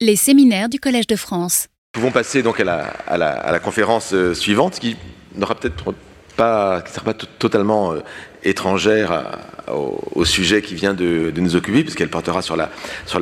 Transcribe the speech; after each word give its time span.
Les 0.00 0.14
séminaires 0.14 0.68
du 0.68 0.78
Collège 0.78 1.08
de 1.08 1.16
France. 1.16 1.66
Nous 1.96 2.00
pouvons 2.00 2.12
passer 2.12 2.44
donc 2.44 2.60
à 2.60 2.64
la, 2.64 3.58
conférence 3.58 4.14
euh, 4.14 4.32
suivante 4.32 4.78
qui 4.78 4.96
n'aura 5.34 5.56
peut-être 5.56 5.92
pas, 6.36 6.82
qui 6.82 6.92
sera 6.92 7.04
pas 7.04 7.14
totalement 7.14 7.92
euh, 7.92 7.98
étrangère 8.44 9.26
au, 9.66 10.24
sujet 10.24 10.62
qui 10.62 10.76
vient 10.76 10.94
de, 10.94 11.32
nous 11.34 11.56
occuper, 11.56 11.82
puisqu'elle 11.82 12.10
portera 12.10 12.42
sur 12.42 12.56
la, 12.56 12.70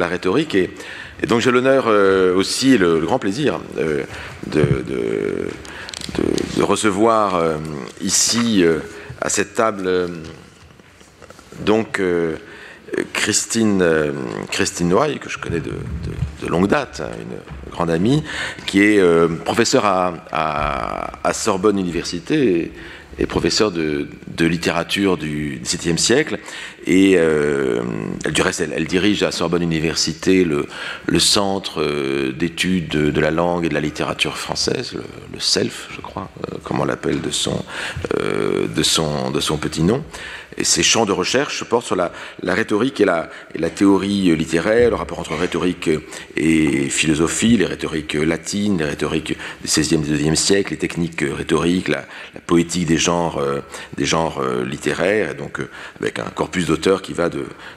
rhétorique. 0.06 0.54
Et, 0.54 0.70
donc 1.26 1.40
j'ai 1.40 1.50
l'honneur 1.50 1.86
euh, 1.86 2.34
aussi 2.34 2.76
le, 2.76 3.00
le, 3.00 3.06
grand 3.06 3.18
plaisir 3.18 3.58
de, 3.74 4.04
de, 4.46 5.48
recevoir 6.62 7.40
ici 8.02 8.64
à 9.22 9.30
cette 9.30 9.54
table 9.54 10.10
donc 11.60 12.00
Christine, 13.12 13.82
euh, 13.82 14.12
Christine 14.50 14.88
Noy, 14.88 15.18
que 15.18 15.28
je 15.28 15.38
connais 15.38 15.60
de, 15.60 15.72
longue 16.46 16.68
date, 16.68 17.02
hein, 17.04 17.10
une 17.20 17.70
grande 17.70 17.90
amie, 17.90 18.22
qui 18.66 18.82
est 18.82 18.98
euh, 18.98 19.28
professeure 19.28 19.84
à, 19.84 21.32
Sorbonne 21.32 21.78
Université 21.78 22.72
et, 23.18 23.26
professeure 23.26 23.72
de, 23.72 24.06
littérature 24.38 25.16
du 25.16 25.60
XVIIe 25.62 25.98
siècle. 25.98 26.38
Et 26.86 27.14
euh, 27.16 27.82
du 28.32 28.42
reste, 28.42 28.60
elle, 28.60 28.86
dirige 28.86 29.24
à 29.24 29.32
Sorbonne 29.32 29.62
Université 29.62 30.44
le, 30.44 30.68
centre 31.18 31.84
d'études 32.30 32.88
de, 32.88 33.20
la 33.20 33.32
langue 33.32 33.64
et 33.64 33.68
de 33.68 33.74
la 33.74 33.80
littérature 33.80 34.38
française, 34.38 34.94
le, 35.32 35.40
CELF, 35.40 35.88
je 35.90 36.00
crois, 36.00 36.30
euh, 36.52 36.58
comme 36.62 36.80
on 36.80 36.84
l'appelle 36.84 37.20
de 37.20 37.30
son 37.32 37.64
petit 39.58 39.82
nom. 39.82 40.04
Et 40.58 40.64
ces 40.64 40.82
champs 40.82 41.06
de 41.06 41.12
recherche 41.12 41.64
portent 41.64 41.86
sur 41.86 41.96
la, 41.96 42.12
rhétorique 42.42 43.00
et 43.00 43.04
la, 43.04 43.30
et 43.54 43.70
théorie 43.70 44.34
littéraire, 44.36 44.90
le 44.90 44.96
rapport 44.96 45.18
entre 45.18 45.34
rhétorique 45.34 45.90
et 46.36 46.88
philosophie, 46.88 47.56
les 47.56 47.66
rhétoriques 47.66 48.14
latines, 48.14 48.78
les 48.78 48.84
rhétoriques 48.84 49.36
du 49.36 49.66
XVIe 49.66 49.96
et 49.96 50.16
XIIe 50.16 50.36
siècle, 50.36 50.72
les 50.72 50.78
techniques 50.78 51.22
rhétoriques, 51.22 51.88
la, 51.88 52.04
poétique 52.46 52.86
des 52.86 52.96
genres, 52.96 53.38
euh, 53.38 53.60
des 53.96 54.04
genres 54.04 54.38
euh, 54.40 54.64
littéraires, 54.64 55.34
donc 55.34 55.60
euh, 55.60 55.68
avec 56.00 56.18
un 56.18 56.30
corpus 56.34 56.66
d'auteurs 56.66 57.02
qui 57.02 57.12
va 57.12 57.28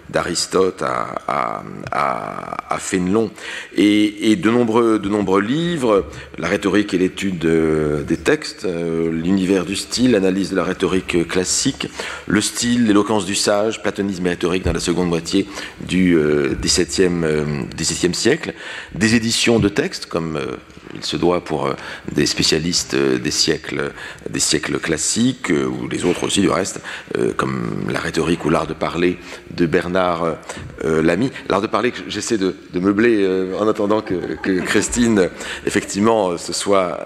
d'Aristote 0.10 0.82
à, 0.82 1.16
à, 1.28 2.74
à, 2.74 2.78
Fénelon, 2.80 3.32
et, 3.76 4.36
de, 4.36 4.50
nombreux, 4.50 5.42
livres, 5.42 6.06
la 6.38 6.48
rhétorique 6.48 6.94
et 6.94 6.98
l'étude 6.98 7.40
des 7.40 8.18
textes, 8.18 8.66
l'univers 8.66 9.66
du 9.66 9.76
style, 9.76 10.12
l'analyse 10.12 10.52
de 10.52 10.56
la 10.56 10.64
rhétorique 10.64 11.28
classique, 11.28 11.88
le 12.28 12.42
style 12.42 12.88
l'éloquence 12.88 13.26
du 13.26 13.36
sage, 13.36 13.82
platonisme 13.82 14.26
et 14.28 14.30
rhétorique 14.30 14.64
dans 14.64 14.74
la 14.74 14.80
seconde 14.80 15.10
moitié 15.10 15.48
du 15.82 16.16
euh, 16.16 16.56
XVIIe 16.62 17.24
euh, 17.24 18.14
siècle, 18.14 18.54
des 18.96 19.16
éditions 19.16 19.60
de 19.60 19.70
textes 19.70 20.06
comme 20.06 20.38
euh, 20.38 20.58
il 20.96 21.04
se 21.04 21.18
doit 21.18 21.44
pour 21.44 21.68
euh, 21.68 21.74
des 22.12 22.26
spécialistes 22.26 22.94
euh, 22.94 23.18
des 23.18 23.32
siècles, 23.32 23.92
des 24.30 24.40
siècles 24.40 24.80
classiques, 24.80 25.52
euh, 25.52 25.66
ou 25.66 25.88
les 25.88 26.06
autres 26.06 26.24
aussi 26.24 26.42
du 26.42 26.50
reste, 26.50 26.82
comme 27.38 27.88
la 27.90 28.00
rhétorique 28.00 28.46
ou 28.46 28.50
l'art 28.50 28.68
de 28.68 28.74
parler 28.74 29.18
de 29.52 29.66
Bernard 29.66 30.38
Lamy. 30.84 31.32
L'art 31.50 31.62
de 31.62 31.68
parler 31.68 31.92
que 31.92 32.00
j'essaie 32.08 32.38
de, 32.38 32.56
meubler 32.74 33.28
en 33.60 33.68
attendant 33.68 34.02
que, 34.02 34.36
que 34.42 34.62
Christine, 34.62 35.30
effectivement, 35.66 36.38
se 36.38 36.54
soit, 36.54 37.00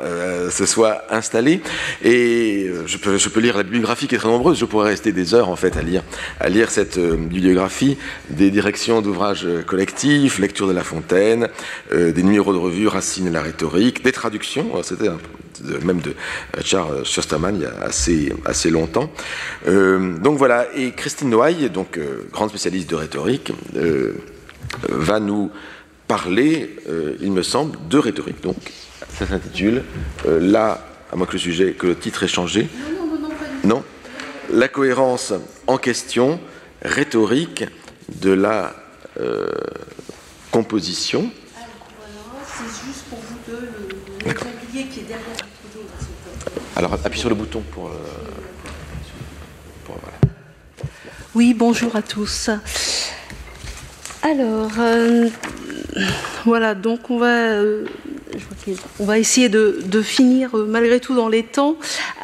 se 0.51 0.65
soit 0.65 1.03
installée. 1.09 1.61
Et 2.03 2.69
je 2.85 2.97
peux, 2.97 3.17
je 3.17 3.29
peux 3.29 3.39
lire 3.39 3.57
la 3.57 3.63
bibliographie 3.63 4.07
qui 4.07 4.15
est 4.15 4.17
très 4.17 4.29
nombreuse, 4.29 4.57
je 4.57 4.65
pourrais 4.65 4.89
rester 4.89 5.11
des 5.11 5.33
heures 5.33 5.49
en 5.49 5.55
fait 5.55 5.77
à 5.77 5.81
lire, 5.81 6.03
à 6.39 6.49
lire 6.49 6.69
cette 6.69 6.99
bibliographie, 6.99 7.97
des 8.29 8.51
directions 8.51 9.01
d'ouvrages 9.01 9.47
collectifs, 9.65 10.39
lecture 10.39 10.67
de 10.67 10.73
La 10.73 10.83
Fontaine, 10.83 11.49
des 11.91 12.23
numéros 12.23 12.53
de 12.53 12.59
revue, 12.59 12.87
Racine 12.87 13.27
et 13.27 13.31
la 13.31 13.41
rhétorique, 13.41 13.72
des 13.79 14.11
traductions, 14.11 14.75
euh, 14.75 14.83
c'était 14.83 15.09
même 15.83 16.01
de 16.01 16.13
Charles 16.63 17.05
Schusterman 17.05 17.55
il 17.55 17.61
y 17.63 17.65
a 17.65 17.73
assez, 17.81 18.33
assez 18.45 18.69
longtemps. 18.69 19.11
Euh, 19.67 20.17
donc 20.17 20.37
voilà, 20.37 20.67
et 20.75 20.91
Christine 20.91 21.29
Noailles, 21.29 21.69
donc 21.69 21.97
euh, 21.97 22.27
grande 22.31 22.49
spécialiste 22.49 22.89
de 22.89 22.95
rhétorique, 22.95 23.51
euh, 23.75 24.13
va 24.89 25.19
nous 25.19 25.51
parler, 26.07 26.75
euh, 26.89 27.15
il 27.21 27.31
me 27.31 27.43
semble, 27.43 27.77
de 27.89 27.97
rhétorique. 27.97 28.41
Donc 28.41 28.57
ça 29.09 29.27
s'intitule 29.27 29.83
là, 30.25 30.85
à 31.11 31.15
moins 31.15 31.27
que 31.27 31.33
le 31.33 31.39
sujet, 31.39 31.73
que 31.73 31.87
le 31.87 31.95
titre 31.95 32.23
ait 32.23 32.27
changé. 32.27 32.67
Non, 32.89 33.05
non, 33.05 33.19
non, 33.19 33.29
non, 33.29 33.75
non 33.75 33.83
La 34.51 34.67
cohérence 34.67 35.33
en 35.67 35.77
question, 35.77 36.39
rhétorique 36.81 37.65
de 38.21 38.31
la 38.31 38.75
composition 40.51 41.31
qui 44.91 44.99
est 45.01 45.03
derrière 45.03 45.23
Alors 46.75 46.93
appuie 46.93 47.19
sur 47.19 47.29
le 47.29 47.35
bouton 47.35 47.61
pour. 47.71 47.87
Euh, 47.87 47.91
pour 49.85 49.95
voilà. 49.95 50.17
Oui, 51.35 51.53
bonjour 51.53 51.95
à 51.95 52.01
tous. 52.01 52.49
Alors, 54.21 54.71
euh, 54.79 55.29
voilà, 56.45 56.75
donc 56.75 57.09
on 57.09 57.17
va. 57.17 57.27
Euh, 57.27 57.85
on 58.99 59.05
va 59.05 59.19
essayer 59.19 59.49
de, 59.49 59.79
de, 59.85 60.01
finir 60.01 60.57
euh, 60.57 60.65
malgré 60.67 60.99
tout 60.99 61.15
dans 61.15 61.27
les 61.27 61.43
temps. 61.43 61.75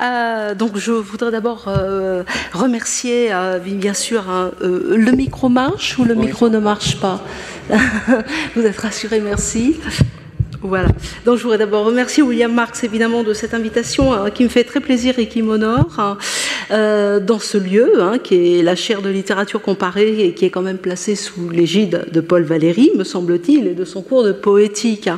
Euh, 0.01 0.55
donc 0.55 0.77
je 0.77 0.91
voudrais 0.91 1.31
d'abord 1.31 1.65
euh, 1.67 2.23
remercier 2.53 3.31
bien 3.63 3.93
sûr 3.93 4.29
hein, 4.29 4.51
le 4.61 5.11
micro 5.11 5.49
marche 5.49 5.99
ou 5.99 6.05
le 6.05 6.15
oui. 6.15 6.27
micro 6.27 6.49
ne 6.49 6.59
marche 6.59 6.99
pas? 6.99 7.23
Vous 8.55 8.61
êtes 8.61 8.77
rassurés, 8.77 9.19
merci. 9.19 9.79
Voilà. 10.61 10.89
Donc 11.25 11.37
je 11.37 11.43
voudrais 11.43 11.57
d'abord 11.57 11.85
remercier 11.85 12.21
William 12.21 12.53
Marx 12.53 12.83
évidemment 12.83 13.23
de 13.23 13.33
cette 13.33 13.53
invitation 13.53 14.13
hein, 14.13 14.29
qui 14.29 14.43
me 14.43 14.49
fait 14.49 14.65
très 14.65 14.81
plaisir 14.81 15.17
et 15.17 15.27
qui 15.27 15.41
m'honore 15.41 15.97
hein, 15.99 16.17
euh, 16.71 17.21
dans 17.21 17.39
ce 17.39 17.57
lieu 17.57 18.01
hein, 18.01 18.17
qui 18.21 18.59
est 18.59 18.63
la 18.63 18.75
chaire 18.75 19.01
de 19.01 19.09
littérature 19.09 19.61
comparée 19.61 20.25
et 20.25 20.33
qui 20.33 20.43
est 20.43 20.49
quand 20.49 20.61
même 20.61 20.77
placée 20.77 21.15
sous 21.15 21.49
l'égide 21.49 22.07
de 22.11 22.19
Paul 22.19 22.43
Valéry, 22.43 22.91
me 22.97 23.05
semble-t-il, 23.05 23.67
et 23.67 23.73
de 23.73 23.85
son 23.85 24.01
cours 24.01 24.23
de 24.23 24.33
poétique. 24.33 25.09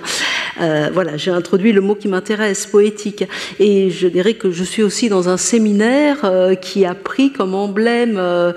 Euh, 0.60 0.90
voilà, 0.94 1.18
j'ai 1.18 1.32
introduit 1.32 1.72
le 1.72 1.82
mot 1.82 1.96
qui 1.96 2.08
m'intéresse, 2.08 2.66
poétique. 2.66 3.24
Et 3.60 3.90
je 3.90 4.08
dirais 4.08 4.34
que 4.34 4.52
je 4.52 4.64
suis 4.64 4.84
aussi 4.84 5.10
dans 5.10 5.30
un 5.30 5.38
séminaire 5.38 6.20
euh, 6.24 6.56
qui 6.56 6.86
a 6.86 6.96
pris 6.96 7.32
comme 7.32 7.56
emblème, 7.56 8.16
euh, 8.18 8.54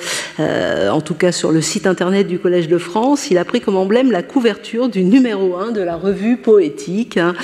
en 0.90 1.00
tout 1.00 1.14
cas 1.14 1.32
sur 1.32 1.52
le 1.52 1.60
site 1.60 1.86
internet 1.86 2.26
du 2.26 2.38
Collège 2.38 2.68
de 2.68 2.78
France, 2.78 3.30
il 3.30 3.38
a 3.38 3.44
pris 3.44 3.60
comme 3.60 3.76
emblème 3.76 4.10
la 4.10 4.22
couverture 4.22 4.88
du 4.88 5.04
numéro 5.04 5.56
1 5.56 5.72
de 5.72 5.80
la 5.80 5.96
revue 5.96 6.36
poétique 6.36 7.16
hein, 7.16 7.34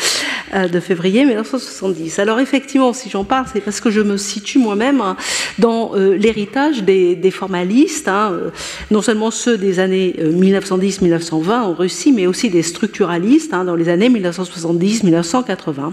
de 0.53 0.81
février 0.81 1.25
1970. 1.25 2.19
Alors 2.19 2.41
effectivement, 2.41 2.93
si 2.93 3.09
j'en 3.09 3.25
parle, 3.25 3.47
c'est 3.53 3.61
parce 3.61 3.81
que 3.81 3.91
je 3.91 4.00
me 4.00 4.16
situe 4.16 4.59
moi-même 4.59 5.00
hein, 5.00 5.16
dans 5.59 5.93
l'héritage 5.94 6.83
des, 6.83 7.31
formalistes, 7.31 8.09
hein, 8.09 8.33
non 8.91 9.03
seulement 9.03 9.31
ceux 9.31 9.56
des 9.56 9.78
années 9.78 10.16
1910-1920 10.19 11.50
en 11.50 11.75
Russie, 11.75 12.12
mais 12.12 12.27
aussi 12.27 12.50
des 12.50 12.62
structuralistes 12.62 13.53
dans 13.53 13.77
les 13.77 13.89
années 13.89 14.10
1970-1980 14.10 15.93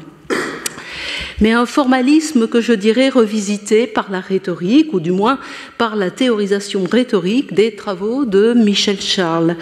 mais 1.39 1.51
un 1.51 1.65
formalisme 1.65 2.47
que 2.47 2.61
je 2.61 2.73
dirais 2.73 3.09
revisité 3.09 3.87
par 3.87 4.11
la 4.11 4.19
rhétorique, 4.19 4.93
ou 4.93 4.99
du 4.99 5.11
moins 5.11 5.39
par 5.77 5.95
la 5.95 6.09
théorisation 6.09 6.83
rhétorique 6.89 7.53
des 7.53 7.75
travaux 7.75 8.25
de 8.25 8.53
Michel 8.53 8.99
Charles, 8.99 9.55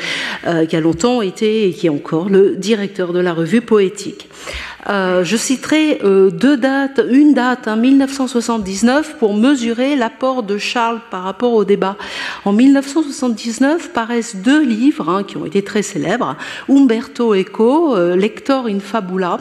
euh, 0.47 0.66
qui 0.66 0.75
a 0.75 0.79
longtemps 0.79 1.22
été 1.22 1.67
et 1.67 1.73
qui 1.73 1.88
est 1.88 1.89
encore 1.89 2.29
le 2.29 2.55
directeur 2.55 3.13
de 3.13 3.19
la 3.19 3.34
revue 3.34 3.61
poétique. 3.61 4.29
Euh, 4.88 5.23
je 5.23 5.35
citerai 5.35 6.00
euh, 6.03 6.29
deux 6.29 6.57
dates, 6.57 7.01
une 7.09 7.34
date 7.34 7.68
en 7.68 7.72
hein, 7.72 7.75
1979 7.75 9.16
pour 9.18 9.34
mesurer 9.34 9.96
l'apport 9.96 10.44
de 10.44 10.57
Charles 10.59 11.01
par 11.09 11.23
rapport 11.23 11.53
au 11.53 11.66
débat. 11.66 11.97
En 12.46 12.53
1979 12.53 13.91
paraissent 13.94 14.35
deux 14.35 14.63
livres 14.63 15.09
hein, 15.09 15.23
qui 15.23 15.38
ont 15.38 15.46
été 15.46 15.63
très 15.63 15.81
célèbres, 15.81 16.35
Umberto 16.69 17.34
Eco, 17.34 17.96
euh, 17.96 18.16
Lector 18.16 18.68
in 18.68 18.79
Fabula, 18.79 19.37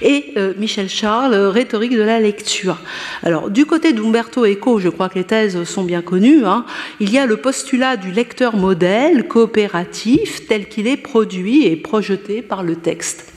et 0.00 0.34
Michel 0.58 0.88
Charles, 0.88 1.34
Rhétorique 1.34 1.94
de 1.94 2.02
la 2.02 2.20
lecture. 2.20 2.78
Alors 3.22 3.50
du 3.50 3.66
côté 3.66 3.92
d'Umberto 3.92 4.46
Eco, 4.46 4.78
je 4.78 4.88
crois 4.88 5.08
que 5.08 5.16
les 5.16 5.24
thèses 5.24 5.64
sont 5.64 5.84
bien 5.84 6.02
connues, 6.02 6.44
hein, 6.44 6.64
il 7.00 7.10
y 7.10 7.18
a 7.18 7.26
le 7.26 7.36
postulat 7.36 7.96
du 7.96 8.10
lecteur 8.10 8.56
modèle 8.56 9.28
coopératif 9.28 10.46
tel 10.46 10.68
qu'il 10.68 10.86
est 10.86 10.96
produit 10.96 11.66
et 11.66 11.76
projeté 11.76 12.42
par 12.42 12.62
le 12.62 12.76
texte. 12.76 13.32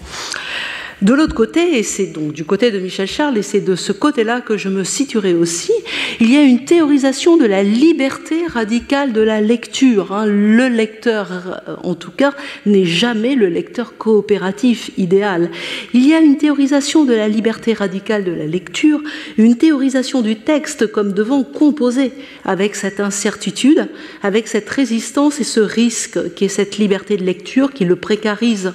De 1.01 1.13
l'autre 1.13 1.33
côté, 1.33 1.77
et 1.77 1.83
c'est 1.83 2.07
donc 2.07 2.33
du 2.33 2.43
côté 2.43 2.71
de 2.71 2.79
Michel 2.79 3.07
Charles, 3.07 3.37
et 3.37 3.41
c'est 3.41 3.61
de 3.61 3.75
ce 3.75 3.93
côté-là 3.93 4.41
que 4.41 4.57
je 4.57 4.67
me 4.67 4.83
situerai 4.83 5.33
aussi, 5.33 5.71
il 6.19 6.29
y 6.29 6.35
a 6.35 6.41
une 6.41 6.65
théorisation 6.65 7.37
de 7.37 7.45
la 7.45 7.63
liberté 7.63 8.45
radicale 8.45 9.13
de 9.13 9.21
la 9.21 9.39
lecture. 9.39 10.11
Hein. 10.11 10.25
Le 10.25 10.67
lecteur, 10.67 11.61
en 11.83 11.95
tout 11.95 12.11
cas, 12.11 12.33
n'est 12.65 12.83
jamais 12.83 13.35
le 13.35 13.47
lecteur 13.47 13.97
coopératif 13.97 14.91
idéal. 14.97 15.49
Il 15.93 16.05
y 16.05 16.13
a 16.13 16.19
une 16.19 16.35
théorisation 16.35 17.05
de 17.05 17.13
la 17.13 17.29
liberté 17.29 17.71
radicale 17.71 18.25
de 18.25 18.33
la 18.33 18.45
lecture, 18.45 19.01
une 19.37 19.55
théorisation 19.55 20.21
du 20.21 20.35
texte 20.35 20.91
comme 20.91 21.13
devant 21.13 21.43
composer 21.43 22.11
avec 22.43 22.75
cette 22.75 22.99
incertitude, 22.99 23.87
avec 24.21 24.49
cette 24.49 24.69
résistance 24.69 25.39
et 25.39 25.45
ce 25.45 25.61
risque 25.61 26.33
qui 26.33 26.43
est 26.43 26.49
cette 26.49 26.77
liberté 26.77 27.15
de 27.15 27.23
lecture 27.23 27.71
qui 27.71 27.85
le 27.85 27.95
précarise 27.95 28.73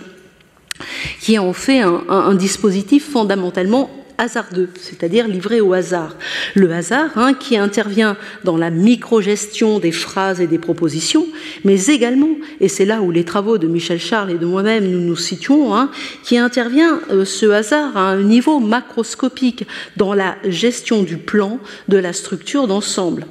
qui 1.21 1.39
en 1.39 1.53
fait 1.53 1.81
un 1.81 2.35
dispositif 2.35 3.11
fondamentalement 3.11 3.91
hasardeux, 4.19 4.69
c'est-à-dire 4.81 5.29
livré 5.29 5.61
au 5.61 5.73
hasard. 5.73 6.17
Le 6.55 6.73
hasard 6.73 7.11
hein, 7.17 7.35
qui 7.35 7.57
intervient 7.57 8.17
dans 8.45 8.57
la 8.57 8.71
micro-gestion 8.71 9.79
des 9.79 9.93
phrases 9.93 10.41
et 10.41 10.47
des 10.47 10.59
propositions, 10.59 11.27
mais 11.65 11.87
également, 11.87 12.31
et 12.61 12.69
c'est 12.69 12.85
là 12.85 13.03
où 13.03 13.11
les 13.11 13.25
travaux 13.25 13.59
de 13.59 13.67
Michel 13.67 13.99
Charles 13.99 14.31
et 14.31 14.39
de 14.39 14.47
moi-même 14.47 14.89
nous 14.89 15.01
nous 15.01 15.17
situons, 15.17 15.75
hein, 15.75 15.91
qui 16.23 16.39
intervient 16.39 17.01
euh, 17.11 17.25
ce 17.25 17.47
hasard 17.47 17.97
à 17.97 18.11
un 18.11 18.23
niveau 18.23 18.61
macroscopique 18.61 19.67
dans 19.97 20.15
la 20.15 20.37
gestion 20.45 21.03
du 21.03 21.17
plan, 21.17 21.59
de 21.89 21.99
la 21.99 22.13
structure 22.13 22.67
d'ensemble. 22.67 23.27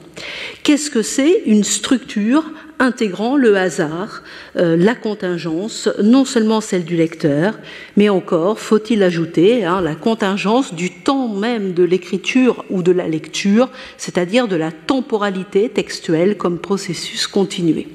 Qu'est-ce 0.63 0.89
que 0.89 1.01
c'est 1.01 1.43
une 1.45 1.63
structure 1.63 2.43
intégrant 2.79 3.37
le 3.37 3.57
hasard, 3.57 4.23
euh, 4.57 4.75
la 4.75 4.95
contingence, 4.95 5.89
non 6.01 6.25
seulement 6.25 6.61
celle 6.61 6.85
du 6.85 6.95
lecteur, 6.95 7.57
mais 7.97 8.09
encore, 8.09 8.59
faut-il 8.59 9.03
ajouter, 9.03 9.65
hein, 9.65 9.81
la 9.81 9.95
contingence 9.95 10.73
du 10.73 10.91
temps 10.91 11.27
même 11.27 11.73
de 11.73 11.83
l'écriture 11.83 12.65
ou 12.69 12.83
de 12.83 12.91
la 12.91 13.07
lecture, 13.07 13.69
c'est-à-dire 13.97 14.47
de 14.47 14.55
la 14.55 14.71
temporalité 14.71 15.69
textuelle 15.69 16.37
comme 16.37 16.59
processus 16.59 17.27
continué. 17.27 17.87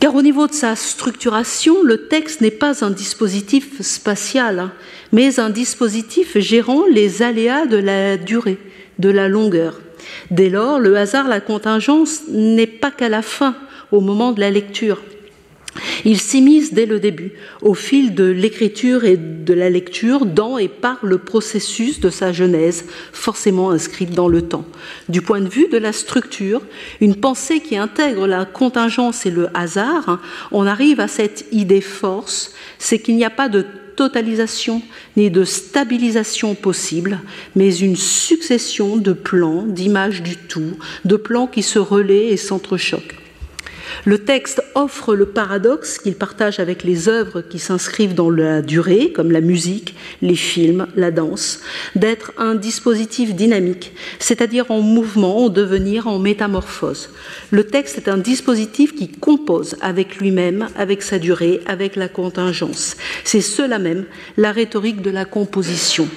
Car 0.00 0.14
au 0.14 0.22
niveau 0.22 0.46
de 0.46 0.52
sa 0.52 0.76
structuration, 0.76 1.82
le 1.82 2.08
texte 2.08 2.40
n'est 2.40 2.50
pas 2.50 2.84
un 2.84 2.90
dispositif 2.90 3.80
spatial, 3.80 4.58
hein, 4.58 4.72
mais 5.12 5.40
un 5.40 5.50
dispositif 5.50 6.38
gérant 6.38 6.84
les 6.86 7.22
aléas 7.22 7.66
de 7.66 7.78
la 7.78 8.16
durée, 8.16 8.58
de 8.98 9.08
la 9.08 9.28
longueur. 9.28 9.80
Dès 10.30 10.50
lors, 10.50 10.78
le 10.78 10.96
hasard, 10.96 11.28
la 11.28 11.40
contingence 11.40 12.22
n'est 12.28 12.66
pas 12.66 12.90
qu'à 12.90 13.08
la 13.08 13.22
fin, 13.22 13.56
au 13.92 14.00
moment 14.00 14.32
de 14.32 14.40
la 14.40 14.50
lecture. 14.50 14.98
Il 16.04 16.18
s'immisce 16.18 16.72
dès 16.72 16.86
le 16.86 17.00
début, 17.00 17.32
au 17.62 17.74
fil 17.74 18.14
de 18.14 18.24
l'écriture 18.24 19.04
et 19.04 19.16
de 19.16 19.54
la 19.54 19.70
lecture, 19.70 20.26
dans 20.26 20.58
et 20.58 20.68
par 20.68 20.98
le 21.02 21.18
processus 21.18 22.00
de 22.00 22.10
sa 22.10 22.32
genèse, 22.32 22.86
forcément 23.12 23.70
inscrite 23.70 24.12
dans 24.12 24.28
le 24.28 24.42
temps. 24.42 24.64
Du 25.08 25.22
point 25.22 25.40
de 25.40 25.48
vue 25.48 25.68
de 25.68 25.78
la 25.78 25.92
structure, 25.92 26.62
une 27.00 27.16
pensée 27.16 27.60
qui 27.60 27.76
intègre 27.76 28.26
la 28.26 28.44
contingence 28.44 29.26
et 29.26 29.30
le 29.30 29.48
hasard, 29.54 30.20
on 30.52 30.66
arrive 30.66 31.00
à 31.00 31.08
cette 31.08 31.46
idée 31.52 31.80
force, 31.80 32.54
c'est 32.78 32.98
qu'il 32.98 33.16
n'y 33.16 33.24
a 33.24 33.30
pas 33.30 33.48
de 33.48 33.66
totalisation 33.96 34.82
ni 35.16 35.30
de 35.30 35.44
stabilisation 35.44 36.54
possible, 36.54 37.20
mais 37.54 37.76
une 37.76 37.96
succession 37.96 38.96
de 38.96 39.12
plans, 39.12 39.62
d'images 39.62 40.22
du 40.22 40.36
tout, 40.36 40.76
de 41.04 41.16
plans 41.16 41.46
qui 41.46 41.62
se 41.62 41.78
relaient 41.78 42.28
et 42.28 42.36
s'entrechoquent. 42.36 43.25
Le 44.04 44.18
texte 44.18 44.62
offre 44.74 45.14
le 45.14 45.26
paradoxe 45.26 45.98
qu'il 45.98 46.14
partage 46.14 46.60
avec 46.60 46.84
les 46.84 47.08
œuvres 47.08 47.40
qui 47.40 47.58
s'inscrivent 47.58 48.14
dans 48.14 48.30
la 48.30 48.62
durée, 48.62 49.12
comme 49.12 49.30
la 49.30 49.40
musique, 49.40 49.94
les 50.22 50.36
films, 50.36 50.86
la 50.96 51.10
danse, 51.10 51.60
d'être 51.94 52.32
un 52.38 52.54
dispositif 52.54 53.34
dynamique, 53.34 53.92
c'est-à-dire 54.18 54.70
en 54.70 54.80
mouvement, 54.80 55.44
en 55.44 55.48
devenir, 55.48 56.06
en 56.06 56.18
métamorphose. 56.18 57.10
Le 57.50 57.64
texte 57.64 57.98
est 57.98 58.08
un 58.08 58.18
dispositif 58.18 58.94
qui 58.94 59.08
compose 59.08 59.76
avec 59.80 60.16
lui-même, 60.16 60.68
avec 60.76 61.02
sa 61.02 61.18
durée, 61.18 61.60
avec 61.66 61.96
la 61.96 62.08
contingence. 62.08 62.96
C'est 63.24 63.40
cela 63.40 63.78
même 63.78 64.04
la 64.36 64.52
rhétorique 64.52 65.02
de 65.02 65.10
la 65.10 65.24
composition. 65.24 66.08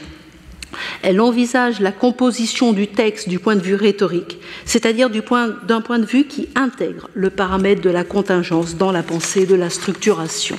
Elle 1.01 1.21
envisage 1.21 1.79
la 1.79 1.91
composition 1.91 2.73
du 2.73 2.87
texte 2.87 3.29
du 3.29 3.39
point 3.39 3.55
de 3.55 3.61
vue 3.61 3.75
rhétorique, 3.75 4.39
c'est-à-dire 4.65 5.09
d'un 5.09 5.81
point, 5.81 5.99
de 5.99 6.05
vue 6.05 6.25
qui 6.25 6.49
intègre 6.55 7.09
le 7.13 7.29
paramètre 7.29 7.81
de 7.81 7.89
la 7.89 8.03
contingence 8.03 8.75
dans 8.75 8.91
la 8.91 9.03
pensée 9.03 9.45
de 9.45 9.55
la 9.55 9.69
structuration. 9.69 10.57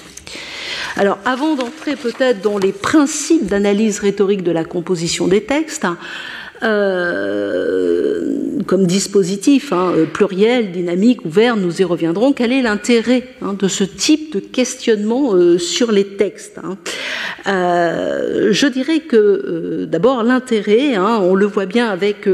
Alors, 0.96 1.18
avant 1.24 1.54
d'entrer 1.54 1.96
peut-être 1.96 2.40
dans 2.42 2.58
les 2.58 2.72
principes 2.72 3.46
d'analyse 3.46 3.98
rhétorique 4.00 4.42
de 4.42 4.52
la 4.52 4.64
composition 4.64 5.28
des 5.28 5.44
textes, 5.44 5.86
euh, 6.62 8.60
comme 8.66 8.86
dispositif 8.86 9.72
hein, 9.72 9.92
euh, 9.96 10.04
pluriel, 10.04 10.72
dynamique, 10.72 11.24
ouvert, 11.24 11.56
nous 11.56 11.80
y 11.80 11.84
reviendrons. 11.84 12.34
Quel 12.34 12.52
est 12.52 12.60
l'intérêt 12.60 13.24
hein, 13.40 13.54
de 13.58 13.66
ce 13.66 13.82
type 13.82 14.34
de 14.34 14.40
questionnement 14.40 15.34
euh, 15.34 15.58
sur 15.58 15.90
les 15.90 16.04
textes 16.04 16.60
hein? 16.62 16.76
Je 17.46 18.66
dirais 18.66 19.00
que 19.00 19.86
d'abord 19.86 20.22
l'intérêt, 20.22 20.98
on 20.98 21.34
le 21.34 21.46
voit 21.46 21.66
bien 21.66 21.88
avec, 21.88 22.28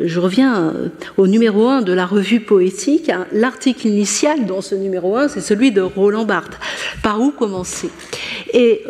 je 0.00 0.20
reviens 0.20 0.72
au 1.16 1.26
numéro 1.26 1.68
1 1.68 1.82
de 1.82 1.92
la 1.92 2.06
revue 2.06 2.40
poétique, 2.40 3.10
l'article 3.32 3.88
initial 3.88 4.46
dans 4.46 4.60
ce 4.60 4.74
numéro 4.74 5.16
1, 5.16 5.28
c'est 5.28 5.40
celui 5.40 5.72
de 5.72 5.80
Roland 5.80 6.24
Barthes. 6.24 6.58
Par 7.02 7.20
où 7.20 7.30
commencer? 7.30 7.90
Et 8.52 8.84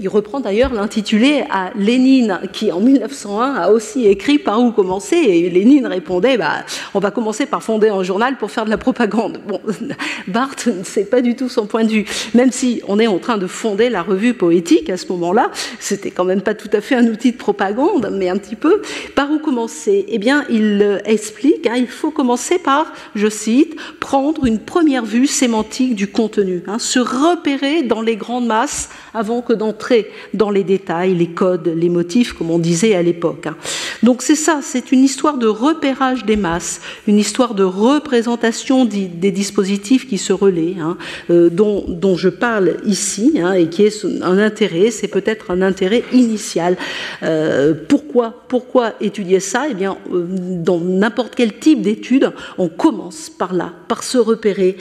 il 0.00 0.08
reprend 0.08 0.40
d'ailleurs 0.40 0.72
l'intitulé 0.72 1.44
à 1.50 1.70
Lénine, 1.76 2.40
qui 2.52 2.72
en 2.72 2.80
1901 2.80 3.54
a 3.54 3.70
aussi 3.70 4.06
écrit 4.06 4.29
par 4.38 4.60
où 4.60 4.72
commencer 4.72 5.16
Et 5.16 5.50
Lénine 5.50 5.86
répondait 5.86 6.36
bah, 6.36 6.64
on 6.94 6.98
va 7.00 7.10
commencer 7.10 7.46
par 7.46 7.62
fonder 7.62 7.88
un 7.88 8.02
journal 8.02 8.36
pour 8.36 8.50
faire 8.50 8.64
de 8.64 8.70
la 8.70 8.78
propagande. 8.78 9.40
Bon, 9.46 9.60
Barthes, 10.28 10.68
c'est 10.84 11.08
pas 11.08 11.20
du 11.20 11.36
tout 11.36 11.48
son 11.48 11.66
point 11.66 11.84
de 11.84 11.90
vue. 11.90 12.04
Même 12.34 12.52
si 12.52 12.82
on 12.88 12.98
est 12.98 13.06
en 13.06 13.18
train 13.18 13.38
de 13.38 13.46
fonder 13.46 13.88
la 13.90 14.02
revue 14.02 14.34
poétique 14.34 14.90
à 14.90 14.96
ce 14.96 15.06
moment-là, 15.08 15.50
c'était 15.78 16.10
quand 16.10 16.24
même 16.24 16.42
pas 16.42 16.54
tout 16.54 16.70
à 16.72 16.80
fait 16.80 16.94
un 16.94 17.06
outil 17.06 17.32
de 17.32 17.36
propagande, 17.36 18.10
mais 18.12 18.28
un 18.28 18.36
petit 18.36 18.56
peu. 18.56 18.82
Par 19.14 19.30
où 19.30 19.38
commencer? 19.38 20.04
Eh 20.08 20.18
bien, 20.18 20.44
il 20.50 21.00
explique 21.04 21.66
hein, 21.66 21.74
il 21.76 21.88
faut 21.88 22.10
commencer 22.10 22.58
par, 22.58 22.92
je 23.14 23.28
cite, 23.28 23.76
prendre 23.98 24.44
une 24.46 24.58
première 24.58 25.04
vue 25.04 25.26
sémantique 25.26 25.94
du 25.94 26.08
contenu, 26.08 26.62
hein, 26.66 26.78
se 26.78 26.98
repérer 26.98 27.82
dans 27.82 28.02
les 28.02 28.16
grandes 28.16 28.46
masses 28.46 28.90
avant 29.14 29.42
que 29.42 29.52
d'entrer 29.52 30.10
dans 30.34 30.50
les 30.50 30.64
détails, 30.64 31.14
les 31.14 31.28
codes, 31.28 31.68
les 31.68 31.88
motifs, 31.88 32.32
comme 32.32 32.50
on 32.50 32.58
disait 32.58 32.94
à 32.94 33.02
l'époque. 33.02 33.46
Hein. 33.46 33.56
Donc 34.02 34.19
donc 34.20 34.26
c'est 34.26 34.34
ça, 34.34 34.60
c'est 34.62 34.92
une 34.92 35.02
histoire 35.02 35.38
de 35.38 35.46
repérage 35.46 36.26
des 36.26 36.36
masses, 36.36 36.82
une 37.06 37.16
histoire 37.16 37.54
de 37.54 37.62
représentation 37.62 38.84
des 38.84 39.30
dispositifs 39.30 40.06
qui 40.06 40.18
se 40.18 40.34
relaient, 40.34 40.76
hein, 40.78 40.98
euh, 41.30 41.48
dont, 41.48 42.16
je 42.16 42.28
parle 42.28 42.76
ici, 42.84 43.40
hein, 43.42 43.54
et 43.54 43.70
qui 43.70 43.82
est 43.82 44.04
un 44.20 44.36
intérêt, 44.36 44.90
c'est 44.90 45.08
peut-être 45.08 45.50
un 45.50 45.62
intérêt 45.62 46.04
initial. 46.12 46.76
Euh, 47.22 47.72
pourquoi, 47.88 48.44
pourquoi 48.46 48.92
étudier 49.00 49.40
ça? 49.40 49.68
Eh 49.70 49.74
bien, 49.74 49.96
euh, 50.12 50.26
dans 50.28 50.80
n'importe 50.80 51.34
quel 51.34 51.58
type 51.58 51.80
d'étude, 51.80 52.30
on 52.58 52.68
commence 52.68 53.30
par 53.30 53.54
là, 53.54 53.72
par 53.88 54.02
se 54.02 54.18
repérer 54.18 54.76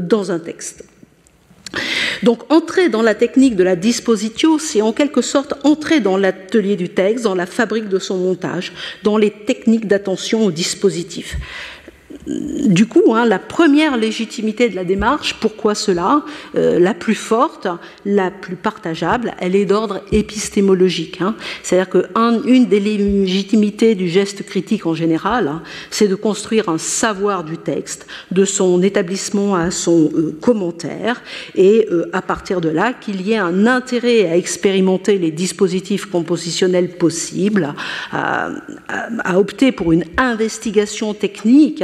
dans 0.00 0.32
un 0.32 0.38
texte. 0.38 0.82
Donc 2.22 2.50
entrer 2.52 2.88
dans 2.88 3.02
la 3.02 3.14
technique 3.14 3.56
de 3.56 3.64
la 3.64 3.76
dispositio, 3.76 4.58
c'est 4.58 4.82
en 4.82 4.92
quelque 4.92 5.22
sorte 5.22 5.54
entrer 5.64 6.00
dans 6.00 6.16
l'atelier 6.16 6.76
du 6.76 6.88
texte, 6.88 7.24
dans 7.24 7.34
la 7.34 7.46
fabrique 7.46 7.88
de 7.88 7.98
son 7.98 8.16
montage, 8.16 8.72
dans 9.02 9.16
les 9.16 9.30
techniques 9.30 9.86
d'attention 9.86 10.44
au 10.44 10.50
dispositif 10.50 11.36
du 12.28 12.86
coup, 12.86 13.14
hein, 13.14 13.24
la 13.24 13.38
première 13.38 13.96
légitimité 13.96 14.68
de 14.68 14.76
la 14.76 14.84
démarche, 14.84 15.34
pourquoi 15.40 15.74
cela 15.74 16.22
euh, 16.56 16.78
La 16.78 16.92
plus 16.92 17.14
forte, 17.14 17.66
la 18.04 18.30
plus 18.30 18.56
partageable, 18.56 19.34
elle 19.40 19.56
est 19.56 19.64
d'ordre 19.64 20.02
épistémologique. 20.12 21.20
Hein. 21.20 21.34
C'est-à-dire 21.62 21.88
qu'une 21.88 22.66
des 22.66 22.80
légitimités 22.80 23.94
du 23.94 24.08
geste 24.08 24.44
critique 24.44 24.84
en 24.84 24.94
général, 24.94 25.48
hein, 25.48 25.62
c'est 25.90 26.08
de 26.08 26.14
construire 26.14 26.68
un 26.68 26.78
savoir 26.78 27.44
du 27.44 27.56
texte, 27.56 28.06
de 28.30 28.44
son 28.44 28.82
établissement 28.82 29.54
à 29.54 29.70
son 29.70 30.10
euh, 30.14 30.36
commentaire, 30.40 31.22
et 31.54 31.88
euh, 31.90 32.10
à 32.12 32.20
partir 32.20 32.60
de 32.60 32.68
là, 32.68 32.92
qu'il 32.92 33.22
y 33.22 33.32
ait 33.32 33.38
un 33.38 33.66
intérêt 33.66 34.28
à 34.28 34.36
expérimenter 34.36 35.18
les 35.18 35.30
dispositifs 35.30 36.06
compositionnels 36.06 36.90
possibles, 36.90 37.74
à, 38.12 38.50
à 39.24 39.38
opter 39.38 39.72
pour 39.72 39.92
une 39.92 40.04
investigation 40.18 41.14
technique 41.14 41.82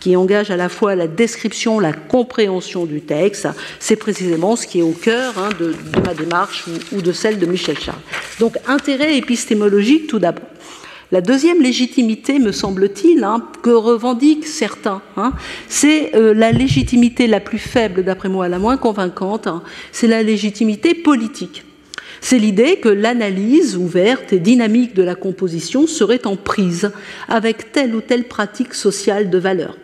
qui 0.00 0.16
engage 0.16 0.50
à 0.50 0.56
la 0.56 0.68
fois 0.68 0.94
la 0.94 1.06
description, 1.06 1.80
la 1.80 1.92
compréhension 1.92 2.86
du 2.86 3.00
texte. 3.00 3.48
C'est 3.78 3.96
précisément 3.96 4.56
ce 4.56 4.66
qui 4.66 4.80
est 4.80 4.82
au 4.82 4.92
cœur 4.92 5.38
hein, 5.38 5.50
de, 5.58 5.74
ma 6.04 6.14
démarche 6.14 6.66
ou, 6.92 7.02
de 7.02 7.12
celle 7.12 7.38
de 7.38 7.46
Michel 7.46 7.78
Charles. 7.78 7.98
Donc 8.40 8.56
intérêt 8.66 9.16
épistémologique 9.16 10.06
tout 10.06 10.18
d'abord. 10.18 10.44
La 11.10 11.22
deuxième 11.22 11.62
légitimité, 11.62 12.38
me 12.38 12.52
semble-t-il, 12.52 13.24
hein, 13.24 13.42
que 13.62 13.70
revendiquent 13.70 14.46
certains, 14.46 15.00
hein, 15.16 15.32
c'est 15.66 16.14
euh, 16.14 16.34
la 16.34 16.52
légitimité 16.52 17.26
la 17.26 17.40
plus 17.40 17.58
faible, 17.58 18.04
d'après 18.04 18.28
moi, 18.28 18.46
la 18.48 18.58
moins 18.58 18.76
convaincante, 18.76 19.48
c'est 19.90 20.06
la 20.06 20.22
légitimité 20.22 20.92
politique. 20.92 21.64
C'est 22.20 22.38
l'idée 22.38 22.76
que 22.76 22.88
l'analyse 22.88 23.76
ouverte 23.76 24.32
et 24.32 24.38
dynamique 24.38 24.94
de 24.94 25.02
la 25.02 25.14
composition 25.14 25.86
serait 25.86 26.26
en 26.26 26.36
prise 26.36 26.90
avec 27.28 27.72
telle 27.72 27.94
ou 27.94 28.00
telle 28.00 28.24
pratique 28.24 28.74
sociale 28.74 29.30
de 29.30 29.38
valeur. 29.38 29.76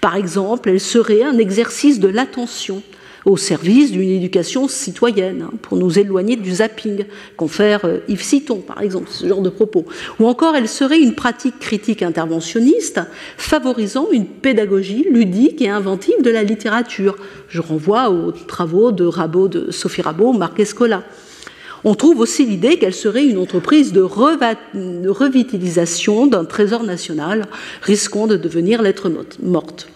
Par 0.00 0.16
exemple, 0.16 0.70
elle 0.70 0.80
serait 0.80 1.22
un 1.22 1.38
exercice 1.38 2.00
de 2.00 2.08
l'attention 2.08 2.82
au 3.26 3.36
service 3.36 3.90
d'une 3.90 4.08
éducation 4.08 4.68
citoyenne, 4.68 5.42
hein, 5.42 5.50
pour 5.60 5.76
nous 5.76 5.98
éloigner 5.98 6.36
du 6.36 6.54
zapping, 6.54 7.04
confère 7.36 7.84
euh, 7.84 7.98
Yves 8.06 8.22
Citon, 8.22 8.58
par 8.58 8.80
exemple, 8.80 9.08
ce 9.10 9.26
genre 9.26 9.42
de 9.42 9.50
propos. 9.50 9.84
Ou 10.20 10.28
encore, 10.28 10.54
elle 10.54 10.68
serait 10.68 11.00
une 11.00 11.16
pratique 11.16 11.58
critique 11.58 12.02
interventionniste 12.02 13.00
favorisant 13.36 14.06
une 14.12 14.26
pédagogie 14.26 15.06
ludique 15.10 15.60
et 15.60 15.68
inventive 15.68 16.22
de 16.22 16.30
la 16.30 16.44
littérature. 16.44 17.16
Je 17.48 17.60
renvoie 17.60 18.10
aux 18.10 18.30
travaux 18.30 18.92
de 18.92 19.04
Rabot, 19.04 19.48
de 19.48 19.72
Sophie 19.72 20.02
Rabot, 20.02 20.32
Marc 20.32 20.60
Escola. 20.60 21.02
On 21.88 21.94
trouve 21.94 22.18
aussi 22.18 22.44
l'idée 22.44 22.80
qu'elle 22.80 22.92
serait 22.92 23.24
une 23.24 23.38
entreprise 23.38 23.92
de 23.92 24.00
revitalisation 24.00 26.26
d'un 26.26 26.44
trésor 26.44 26.82
national, 26.82 27.46
risquant 27.80 28.26
de 28.26 28.36
devenir 28.36 28.82
lettre 28.82 29.08
morte. 29.40 29.88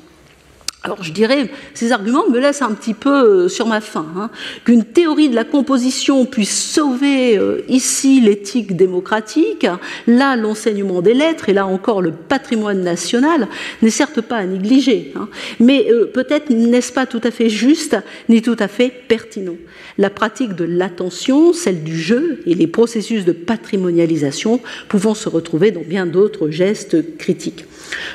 Alors 0.82 1.02
je 1.02 1.12
dirais, 1.12 1.50
ces 1.74 1.92
arguments 1.92 2.26
me 2.30 2.38
laissent 2.38 2.62
un 2.62 2.72
petit 2.72 2.94
peu 2.94 3.10
euh, 3.10 3.48
sur 3.48 3.66
ma 3.66 3.82
faim. 3.82 4.06
Hein. 4.16 4.30
Qu'une 4.64 4.84
théorie 4.84 5.28
de 5.28 5.34
la 5.34 5.44
composition 5.44 6.24
puisse 6.24 6.72
sauver 6.72 7.36
euh, 7.36 7.60
ici 7.68 8.22
l'éthique 8.22 8.74
démocratique, 8.76 9.66
là 10.06 10.36
l'enseignement 10.36 11.02
des 11.02 11.12
lettres 11.12 11.50
et 11.50 11.52
là 11.52 11.66
encore 11.66 12.00
le 12.00 12.12
patrimoine 12.12 12.80
national, 12.80 13.46
n'est 13.82 13.90
certes 13.90 14.22
pas 14.22 14.36
à 14.36 14.46
négliger. 14.46 15.12
Hein. 15.16 15.28
Mais 15.58 15.86
euh, 15.90 16.06
peut-être 16.06 16.48
n'est-ce 16.48 16.92
pas 16.92 17.04
tout 17.04 17.20
à 17.24 17.30
fait 17.30 17.50
juste 17.50 17.98
ni 18.30 18.40
tout 18.40 18.56
à 18.58 18.66
fait 18.66 18.88
pertinent. 18.88 19.56
La 19.98 20.08
pratique 20.08 20.54
de 20.54 20.64
l'attention, 20.64 21.52
celle 21.52 21.84
du 21.84 22.00
jeu 22.00 22.40
et 22.46 22.54
les 22.54 22.66
processus 22.66 23.26
de 23.26 23.32
patrimonialisation 23.32 24.60
pouvant 24.88 25.14
se 25.14 25.28
retrouver 25.28 25.72
dans 25.72 25.82
bien 25.82 26.06
d'autres 26.06 26.48
gestes 26.48 27.18
critiques. 27.18 27.66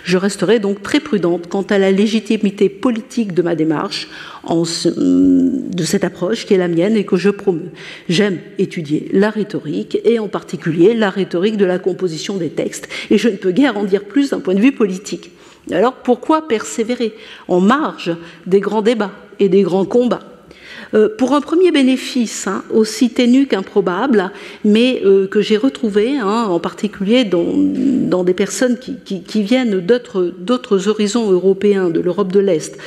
Je 0.03 0.17
resterai 0.17 0.59
donc 0.59 0.81
très 0.81 0.99
prudente 0.99 1.47
quant 1.47 1.63
à 1.63 1.77
la 1.77 1.91
légitimité 1.91 2.54
politique 2.69 3.33
de 3.33 3.41
ma 3.41 3.55
démarche, 3.55 4.07
de 4.49 5.83
cette 5.83 6.03
approche 6.03 6.45
qui 6.45 6.53
est 6.53 6.57
la 6.57 6.67
mienne 6.67 6.95
et 6.95 7.05
que 7.05 7.15
je 7.15 7.29
promeux. 7.29 7.71
J'aime 8.09 8.39
étudier 8.57 9.09
la 9.13 9.29
rhétorique 9.29 9.99
et 10.03 10.19
en 10.19 10.27
particulier 10.27 10.93
la 10.93 11.09
rhétorique 11.09 11.57
de 11.57 11.65
la 11.65 11.79
composition 11.79 12.37
des 12.37 12.49
textes 12.49 12.87
et 13.09 13.17
je 13.17 13.29
ne 13.29 13.35
peux 13.35 13.51
guère 13.51 13.77
en 13.77 13.83
dire 13.83 14.03
plus 14.03 14.31
d'un 14.31 14.39
point 14.39 14.55
de 14.55 14.61
vue 14.61 14.71
politique. 14.71 15.31
Alors 15.71 15.93
pourquoi 15.93 16.47
persévérer 16.47 17.13
en 17.47 17.59
marge 17.59 18.15
des 18.45 18.59
grands 18.59 18.81
débats 18.81 19.13
et 19.39 19.49
des 19.49 19.63
grands 19.63 19.85
combats? 19.85 20.34
Euh, 20.93 21.09
pour 21.17 21.33
un 21.33 21.41
premier 21.41 21.71
bénéfice, 21.71 22.47
hein, 22.47 22.63
aussi 22.71 23.09
ténu 23.09 23.47
qu'improbable, 23.47 24.31
mais 24.63 25.01
euh, 25.05 25.27
que 25.27 25.41
j'ai 25.41 25.57
retrouvé, 25.57 26.17
hein, 26.17 26.45
en 26.47 26.59
particulier 26.59 27.23
dans, 27.25 28.23
des 28.23 28.33
personnes 28.33 28.77
qui, 28.77 29.21
qui 29.21 29.43
viennent 29.43 29.79
d'autres 29.79 30.87
horizons 30.87 31.31
européens, 31.31 31.89
de 31.89 31.99
l'Europe 31.99 32.31
de 32.31 32.39
l'Est, 32.39 32.77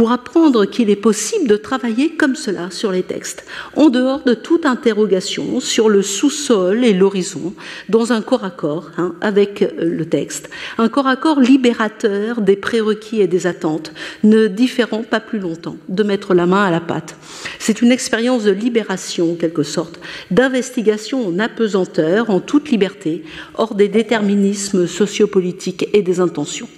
pour 0.00 0.12
apprendre 0.12 0.64
qu'il 0.64 0.88
est 0.88 0.96
possible 0.96 1.46
de 1.46 1.56
travailler 1.56 2.14
comme 2.16 2.34
cela 2.34 2.70
sur 2.70 2.90
les 2.90 3.02
textes, 3.02 3.44
en 3.76 3.90
dehors 3.90 4.22
de 4.24 4.32
toute 4.32 4.64
interrogation 4.64 5.60
sur 5.60 5.90
le 5.90 6.00
sous-sol 6.00 6.86
et 6.86 6.94
l'horizon, 6.94 7.52
dans 7.90 8.10
un 8.14 8.22
corps 8.22 8.44
à 8.44 8.50
corps 8.50 8.92
hein, 8.96 9.14
avec 9.20 9.60
euh, 9.60 9.68
le 9.76 10.06
texte, 10.06 10.48
un 10.78 10.88
corps 10.88 11.06
à 11.06 11.16
corps 11.16 11.38
libérateur 11.38 12.40
des 12.40 12.56
prérequis 12.56 13.20
et 13.20 13.26
des 13.26 13.46
attentes, 13.46 13.92
ne 14.24 14.46
différant 14.46 15.02
pas 15.02 15.20
plus 15.20 15.38
longtemps 15.38 15.76
de 15.90 16.02
mettre 16.02 16.32
la 16.32 16.46
main 16.46 16.64
à 16.64 16.70
la 16.70 16.80
pâte. 16.80 17.14
C'est 17.58 17.82
une 17.82 17.92
expérience 17.92 18.44
de 18.44 18.52
libération, 18.52 19.32
en 19.32 19.34
quelque 19.34 19.64
sorte, 19.64 20.00
d'investigation 20.30 21.28
en 21.28 21.38
apesanteur, 21.38 22.30
en 22.30 22.40
toute 22.40 22.70
liberté, 22.70 23.22
hors 23.52 23.74
des 23.74 23.88
déterminismes 23.88 24.86
sociopolitiques 24.86 25.90
et 25.92 26.00
des 26.00 26.20
intentions. 26.20 26.70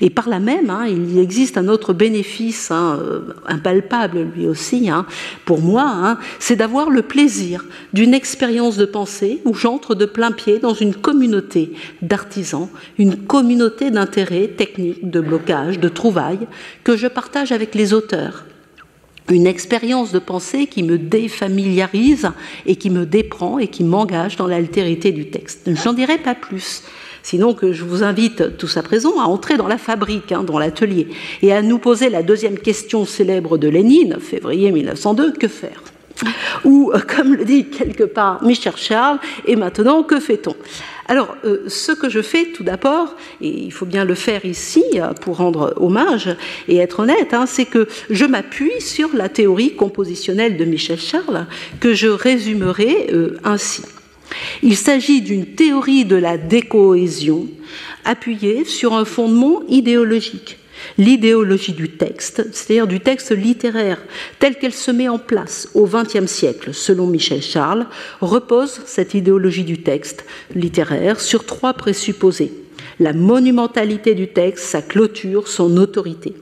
Et 0.00 0.10
par 0.10 0.28
là 0.28 0.40
même, 0.40 0.70
hein, 0.70 0.86
il 0.86 1.18
existe 1.18 1.56
un 1.56 1.68
autre 1.68 1.92
bénéfice 1.92 2.70
hein, 2.70 2.98
euh, 3.00 3.20
impalpable 3.46 4.26
lui 4.34 4.46
aussi, 4.46 4.88
hein, 4.88 5.06
pour 5.44 5.60
moi, 5.60 6.18
c'est 6.38 6.56
d'avoir 6.56 6.90
le 6.90 7.02
plaisir 7.02 7.64
d'une 7.92 8.14
expérience 8.14 8.76
de 8.76 8.84
pensée 8.84 9.40
où 9.44 9.54
j'entre 9.54 9.94
de 9.94 10.06
plein 10.06 10.32
pied 10.32 10.58
dans 10.58 10.74
une 10.74 10.94
communauté 10.94 11.72
d'artisans, 12.02 12.68
une 12.98 13.16
communauté 13.16 13.90
d'intérêts 13.90 14.48
techniques, 14.48 15.10
de 15.10 15.20
blocage, 15.20 15.78
de 15.78 15.88
trouvailles, 15.88 16.46
que 16.82 16.96
je 16.96 17.06
partage 17.06 17.52
avec 17.52 17.74
les 17.74 17.92
auteurs, 17.92 18.44
une 19.30 19.46
expérience 19.46 20.12
de 20.12 20.18
pensée 20.18 20.66
qui 20.66 20.82
me 20.82 20.98
défamiliarise 20.98 22.30
et 22.66 22.76
qui 22.76 22.90
me 22.90 23.06
déprend 23.06 23.58
et 23.58 23.68
qui 23.68 23.84
m'engage 23.84 24.36
dans 24.36 24.46
l'altérité 24.46 25.12
du 25.12 25.30
texte. 25.30 25.62
Je 25.66 25.84
n'en 25.84 25.94
dirai 25.94 26.18
pas 26.18 26.34
plus. 26.34 26.82
Sinon 27.24 27.54
que 27.54 27.72
je 27.72 27.84
vous 27.84 28.02
invite 28.02 28.58
tous 28.58 28.76
à 28.76 28.82
présent 28.82 29.18
à 29.18 29.24
entrer 29.24 29.56
dans 29.56 29.66
la 29.66 29.78
fabrique, 29.78 30.30
hein, 30.30 30.44
dans 30.44 30.58
l'atelier, 30.58 31.08
et 31.40 31.54
à 31.54 31.62
nous 31.62 31.78
poser 31.78 32.10
la 32.10 32.22
deuxième 32.22 32.58
question 32.58 33.06
célèbre 33.06 33.56
de 33.56 33.66
Lénine, 33.66 34.18
février 34.20 34.70
1902, 34.70 35.32
que 35.32 35.48
faire? 35.48 35.82
Ou, 36.64 36.92
euh, 36.94 36.98
comme 37.00 37.34
le 37.34 37.46
dit 37.46 37.70
quelque 37.70 38.04
part 38.04 38.44
Michel 38.44 38.76
Charles, 38.76 39.18
et 39.46 39.56
maintenant, 39.56 40.02
que 40.02 40.20
fait-on? 40.20 40.54
Alors, 41.08 41.34
euh, 41.46 41.64
ce 41.66 41.92
que 41.92 42.10
je 42.10 42.20
fais 42.20 42.52
tout 42.54 42.62
d'abord, 42.62 43.16
et 43.40 43.48
il 43.48 43.72
faut 43.72 43.86
bien 43.86 44.04
le 44.04 44.14
faire 44.14 44.44
ici 44.44 44.84
euh, 44.96 45.14
pour 45.14 45.38
rendre 45.38 45.72
hommage 45.78 46.28
et 46.68 46.76
être 46.76 47.00
honnête, 47.00 47.32
hein, 47.32 47.46
c'est 47.46 47.64
que 47.64 47.88
je 48.10 48.26
m'appuie 48.26 48.82
sur 48.82 49.08
la 49.14 49.30
théorie 49.30 49.74
compositionnelle 49.76 50.58
de 50.58 50.66
Michel 50.66 51.00
Charles, 51.00 51.46
que 51.80 51.94
je 51.94 52.08
résumerai 52.08 53.08
ainsi. 53.44 53.82
Il 54.62 54.76
s'agit 54.76 55.22
d'une 55.22 55.46
théorie 55.46 56.04
de 56.04 56.16
la 56.16 56.38
décohésion 56.38 57.46
appuyée 58.04 58.64
sur 58.64 58.94
un 58.94 59.04
fondement 59.04 59.62
idéologique. 59.68 60.58
L'idéologie 60.98 61.72
du 61.72 61.88
texte, 61.88 62.46
c'est-à-dire 62.52 62.86
du 62.86 63.00
texte 63.00 63.30
littéraire 63.30 64.02
tel 64.38 64.56
qu'elle 64.56 64.74
se 64.74 64.90
met 64.90 65.08
en 65.08 65.18
place 65.18 65.68
au 65.74 65.86
XXe 65.86 66.26
siècle, 66.26 66.74
selon 66.74 67.06
Michel 67.06 67.42
Charles, 67.42 67.86
repose 68.20 68.80
cette 68.84 69.14
idéologie 69.14 69.64
du 69.64 69.78
texte 69.78 70.24
littéraire 70.54 71.20
sur 71.20 71.46
trois 71.46 71.74
présupposés. 71.74 72.52
La 73.00 73.12
monumentalité 73.12 74.14
du 74.14 74.28
texte, 74.28 74.66
sa 74.66 74.82
clôture, 74.82 75.48
son 75.48 75.76
autorité. 75.78 76.34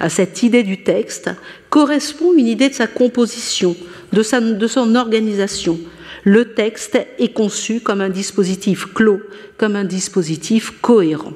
À 0.00 0.08
cette 0.08 0.42
idée 0.42 0.62
du 0.62 0.82
texte 0.82 1.30
correspond 1.70 2.32
une 2.32 2.46
idée 2.46 2.70
de 2.70 2.74
sa 2.74 2.86
composition, 2.86 3.76
de, 4.12 4.52
de 4.54 4.66
son 4.66 4.94
organisation, 4.94 5.78
le 6.26 6.44
texte 6.54 6.98
est 7.20 7.32
conçu 7.32 7.78
comme 7.78 8.00
un 8.00 8.08
dispositif 8.08 8.92
clos, 8.92 9.20
comme 9.58 9.76
un 9.76 9.84
dispositif 9.84 10.72
cohérent. 10.80 11.34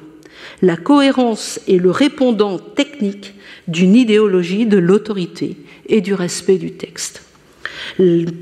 La 0.61 0.75
cohérence 0.75 1.61
est 1.69 1.77
le 1.77 1.89
répondant 1.89 2.59
technique 2.59 3.33
d'une 3.69 3.95
idéologie 3.95 4.65
de 4.65 4.77
l'autorité 4.77 5.55
et 5.87 6.01
du 6.01 6.13
respect 6.13 6.57
du 6.57 6.71
texte. 6.71 7.23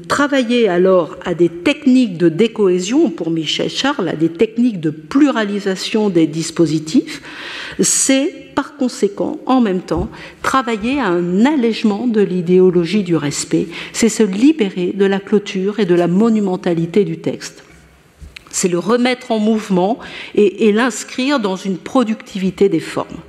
Travailler 0.08 0.68
alors 0.68 1.18
à 1.24 1.36
des 1.36 1.50
techniques 1.50 2.18
de 2.18 2.30
décohésion, 2.30 3.12
pour 3.12 3.30
Michel 3.30 3.70
Charles, 3.70 4.10
à 4.10 4.16
des 4.16 4.30
techniques 4.30 4.80
de 4.80 4.90
pluralisation 4.90 6.10
des 6.10 6.26
dispositifs, 6.26 7.22
c'est 7.80 8.39
par 8.60 8.76
conséquent, 8.76 9.40
en 9.46 9.62
même 9.62 9.80
temps, 9.80 10.10
travailler 10.44 11.00
à 11.00 11.06
un 11.06 11.46
allègement 11.46 12.08
de 12.08 12.20
l'idéologie 12.20 13.04
du 13.04 13.16
respect, 13.16 13.70
c'est 13.94 14.10
se 14.10 14.22
libérer 14.22 14.92
de 14.94 15.06
la 15.06 15.22
clôture 15.22 15.80
et 15.80 15.86
de 15.86 15.96
la 15.96 16.10
monumentalité 16.10 17.06
du 17.06 17.20
texte. 17.20 17.64
C'est 18.52 18.68
le 18.68 18.78
remettre 18.78 19.32
en 19.32 19.40
mouvement 19.40 19.98
et, 20.36 20.68
et 20.68 20.74
l'inscrire 20.74 21.40
dans 21.40 21.56
une 21.56 21.78
productivité 21.78 22.68
des 22.68 22.82
formes. 22.82 23.22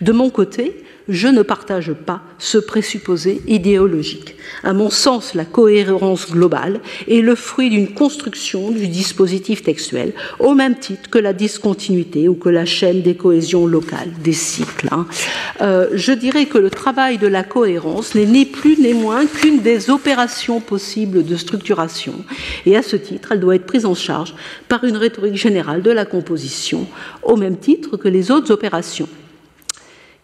De 0.00 0.12
mon 0.12 0.30
côté, 0.30 0.85
je 1.08 1.28
ne 1.28 1.42
partage 1.42 1.92
pas 1.92 2.20
ce 2.38 2.58
présupposé 2.58 3.40
idéologique. 3.46 4.36
À 4.62 4.72
mon 4.72 4.90
sens, 4.90 5.34
la 5.34 5.44
cohérence 5.44 6.30
globale 6.30 6.80
est 7.08 7.20
le 7.20 7.34
fruit 7.34 7.70
d'une 7.70 7.92
construction 7.92 8.70
du 8.70 8.88
dispositif 8.88 9.62
textuel, 9.62 10.12
au 10.38 10.54
même 10.54 10.76
titre 10.76 11.08
que 11.10 11.18
la 11.18 11.32
discontinuité 11.32 12.28
ou 12.28 12.34
que 12.34 12.48
la 12.48 12.64
chaîne 12.64 13.02
des 13.02 13.14
cohésions 13.14 13.66
locales, 13.66 14.10
des 14.22 14.32
cycles. 14.32 14.88
Hein. 14.90 15.06
Euh, 15.60 15.88
je 15.92 16.12
dirais 16.12 16.46
que 16.46 16.58
le 16.58 16.70
travail 16.70 17.18
de 17.18 17.26
la 17.26 17.44
cohérence 17.44 18.14
n'est 18.14 18.26
ni 18.26 18.44
plus 18.44 18.78
ni 18.78 18.94
moins 18.94 19.26
qu'une 19.26 19.60
des 19.60 19.90
opérations 19.90 20.60
possibles 20.60 21.24
de 21.24 21.36
structuration, 21.36 22.14
et 22.64 22.76
à 22.76 22.82
ce 22.82 22.96
titre, 22.96 23.32
elle 23.32 23.40
doit 23.40 23.56
être 23.56 23.66
prise 23.66 23.86
en 23.86 23.94
charge 23.94 24.34
par 24.68 24.84
une 24.84 24.96
rhétorique 24.96 25.36
générale 25.36 25.82
de 25.82 25.90
la 25.90 26.04
composition, 26.04 26.86
au 27.22 27.36
même 27.36 27.56
titre 27.56 27.96
que 27.96 28.08
les 28.08 28.30
autres 28.30 28.52
opérations. 28.52 29.08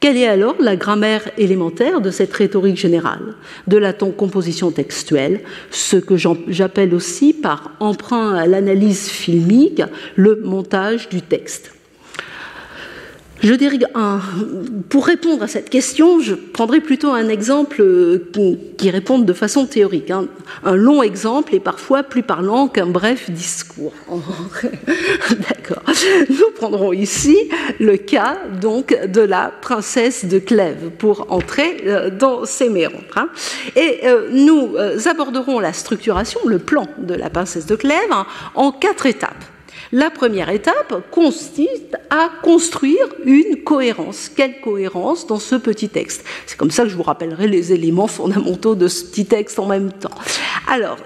Quelle 0.03 0.17
est 0.17 0.27
alors 0.27 0.57
la 0.59 0.75
grammaire 0.75 1.31
élémentaire 1.39 2.01
de 2.01 2.11
cette 2.11 2.33
rhétorique 2.33 2.77
générale, 2.77 3.37
de 3.69 3.77
la 3.77 3.93
composition 3.93 4.73
textuelle, 4.73 5.43
ce 5.71 5.97
que 5.97 6.17
j'appelle 6.17 6.93
aussi 6.93 7.33
par 7.33 7.71
emprunt 7.79 8.35
à 8.35 8.47
l'analyse 8.49 9.07
filmique 9.07 9.81
le 10.17 10.41
montage 10.43 11.09
du 11.09 11.23
texte? 11.23 11.73
Je 13.43 13.55
pour 14.89 15.07
répondre 15.07 15.43
à 15.43 15.49
cette 15.49 15.69
question, 15.69 16.21
je 16.21 16.35
prendrai 16.35 16.81
plutôt 16.81 17.11
un 17.11 17.29
exemple 17.29 17.81
euh, 17.81 18.31
qui, 18.79 18.91
réponde 18.91 19.25
de 19.25 19.33
façon 19.33 19.67
théorique. 19.67 20.13
Hein. 20.13 20.27
Un 20.65 20.77
long 20.77 21.03
exemple 21.03 21.55
est 21.55 21.61
parfois 21.61 22.05
plus 22.05 22.23
parlant 22.23 22.69
qu'un 22.69 22.87
bref 22.87 23.31
discours. 23.31 23.93
D'accord. 25.31 25.83
Nous 26.29 26.51
prendrons 26.55 26.93
ici 26.93 27.37
le 27.81 27.97
cas 27.97 28.39
donc 28.61 28.97
de 29.09 29.21
la 29.21 29.53
princesse 29.61 30.25
de 30.25 30.39
Clèves 30.39 30.91
pour 30.99 31.27
entrer 31.33 31.83
euh, 31.87 32.11
dans 32.11 32.45
ces 32.45 32.69
méandres. 32.69 33.03
Hein. 33.17 33.29
Et 33.75 34.01
euh, 34.05 34.29
nous 34.31 34.77
aborderons 35.07 35.59
la 35.59 35.73
structuration, 35.73 36.41
le 36.47 36.61
plan 36.61 36.87
de 36.99 37.15
la 37.15 37.29
princesse 37.29 37.67
de 37.67 37.75
Clèves 37.75 38.13
hein, 38.13 38.27
en 38.55 38.71
quatre 38.71 39.07
étapes. 39.07 39.45
La 39.95 40.09
première 40.09 40.49
étape 40.49 40.95
consiste 41.11 41.99
à 42.09 42.31
construire 42.43 43.05
une 43.27 43.63
cohérence. 43.63 44.31
Quelle 44.35 44.59
cohérence 44.63 45.27
dans 45.27 45.39
ce 45.39 45.55
petit 45.55 45.91
texte? 45.91 46.25
C'est 46.47 46.57
comme 46.57 46.71
ça 46.71 46.85
que 46.85 46.89
je 46.89 46.97
vous 46.97 47.03
rappellerai 47.03 47.47
les 47.47 47.75
éléments 47.75 48.07
fondamentaux 48.07 48.75
de 48.75 48.89
ce 48.89 49.05
petit 49.05 49.27
texte 49.27 49.59
en 49.59 49.67
même 49.67 49.93
temps. 49.93 50.15
Alors, 50.67 50.97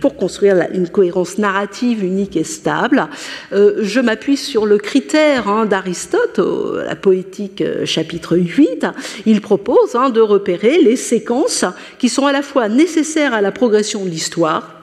pour 0.00 0.16
construire 0.16 0.56
une 0.72 0.88
cohérence 0.88 1.36
narrative 1.36 2.02
unique 2.02 2.38
et 2.38 2.44
stable, 2.44 3.06
euh, 3.52 3.74
je 3.82 4.00
m'appuie 4.00 4.38
sur 4.38 4.64
le 4.64 4.78
critère 4.78 5.46
hein, 5.46 5.66
d'Aristote, 5.66 6.38
la 6.38 6.96
poétique 6.96 7.60
euh, 7.60 7.84
chapitre 7.84 8.38
8. 8.38 8.86
Il 9.26 9.42
propose 9.42 9.94
hein, 9.94 10.08
de 10.08 10.22
repérer 10.22 10.78
les 10.78 10.96
séquences 10.96 11.66
qui 11.98 12.08
sont 12.08 12.26
à 12.26 12.32
la 12.32 12.40
fois 12.40 12.70
nécessaires 12.70 13.34
à 13.34 13.42
la 13.42 13.52
progression 13.52 14.06
de 14.06 14.08
l'histoire, 14.08 14.74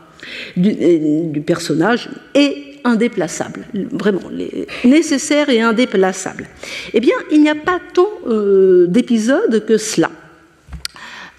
du, 0.55 0.75
du, 1.31 1.41
personnage 1.41 2.09
et 2.35 2.68
indéplaçables, 2.83 3.65
vraiment 3.91 4.29
nécessaires 4.83 5.50
et 5.50 5.62
indéplaçables. 5.62 6.48
Eh 6.93 7.00
bien, 7.00 7.15
il 7.31 7.41
n'y 7.41 7.50
a 7.50 7.55
pas 7.55 7.79
tant 7.93 8.09
euh, 8.27 8.88
d'épisodes 8.88 9.65
que 9.65 9.77
cela. 9.77 10.12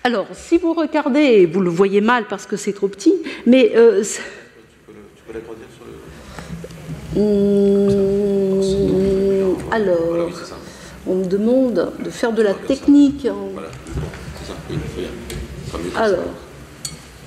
Alors, 0.03 0.27
si 0.33 0.57
vous 0.57 0.73
regardez, 0.73 1.45
vous 1.47 1.61
le 1.61 1.71
voyez 1.71 2.01
mal 2.01 2.25
parce 2.29 2.47
que 2.47 2.57
c'est 2.57 2.73
trop 2.73 2.89
petit, 2.89 3.15
mais 3.47 3.73
euh, 3.77 4.03
tu 4.03 4.23
peux, 5.27 5.35
l'agrandir 5.35 5.67
sur 5.77 5.85
le. 5.85 5.93
Hum, 7.21 8.61
alors, 9.71 10.31
on 11.07 11.17
me 11.17 11.25
demande 11.27 11.93
de 12.03 12.11
faire 12.11 12.33
de 12.33 12.43
la 12.43 12.55
technique. 12.55 13.29
Voilà, 13.53 13.69
c'est 14.39 14.47
ça. 14.49 14.57
Oui, 14.71 14.79
alors, 15.97 16.25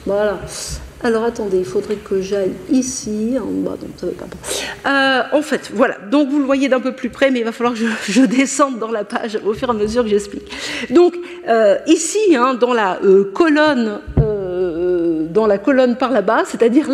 voilà. 0.05 0.39
Alors 1.03 1.25
attendez, 1.25 1.57
il 1.57 1.65
faudrait 1.65 1.97
que 1.97 2.21
j'aille 2.21 2.53
ici, 2.71 3.35
en. 3.37 3.73
Euh, 4.85 5.21
en 5.33 5.41
fait, 5.41 5.69
voilà, 5.73 5.97
donc 6.09 6.29
vous 6.29 6.39
le 6.39 6.45
voyez 6.45 6.69
d'un 6.69 6.79
peu 6.79 6.93
plus 6.93 7.09
près, 7.09 7.29
mais 7.29 7.39
il 7.39 7.45
va 7.45 7.51
falloir 7.51 7.73
que 7.73 7.79
je, 8.11 8.21
descende 8.21 8.79
dans 8.79 8.91
la 8.91 9.03
page 9.03 9.37
au 9.45 9.53
fur 9.53 9.67
et 9.67 9.71
à 9.71 9.73
mesure 9.73 10.03
que 10.03 10.09
j'explique. 10.09 10.49
Donc 10.91 11.15
euh, 11.49 11.77
ici, 11.87 12.35
hein, 12.35 12.53
dans 12.53 12.73
la 12.73 12.99
euh, 13.03 13.31
colonne 13.33 13.99
dans 15.33 15.47
la 15.47 15.57
colonne 15.57 15.95
par 15.95 16.11
là-bas, 16.11 16.43
c'est-à-dire 16.45 16.89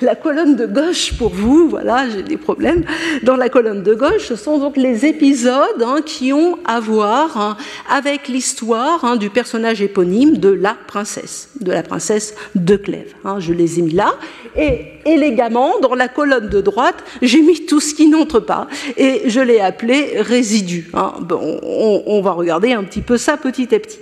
la, 0.00 0.14
colonne 0.14 0.56
de 0.56 0.66
gauche 0.66 1.12
pour 1.18 1.30
vous, 1.30 1.68
voilà, 1.68 2.08
j'ai 2.08 2.22
des 2.22 2.36
problèmes. 2.36 2.84
Dans 3.22 3.36
la 3.36 3.48
colonne 3.48 3.82
de 3.82 3.94
gauche, 3.94 4.28
ce 4.28 4.36
sont 4.36 4.58
donc 4.58 4.76
les 4.76 5.04
épisodes 5.06 5.82
hein, 5.82 5.98
qui 6.04 6.32
ont 6.32 6.58
à 6.64 6.80
voir 6.80 7.36
hein, 7.36 7.56
avec 7.90 8.28
l'histoire 8.28 9.04
hein, 9.04 9.16
du 9.16 9.30
personnage 9.30 9.82
éponyme 9.82 10.38
de 10.38 10.50
la 10.50 10.76
princesse, 10.86 11.50
de 11.60 11.72
la 11.72 11.82
princesse 11.82 12.34
de 12.54 12.76
Clèves. 12.76 13.14
je 13.38 13.52
les 13.52 13.78
ai 13.78 13.82
mis 13.82 13.92
là. 13.92 14.14
Et 14.56 15.00
élégamment, 15.04 15.78
dans 15.80 15.94
la 15.94 16.08
colonne 16.08 16.48
de 16.48 16.60
droite, 16.60 17.02
j'ai 17.22 17.42
mis 17.42 17.66
tout 17.66 17.80
ce 17.80 17.94
qui 17.94 18.08
n'entre 18.08 18.40
pas 18.40 18.68
et 18.96 19.22
je 19.26 19.40
l'ai 19.40 19.60
appelé 19.60 20.20
résidu. 20.20 20.90
On 20.92 22.20
va 22.22 22.32
regarder 22.32 22.72
un 22.72 22.84
petit 22.84 23.00
peu 23.00 23.16
ça 23.16 23.36
petit 23.36 23.74
à 23.74 23.78
petit. 23.78 23.98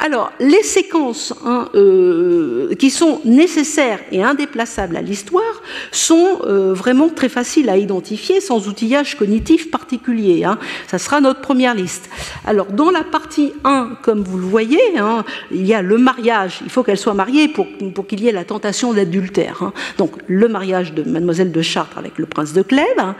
Alors, 0.00 0.32
les 0.40 0.62
séquences 0.62 1.34
hein, 1.44 1.68
euh, 1.74 2.74
qui 2.74 2.90
sont 2.90 3.20
nécessaires 3.24 4.00
et 4.10 4.22
indéplaçables 4.22 4.96
à 4.96 5.02
l'histoire 5.02 5.62
sont 5.92 6.40
euh, 6.44 6.72
vraiment 6.72 7.08
très 7.08 7.28
faciles 7.28 7.68
à 7.68 7.76
identifier 7.76 8.40
sans 8.40 8.68
outillage 8.68 9.16
cognitif 9.16 9.70
particulier. 9.70 10.44
Hein. 10.44 10.58
Ça 10.88 10.98
sera 10.98 11.20
notre 11.20 11.40
première 11.40 11.74
liste. 11.74 12.08
Alors, 12.44 12.66
dans 12.66 12.90
la 12.90 13.04
partie 13.04 13.52
1, 13.64 13.98
comme 14.02 14.22
vous 14.22 14.38
le 14.38 14.46
voyez, 14.46 14.98
hein, 14.98 15.24
il 15.50 15.66
y 15.66 15.74
a 15.74 15.82
le 15.82 15.98
mariage. 15.98 16.60
Il 16.64 16.70
faut 16.70 16.82
qu'elle 16.82 16.98
soit 16.98 17.14
mariée 17.14 17.48
pour, 17.48 17.66
pour 17.94 18.06
qu'il 18.06 18.20
y 18.20 18.28
ait 18.28 18.32
la 18.32 18.44
tentation 18.44 18.92
d'adultère. 18.92 19.72
Donc, 19.98 20.12
le 20.26 20.48
mariage 20.48 20.94
de 20.94 21.02
Mademoiselle 21.02 21.52
de 21.52 21.62
Chartres 21.62 21.98
avec 21.98 22.18
le 22.18 22.26
prince 22.26 22.52
de 22.52 22.62
Clèves. 22.62 23.14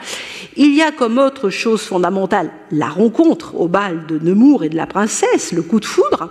Il 0.56 0.74
y 0.74 0.82
a 0.82 0.90
comme 0.90 1.18
autre 1.18 1.50
chose 1.50 1.82
fondamentale 1.82 2.50
la 2.70 2.88
rencontre 2.88 3.54
au 3.54 3.68
bal 3.68 4.06
de 4.06 4.18
Nemours 4.18 4.64
et 4.64 4.68
de 4.68 4.76
la 4.76 4.86
princesse, 4.86 5.52
le 5.52 5.62
coup 5.62 5.78
de 5.78 5.84
foudre. 5.84 6.21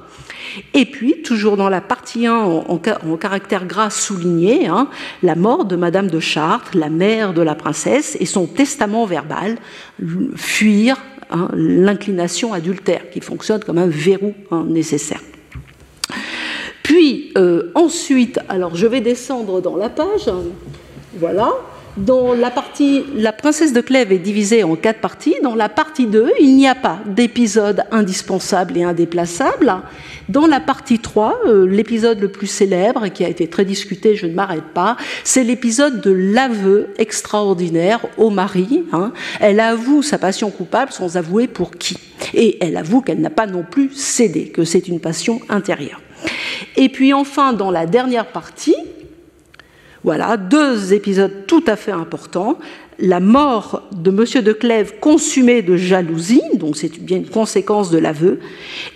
Et 0.73 0.85
puis, 0.85 1.21
toujours 1.21 1.57
dans 1.57 1.69
la 1.69 1.81
partie 1.81 2.25
1, 2.27 2.33
en, 2.35 2.77
caractère 3.17 3.65
gras 3.65 3.89
souligné, 3.89 4.67
hein, 4.67 4.87
la 5.23 5.35
mort 5.35 5.65
de 5.65 5.75
Madame 5.75 6.07
de 6.07 6.19
Chartres, 6.19 6.77
la 6.77 6.89
mère 6.89 7.33
de 7.33 7.41
la 7.41 7.55
princesse, 7.55 8.17
et 8.19 8.25
son 8.25 8.47
testament 8.47 9.05
verbal, 9.05 9.57
fuir 10.35 10.97
hein, 11.29 11.49
l'inclination 11.53 12.53
adultère, 12.53 13.09
qui 13.11 13.21
fonctionne 13.21 13.63
comme 13.63 13.77
un 13.77 13.87
verrou 13.87 14.33
hein, 14.51 14.65
nécessaire. 14.67 15.21
Puis 16.83 17.31
euh, 17.37 17.71
ensuite, 17.75 18.39
alors 18.49 18.75
je 18.75 18.87
vais 18.87 19.01
descendre 19.01 19.61
dans 19.61 19.77
la 19.77 19.89
page, 19.89 20.29
voilà, 21.17 21.51
dans 21.97 22.33
la 22.33 22.51
partie, 22.51 23.03
la 23.15 23.33
princesse 23.33 23.73
de 23.73 23.81
Clèves 23.81 24.13
est 24.13 24.19
divisée 24.19 24.63
en 24.63 24.75
quatre 24.75 25.01
parties. 25.01 25.35
Dans 25.43 25.55
la 25.55 25.67
partie 25.67 26.05
2, 26.05 26.31
il 26.39 26.55
n'y 26.55 26.67
a 26.67 26.75
pas 26.75 26.99
d'épisode 27.05 27.83
indispensable 27.91 28.77
et 28.77 28.83
indéplaçable. 28.83 29.75
Dans 30.29 30.47
la 30.47 30.61
partie 30.61 30.99
3, 30.99 31.39
euh, 31.47 31.67
l'épisode 31.67 32.21
le 32.21 32.29
plus 32.29 32.47
célèbre, 32.47 33.09
qui 33.09 33.25
a 33.25 33.29
été 33.29 33.47
très 33.47 33.65
discuté, 33.65 34.15
je 34.15 34.25
ne 34.25 34.33
m'arrête 34.33 34.69
pas, 34.73 34.95
c'est 35.25 35.43
l'épisode 35.43 35.99
de 35.99 36.11
l'aveu 36.11 36.93
extraordinaire 36.97 38.05
au 38.17 38.29
mari. 38.29 38.85
Hein. 38.93 39.11
Elle 39.41 39.59
avoue 39.59 40.01
sa 40.01 40.17
passion 40.17 40.49
coupable 40.49 40.93
sans 40.93 41.17
avouer 41.17 41.47
pour 41.47 41.71
qui. 41.71 41.97
Et 42.33 42.57
elle 42.63 42.77
avoue 42.77 43.01
qu'elle 43.01 43.19
n'a 43.19 43.29
pas 43.29 43.47
non 43.47 43.65
plus 43.69 43.91
cédé, 43.93 44.47
que 44.47 44.63
c'est 44.63 44.87
une 44.87 45.01
passion 45.01 45.41
intérieure. 45.49 45.99
Et 46.77 46.89
puis 46.89 47.13
enfin, 47.13 47.51
dans 47.53 47.71
la 47.71 47.85
dernière 47.85 48.27
partie, 48.27 48.75
voilà, 50.03 50.37
deux 50.37 50.93
épisodes 50.93 51.45
tout 51.47 51.63
à 51.67 51.75
fait 51.75 51.91
importants. 51.91 52.57
La 52.99 53.19
mort 53.19 53.87
de 53.91 54.11
Monsieur 54.11 54.41
de 54.41 54.53
Clèves 54.53 54.99
consumée 54.99 55.61
de 55.61 55.75
jalousie, 55.75 56.41
donc 56.55 56.77
c'est 56.77 56.99
bien 56.99 57.17
une 57.17 57.29
conséquence 57.29 57.89
de 57.89 57.97
l'aveu, 57.97 58.39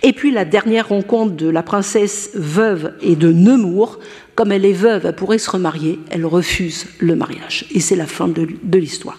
et 0.02 0.12
puis 0.12 0.30
la 0.30 0.44
dernière 0.44 0.88
rencontre 0.88 1.34
de 1.34 1.48
la 1.48 1.62
princesse 1.62 2.30
veuve 2.34 2.92
et 3.02 3.16
de 3.16 3.32
Nemours. 3.32 3.98
Comme 4.34 4.52
elle 4.52 4.64
est 4.64 4.72
veuve, 4.72 5.06
elle 5.06 5.14
pourrait 5.14 5.38
se 5.38 5.50
remarier, 5.50 5.98
elle 6.10 6.26
refuse 6.26 6.86
le 6.98 7.16
mariage. 7.16 7.66
Et 7.72 7.80
c'est 7.80 7.96
la 7.96 8.06
fin 8.06 8.28
de 8.28 8.78
l'histoire. 8.78 9.18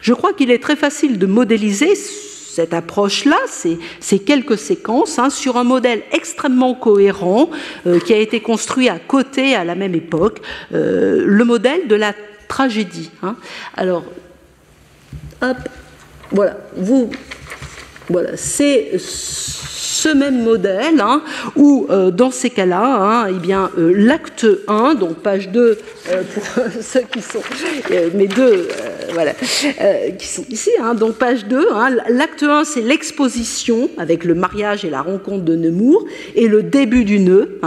Je 0.00 0.12
crois 0.12 0.32
qu'il 0.32 0.50
est 0.50 0.62
très 0.62 0.76
facile 0.76 1.18
de 1.18 1.26
modéliser 1.26 1.94
cette 2.54 2.72
approche-là, 2.72 3.38
c'est 4.00 4.18
quelques 4.20 4.56
séquences 4.56 5.18
hein, 5.18 5.28
sur 5.28 5.56
un 5.56 5.64
modèle 5.64 6.02
extrêmement 6.12 6.74
cohérent 6.74 7.50
euh, 7.86 7.98
qui 7.98 8.14
a 8.14 8.18
été 8.18 8.40
construit 8.40 8.88
à 8.88 9.00
côté 9.00 9.56
à 9.56 9.64
la 9.64 9.74
même 9.74 9.94
époque, 9.94 10.40
euh, 10.72 11.24
le 11.26 11.44
modèle 11.44 11.88
de 11.88 11.96
la 11.96 12.12
tragédie. 12.46 13.10
Hein. 13.24 13.36
Alors, 13.76 14.04
hop, 15.42 15.56
voilà, 16.30 16.56
vous, 16.76 17.10
voilà, 18.08 18.36
c'est 18.36 18.92
ce 18.98 20.08
même 20.10 20.42
modèle, 20.42 21.00
hein, 21.00 21.22
où 21.56 21.86
euh, 21.88 22.10
dans 22.10 22.30
ces 22.30 22.50
cas-là, 22.50 22.82
hein, 22.84 23.28
eh 23.30 23.54
euh, 23.54 23.92
l'acte 23.96 24.46
1, 24.68 24.94
donc 24.94 25.16
page 25.20 25.48
2 25.48 25.78
euh, 26.10 26.22
pour 26.34 26.44
ceux 26.82 27.00
qui 27.10 27.22
sont, 27.22 27.40
mes 28.14 28.26
deux, 28.26 28.68
voilà, 29.14 29.32
qui 30.18 30.26
sont 30.26 30.44
ici, 30.50 30.70
hein, 30.82 30.94
donc 30.94 31.14
page 31.14 31.46
2, 31.46 31.68
l'acte 32.10 32.42
1 32.42 32.64
c'est 32.64 32.82
l'exposition 32.82 33.88
avec 33.96 34.24
le 34.24 34.34
mariage 34.34 34.84
et 34.84 34.90
la 34.90 35.00
rencontre 35.00 35.44
de 35.44 35.56
Nemours, 35.56 36.04
et 36.34 36.48
le 36.48 36.62
début 36.62 37.04
du 37.04 37.20
nœud, 37.20 37.58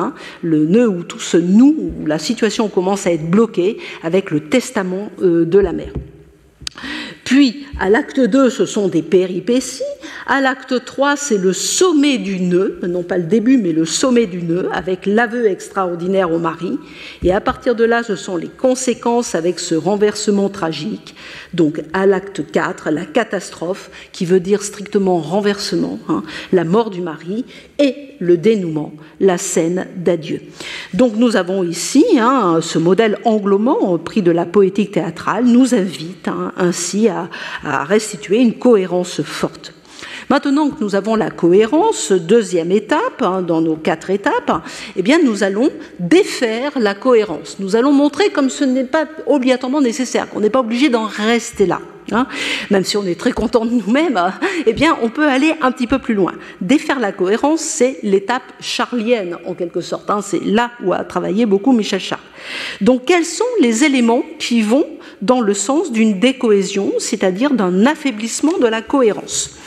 le 0.44 0.66
nœud 0.66 0.88
où 0.88 1.04
tout 1.04 1.20
se 1.20 1.38
noue, 1.38 1.76
où 1.80 2.06
la 2.06 2.20
situation 2.20 2.68
commence 2.68 3.08
à 3.08 3.12
être 3.12 3.30
bloquée 3.30 3.78
avec 4.04 4.30
le 4.30 4.42
testament 4.42 5.10
de 5.20 5.60
la 5.60 5.74
mère. 5.74 5.94
Puis, 7.28 7.66
à 7.78 7.90
l'acte 7.90 8.22
2, 8.22 8.50
ce 8.50 8.66
sont 8.66 8.88
des 8.88 9.02
péripéties. 9.02 9.84
À 10.28 10.40
l'acte 10.40 10.86
3, 10.86 11.18
c'est 11.18 11.38
le 11.38 11.52
sommet 11.52 12.18
du 12.20 12.40
nœud, 12.40 12.80
non 12.88 13.04
pas 13.04 13.18
le 13.18 13.26
début, 13.26 13.58
mais 13.58 13.74
le 13.74 13.84
sommet 13.84 14.28
du 14.28 14.44
nœud, 14.44 14.70
avec 14.72 15.06
l'aveu 15.06 15.46
extraordinaire 15.46 16.32
au 16.32 16.40
mari. 16.40 16.80
Et 17.24 17.34
à 17.34 17.42
partir 17.42 17.76
de 17.76 17.84
là, 17.84 18.02
ce 18.02 18.16
sont 18.16 18.38
les 18.38 18.48
conséquences 18.48 19.36
avec 19.36 19.60
ce 19.60 19.76
renversement 19.76 20.48
tragique. 20.48 21.16
Donc, 21.54 21.82
à 21.92 22.06
l'acte 22.06 22.50
4, 22.50 22.92
la 22.92 23.04
catastrophe, 23.04 23.92
qui 24.14 24.24
veut 24.24 24.40
dire 24.40 24.64
strictement 24.64 25.18
renversement, 25.18 26.00
hein, 26.08 26.24
la 26.54 26.64
mort 26.64 26.92
du 26.92 27.02
mari, 27.02 27.44
et 27.80 28.16
le 28.20 28.38
dénouement, 28.38 28.94
la 29.20 29.38
scène 29.38 29.88
d'adieu. 29.96 30.42
Donc 30.94 31.16
nous 31.16 31.36
avons 31.36 31.64
ici 31.64 32.06
hein, 32.20 32.60
ce 32.62 32.80
modèle 32.80 33.18
anglomant 33.26 33.98
pris 33.98 34.22
de 34.22 34.32
la 34.32 34.46
poétique 34.46 34.92
théâtrale 34.92 35.46
nous 35.46 35.76
invite 35.76 36.28
hein, 36.28 36.52
ainsi 36.58 37.08
à, 37.10 37.30
restituer 37.84 38.40
une 38.40 38.54
cohérence 38.54 39.22
forte. 39.22 39.74
Maintenant 40.30 40.70
que 40.70 40.84
nous 40.84 40.96
avons 40.96 41.16
la 41.16 41.30
cohérence, 41.30 42.12
deuxième 42.12 42.72
étape, 42.72 43.22
hein, 43.22 43.42
dans 43.42 43.62
nos 43.62 43.76
quatre 43.76 44.10
étapes, 44.10 44.62
eh 44.96 45.02
bien, 45.02 45.20
nous 45.24 45.44
allons 45.44 45.70
défaire 46.00 46.74
la 46.80 46.96
cohérence. 46.96 47.58
Nous 47.60 47.78
allons 47.78 47.94
montrer 47.94 48.30
comme 48.30 48.50
ce 48.50 48.66
n'est 48.66 48.84
pas 48.84 49.06
obligatoirement 49.26 49.80
nécessaire, 49.80 50.30
qu'on 50.30 50.42
n'est 50.42 50.50
pas 50.50 50.60
obligé 50.60 50.90
d'en 50.90 51.06
rester 51.06 51.66
là. 51.66 51.80
Hein. 52.12 52.28
même 52.70 52.84
si 52.84 52.96
on 52.98 53.06
est 53.06 53.20
très 53.20 53.32
content 53.32 53.66
de 53.66 53.72
nous-mêmes, 53.72 54.20
eh 54.66 54.74
bien, 54.74 54.98
on 55.02 55.10
peut 55.10 55.28
aller 55.28 55.54
un 55.62 55.72
petit 55.72 55.88
peu 55.88 56.00
plus 56.00 56.14
loin. 56.14 56.34
Défaire 56.62 57.00
la 57.00 57.12
cohérence, 57.12 57.62
c'est 57.62 58.00
l'étape 58.04 58.44
charlienne, 58.60 59.38
en 59.46 59.54
quelque 59.54 59.82
sorte. 59.82 60.10
Hein. 60.10 60.22
c'est 60.22 60.44
là 60.44 60.72
où 60.84 60.94
a 60.94 61.04
travaillé 61.04 61.46
beaucoup 61.46 61.74
Michel 61.74 62.00
Charles. 62.00 62.22
Donc, 62.82 63.06
quels 63.06 63.26
sont 63.26 63.44
les 63.62 63.84
éléments 63.84 64.24
qui 64.40 64.62
vont 64.62 64.86
dans 65.22 65.42
le 65.42 65.54
sens 65.54 65.92
d'une 65.92 66.20
décohésion, 66.20 66.94
c'est-à-dire 67.00 67.52
d'un 67.52 67.86
affaiblissement 67.86 68.58
de 68.60 68.68
la 68.68 68.82
cohérence? 68.82 69.58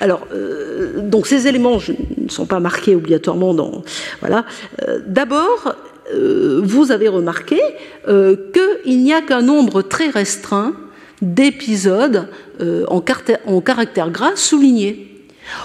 Alors, 0.00 0.26
euh, 0.32 1.00
donc 1.00 1.26
ces 1.26 1.46
éléments 1.46 1.78
ne 2.16 2.28
sont 2.28 2.46
pas 2.46 2.60
marqués 2.60 2.94
obligatoirement 2.94 3.54
dans. 3.54 3.82
Voilà. 4.20 4.44
Euh, 4.86 5.00
d'abord, 5.06 5.74
euh, 6.14 6.60
vous 6.62 6.92
avez 6.92 7.08
remarqué 7.08 7.60
qu'il 8.06 9.02
n'y 9.02 9.12
a 9.12 9.20
qu'un 9.20 9.42
nombre 9.42 9.82
très 9.82 10.08
restreint 10.08 10.74
d'épisodes 11.22 12.28
en, 12.60 13.02
en, 13.46 13.60
caractère 13.60 14.10
gras 14.10 14.36
soulignés. 14.36 15.08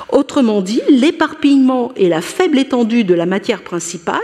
Autrement 0.09 0.61
dit, 0.61 0.81
l'éparpillement 0.89 1.91
et 1.95 2.07
la 2.07 2.21
faible 2.21 2.57
étendue 2.57 3.03
de 3.03 3.13
la 3.13 3.25
matière 3.25 3.63
principale 3.63 4.17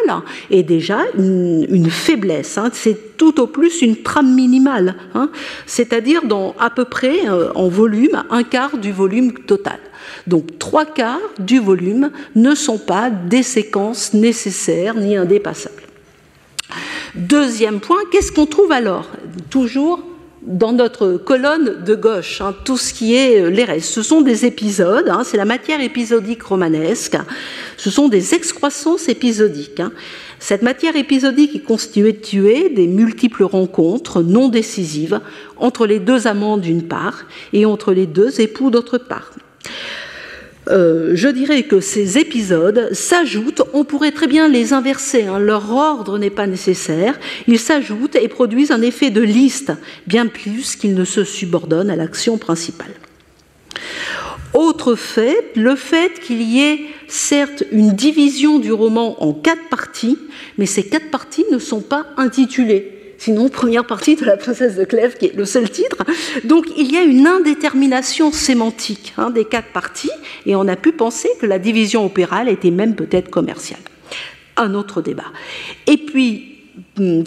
est 0.51 0.63
déjà 0.63 0.99
une, 1.17 1.89
faiblesse. 1.89 2.57
Hein. 2.57 2.69
C'est 2.73 3.17
tout 3.17 3.41
au 3.41 3.47
plus 3.47 3.81
une 3.81 3.97
trame 3.97 4.33
minimale, 4.33 4.95
hein. 5.13 5.29
c'est-à-dire 5.65 6.21
à 6.59 6.69
peu 6.69 6.85
près 6.85 7.27
en 7.55 7.67
volume 7.67 8.23
un 8.29 8.43
quart 8.43 8.77
du 8.77 8.91
volume 8.91 9.33
total. 9.33 9.79
Donc 10.27 10.59
trois 10.59 10.85
quarts 10.85 11.19
du 11.39 11.59
volume 11.59 12.11
ne 12.35 12.55
sont 12.55 12.77
pas 12.77 13.09
des 13.09 13.43
séquences 13.43 14.13
nécessaires 14.13 14.95
ni 14.95 15.17
indépassables. 15.17 15.75
Deuxième 17.15 17.79
point, 17.79 17.99
qu'est-ce 18.11 18.31
qu'on 18.31 18.45
trouve 18.45 18.71
alors? 18.71 19.09
Toujours 19.49 19.99
dans 20.49 20.73
notre 20.73 21.13
colonne 21.13 21.83
de 21.85 21.93
gauche, 21.93 22.41
hein, 22.41 22.55
tout 22.65 22.75
ce 22.75 22.91
qui 22.91 23.15
est 23.15 23.39
euh, 23.39 23.49
les 23.51 23.63
restes, 23.63 23.93
ce 23.93 24.01
sont 24.01 24.21
des 24.21 24.47
épisodes, 24.47 25.07
hein, 25.07 25.21
c'est 25.23 25.37
la 25.37 25.45
matière 25.45 25.79
épisodique 25.79 26.41
romanesque, 26.41 27.15
ce 27.77 27.91
sont 27.91 28.09
des 28.09 28.33
excroissances 28.33 29.09
épisodiques. 29.09 29.79
Hein. 29.79 29.91
Cette 30.39 30.63
matière 30.63 30.95
épisodique 30.95 31.55
est 31.55 31.63
constituée 31.63 32.69
des 32.69 32.87
multiples 32.87 33.43
rencontres 33.43 34.23
non 34.23 34.49
décisives 34.49 35.21
entre 35.57 35.85
les 35.85 35.99
deux 35.99 36.25
amants 36.25 36.57
d'une 36.57 36.87
part 36.87 37.25
et 37.53 37.67
entre 37.67 37.93
les 37.93 38.07
deux 38.07 38.41
époux 38.41 38.71
d'autre 38.71 38.97
part. 38.97 39.31
Euh, 40.69 41.11
je 41.15 41.27
dirais 41.27 41.63
que 41.63 41.79
ces 41.79 42.17
épisodes 42.19 42.89
s'ajoutent, 42.93 43.63
on 43.73 43.83
pourrait 43.83 44.11
très 44.11 44.27
bien 44.27 44.47
les 44.47 44.73
inverser, 44.73 45.23
hein. 45.23 45.39
leur 45.39 45.71
ordre 45.71 46.19
n'est 46.19 46.29
pas 46.29 46.45
nécessaire, 46.45 47.19
ils 47.47 47.57
s'ajoutent 47.57 48.15
et 48.15 48.27
produisent 48.27 48.71
un 48.71 48.81
effet 48.81 49.09
de 49.09 49.21
liste 49.21 49.71
bien 50.05 50.27
plus 50.27 50.75
qu'ils 50.75 50.93
ne 50.93 51.05
se 51.05 51.23
subordonnent 51.23 51.89
à 51.89 51.95
l'action 51.95 52.37
principale. 52.37 52.91
Autre 54.53 54.95
fait, 54.95 55.51
le 55.55 55.75
fait 55.75 56.19
qu'il 56.19 56.41
y 56.41 56.61
ait 56.61 56.81
certes 57.07 57.63
une 57.71 57.93
division 57.93 58.59
du 58.59 58.71
roman 58.71 59.23
en 59.23 59.33
quatre 59.33 59.69
parties, 59.69 60.17
mais 60.57 60.65
ces 60.65 60.83
quatre 60.83 61.09
parties 61.09 61.45
ne 61.51 61.59
sont 61.59 61.81
pas 61.81 62.07
intitulées 62.17 62.98
sinon 63.19 63.49
première 63.49 63.85
partie 63.85 64.15
de 64.15 64.25
La 64.25 64.37
princesse 64.37 64.75
de 64.75 64.85
Clèves, 64.85 65.17
qui 65.17 65.27
est 65.27 65.35
le 65.35 65.45
seul 65.45 65.69
titre. 65.69 65.97
Donc 66.45 66.65
il 66.75 66.91
y 66.91 66.97
a 66.97 67.03
une 67.03 67.27
indétermination 67.27 68.31
sémantique 68.31 69.13
hein, 69.17 69.29
des 69.29 69.45
quatre 69.45 69.71
parties, 69.71 70.09
et 70.47 70.55
on 70.55 70.67
a 70.67 70.75
pu 70.75 70.91
penser 70.91 71.29
que 71.39 71.45
la 71.45 71.59
division 71.59 72.05
opérale 72.05 72.49
était 72.49 72.71
même 72.71 72.95
peut-être 72.95 73.29
commerciale. 73.29 73.81
Un 74.57 74.73
autre 74.73 75.01
débat. 75.01 75.31
Et 75.85 75.97
puis, 75.97 76.57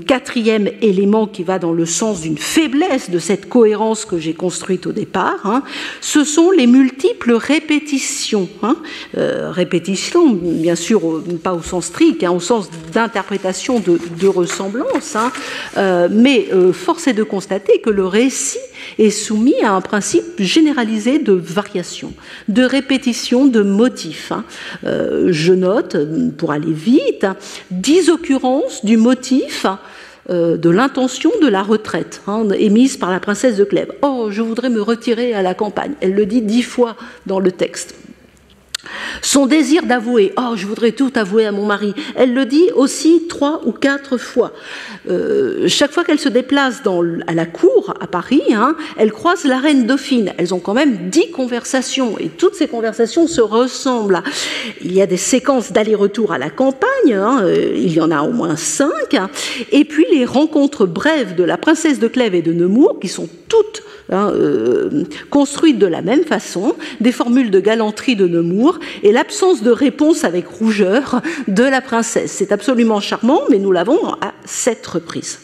quatrième 0.06 0.68
élément 0.80 1.26
qui 1.26 1.42
va 1.42 1.58
dans 1.58 1.72
le 1.72 1.86
sens 1.86 2.22
d'une 2.22 2.38
faiblesse 2.38 3.10
de 3.10 3.18
cette 3.18 3.48
cohérence 3.48 4.04
que 4.04 4.18
j'ai 4.18 4.34
construite 4.34 4.86
au 4.86 4.92
départ, 4.92 5.40
hein, 5.44 5.62
ce 6.00 6.24
sont 6.24 6.50
les 6.50 6.66
multiples 6.66 7.32
répétitions. 7.32 8.48
Hein. 8.62 8.76
Euh, 9.16 9.50
répétitions, 9.50 10.32
bien 10.32 10.74
sûr, 10.74 11.22
pas 11.42 11.52
au 11.52 11.62
sens 11.62 11.86
strict, 11.86 12.22
hein, 12.22 12.30
au 12.30 12.40
sens 12.40 12.68
d'interprétation 12.92 13.80
de, 13.80 14.26
ressemblance, 14.26 15.16
euh, 15.76 16.08
mais 16.10 16.48
euh, 16.52 16.72
force 16.72 17.06
est 17.08 17.12
de 17.12 17.22
constater 17.22 17.80
que 17.80 17.90
le 17.90 18.06
récit 18.06 18.58
est 18.98 19.10
soumis 19.10 19.60
à 19.62 19.72
un 19.72 19.80
principe 19.80 20.24
généralisé 20.38 21.18
de 21.18 21.32
variation, 21.32 22.12
de 22.48 22.62
répétition 22.62 23.46
de 23.46 23.62
motifs. 23.62 24.32
je 24.82 25.52
note, 25.52 25.96
pour 26.36 26.52
aller 26.52 26.72
vite, 26.72 27.26
dix 27.70 28.10
occurrences 28.10 28.84
du 28.84 28.96
motif 28.96 29.61
euh, 30.30 30.56
de 30.56 30.70
l'intention 30.70 31.30
de 31.42 31.48
la 31.48 31.62
retraite 31.62 32.22
hein, 32.28 32.46
émise 32.56 32.96
par 32.96 33.10
la 33.10 33.18
princesse 33.18 33.56
de 33.56 33.64
Clèves. 33.64 33.92
Oh, 34.02 34.28
je 34.30 34.40
voudrais 34.40 34.70
me 34.70 34.80
retirer 34.80 35.34
à 35.34 35.42
la 35.42 35.54
campagne. 35.54 35.94
Elle 36.00 36.14
le 36.14 36.26
dit 36.26 36.42
dix 36.42 36.62
fois 36.62 36.96
dans 37.26 37.40
le 37.40 37.50
texte. 37.50 37.96
Son 39.20 39.46
désir 39.46 39.84
d'avouer, 39.84 40.32
oh, 40.36 40.54
je 40.56 40.66
voudrais 40.66 40.92
tout 40.92 41.12
avouer 41.14 41.46
à 41.46 41.52
mon 41.52 41.64
mari, 41.64 41.94
elle 42.16 42.34
le 42.34 42.44
dit 42.44 42.70
aussi 42.74 43.26
trois 43.28 43.60
ou 43.64 43.72
quatre 43.72 44.16
fois. 44.16 44.52
Euh, 45.08 45.68
chaque 45.68 45.92
fois 45.92 46.02
qu'elle 46.02 46.18
se 46.18 46.28
déplace 46.28 46.82
dans, 46.82 47.02
à 47.26 47.32
la 47.32 47.46
cour 47.46 47.94
à 48.00 48.06
Paris, 48.06 48.42
hein, 48.52 48.74
elle 48.96 49.12
croise 49.12 49.44
la 49.44 49.58
reine 49.58 49.86
Dauphine. 49.86 50.32
Elles 50.38 50.52
ont 50.54 50.58
quand 50.58 50.74
même 50.74 51.10
dix 51.10 51.30
conversations 51.30 52.18
et 52.18 52.28
toutes 52.28 52.54
ces 52.54 52.66
conversations 52.66 53.26
se 53.28 53.40
ressemblent. 53.40 54.22
Il 54.82 54.92
y 54.92 55.00
a 55.00 55.06
des 55.06 55.16
séquences 55.16 55.72
d'aller-retour 55.72 56.32
à 56.32 56.38
la 56.38 56.50
campagne, 56.50 57.12
hein, 57.12 57.40
euh, 57.42 57.72
il 57.76 57.92
y 57.92 58.00
en 58.00 58.10
a 58.10 58.22
au 58.22 58.32
moins 58.32 58.56
cinq, 58.56 59.16
et 59.70 59.84
puis 59.84 60.06
les 60.12 60.24
rencontres 60.24 60.86
brèves 60.86 61.36
de 61.36 61.44
la 61.44 61.56
princesse 61.56 62.00
de 62.00 62.08
Clèves 62.08 62.34
et 62.34 62.42
de 62.42 62.52
Nemours 62.52 62.98
qui 63.00 63.08
sont 63.08 63.28
toutes 63.48 63.82
Hein, 64.12 64.30
euh, 64.34 65.04
construites 65.30 65.78
de 65.78 65.86
la 65.86 66.02
même 66.02 66.24
façon, 66.24 66.74
des 67.00 67.12
formules 67.12 67.50
de 67.50 67.60
galanterie 67.60 68.14
de 68.14 68.28
Nemours 68.28 68.78
et 69.02 69.10
l'absence 69.10 69.62
de 69.62 69.70
réponse 69.70 70.24
avec 70.24 70.46
rougeur 70.46 71.22
de 71.48 71.64
la 71.64 71.80
princesse. 71.80 72.30
C'est 72.30 72.52
absolument 72.52 73.00
charmant, 73.00 73.40
mais 73.48 73.58
nous 73.58 73.72
l'avons 73.72 74.12
à 74.20 74.34
sept 74.44 74.86
reprises. 74.86 75.38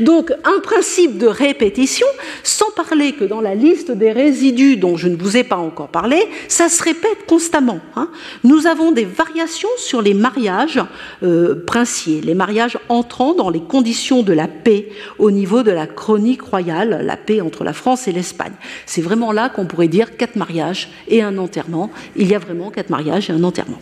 Donc 0.00 0.32
un 0.44 0.60
principe 0.60 1.18
de 1.18 1.26
répétition, 1.26 2.06
sans 2.42 2.70
parler 2.76 3.12
que 3.12 3.24
dans 3.24 3.40
la 3.40 3.54
liste 3.54 3.90
des 3.90 4.12
résidus 4.12 4.76
dont 4.76 4.96
je 4.96 5.08
ne 5.08 5.16
vous 5.16 5.36
ai 5.36 5.44
pas 5.44 5.56
encore 5.56 5.88
parlé, 5.88 6.22
ça 6.48 6.68
se 6.68 6.82
répète 6.82 7.26
constamment. 7.26 7.80
Hein. 7.96 8.08
Nous 8.42 8.66
avons 8.66 8.92
des 8.92 9.04
variations 9.04 9.68
sur 9.76 10.02
les 10.02 10.14
mariages 10.14 10.80
euh, 11.22 11.64
princiers, 11.66 12.20
les 12.20 12.34
mariages 12.34 12.78
entrant 12.88 13.34
dans 13.34 13.50
les 13.50 13.60
conditions 13.60 14.22
de 14.22 14.32
la 14.32 14.48
paix 14.48 14.88
au 15.18 15.30
niveau 15.30 15.62
de 15.62 15.70
la 15.70 15.86
chronique 15.86 16.42
royale, 16.42 17.02
la 17.04 17.16
paix 17.16 17.40
entre 17.40 17.64
la 17.64 17.72
France 17.72 18.08
et 18.08 18.12
l'Espagne. 18.12 18.54
C'est 18.86 19.02
vraiment 19.02 19.32
là 19.32 19.48
qu'on 19.48 19.66
pourrait 19.66 19.88
dire 19.88 20.16
quatre 20.16 20.36
mariages 20.36 20.88
et 21.08 21.22
un 21.22 21.38
enterrement. 21.38 21.90
Il 22.16 22.28
y 22.28 22.34
a 22.34 22.38
vraiment 22.38 22.70
quatre 22.70 22.90
mariages 22.90 23.30
et 23.30 23.32
un 23.32 23.44
enterrement. 23.44 23.80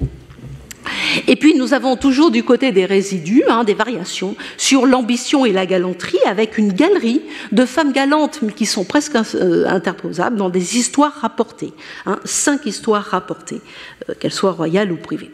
Et 1.27 1.37
puis 1.37 1.55
nous 1.55 1.75
avons 1.75 1.97
toujours 1.97 2.31
du 2.31 2.43
côté 2.43 2.73
des 2.73 2.85
résidus, 2.85 3.45
hein, 3.49 3.65
des 3.65 3.75
variations 3.75 4.37
sur 4.57 4.87
l'ambition 4.87 5.45
et 5.45 5.53
la 5.53 5.67
galanterie, 5.67 6.19
avec 6.27 6.59
une 6.59 6.73
galerie 6.73 7.23
de 7.53 7.65
femmes 7.65 7.93
galantes 7.93 8.41
qui 8.57 8.67
sont 8.67 8.85
presque 8.85 9.17
euh, 9.35 9.67
interposables 9.69 10.37
dans 10.37 10.51
des 10.51 10.79
histoires 10.79 11.15
rapportées, 11.15 11.73
hein, 12.07 12.19
cinq 12.25 12.67
histoires 12.67 13.05
rapportées, 13.05 13.61
euh, 14.09 14.15
qu'elles 14.19 14.33
soient 14.33 14.53
royales 14.53 14.93
ou 14.93 14.97
privées. 14.97 15.31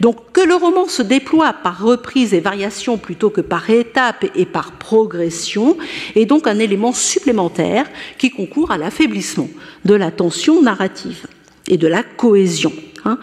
Donc 0.00 0.32
que 0.32 0.40
le 0.40 0.54
roman 0.54 0.88
se 0.88 1.02
déploie 1.02 1.52
par 1.52 1.82
reprises 1.82 2.34
et 2.34 2.40
variations 2.40 2.98
plutôt 2.98 3.30
que 3.30 3.40
par 3.40 3.70
étapes 3.70 4.24
et 4.34 4.46
par 4.46 4.72
progression 4.72 5.76
est 6.14 6.26
donc 6.26 6.46
un 6.46 6.58
élément 6.58 6.92
supplémentaire 6.92 7.86
qui 8.18 8.30
concourt 8.30 8.72
à 8.72 8.78
l'affaiblissement 8.78 9.48
de 9.84 9.94
la 9.94 10.10
tension 10.10 10.62
narrative 10.62 11.26
et 11.68 11.76
de 11.76 11.86
la 11.86 12.02
cohésion. 12.02 12.72
Hein. 13.04 13.18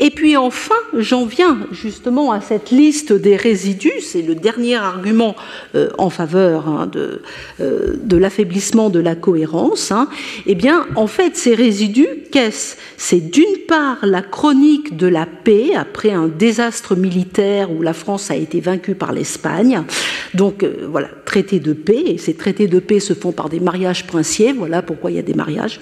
Et 0.00 0.10
puis 0.10 0.36
enfin, 0.36 0.74
j'en 0.96 1.24
viens 1.24 1.58
justement 1.72 2.32
à 2.32 2.40
cette 2.40 2.70
liste 2.70 3.12
des 3.12 3.36
résidus, 3.36 4.00
c'est 4.00 4.22
le 4.22 4.34
dernier 4.34 4.76
argument 4.76 5.34
euh, 5.74 5.88
en 5.98 6.10
faveur 6.10 6.68
hein, 6.68 6.86
de, 6.86 7.22
euh, 7.60 7.94
de 8.02 8.16
l'affaiblissement 8.16 8.90
de 8.90 9.00
la 9.00 9.14
cohérence. 9.14 9.90
Hein. 9.90 10.08
Eh 10.46 10.54
bien, 10.54 10.86
en 10.96 11.06
fait, 11.06 11.36
ces 11.36 11.54
résidus, 11.54 12.08
qu'est-ce? 12.30 12.76
C'est 12.96 13.20
d'une 13.20 13.58
part 13.66 13.98
la 14.02 14.22
chronique 14.22 14.96
de 14.96 15.06
la 15.06 15.26
paix 15.26 15.74
après 15.74 16.10
un 16.10 16.28
désastre 16.28 16.96
militaire 16.96 17.70
où 17.70 17.82
la 17.82 17.92
France 17.92 18.30
a 18.30 18.36
été 18.36 18.60
vaincue 18.60 18.94
par 18.94 19.12
l'Espagne. 19.12 19.82
Donc 20.34 20.62
euh, 20.62 20.86
voilà, 20.90 21.08
traité 21.24 21.60
de 21.60 21.72
paix, 21.72 22.02
et 22.06 22.18
ces 22.18 22.34
traités 22.34 22.66
de 22.66 22.78
paix 22.78 23.00
se 23.00 23.14
font 23.14 23.32
par 23.32 23.48
des 23.48 23.60
mariages 23.60 24.06
princiers, 24.06 24.52
voilà 24.52 24.82
pourquoi 24.82 25.10
il 25.10 25.16
y 25.16 25.20
a 25.20 25.22
des 25.22 25.34
mariages. 25.34 25.80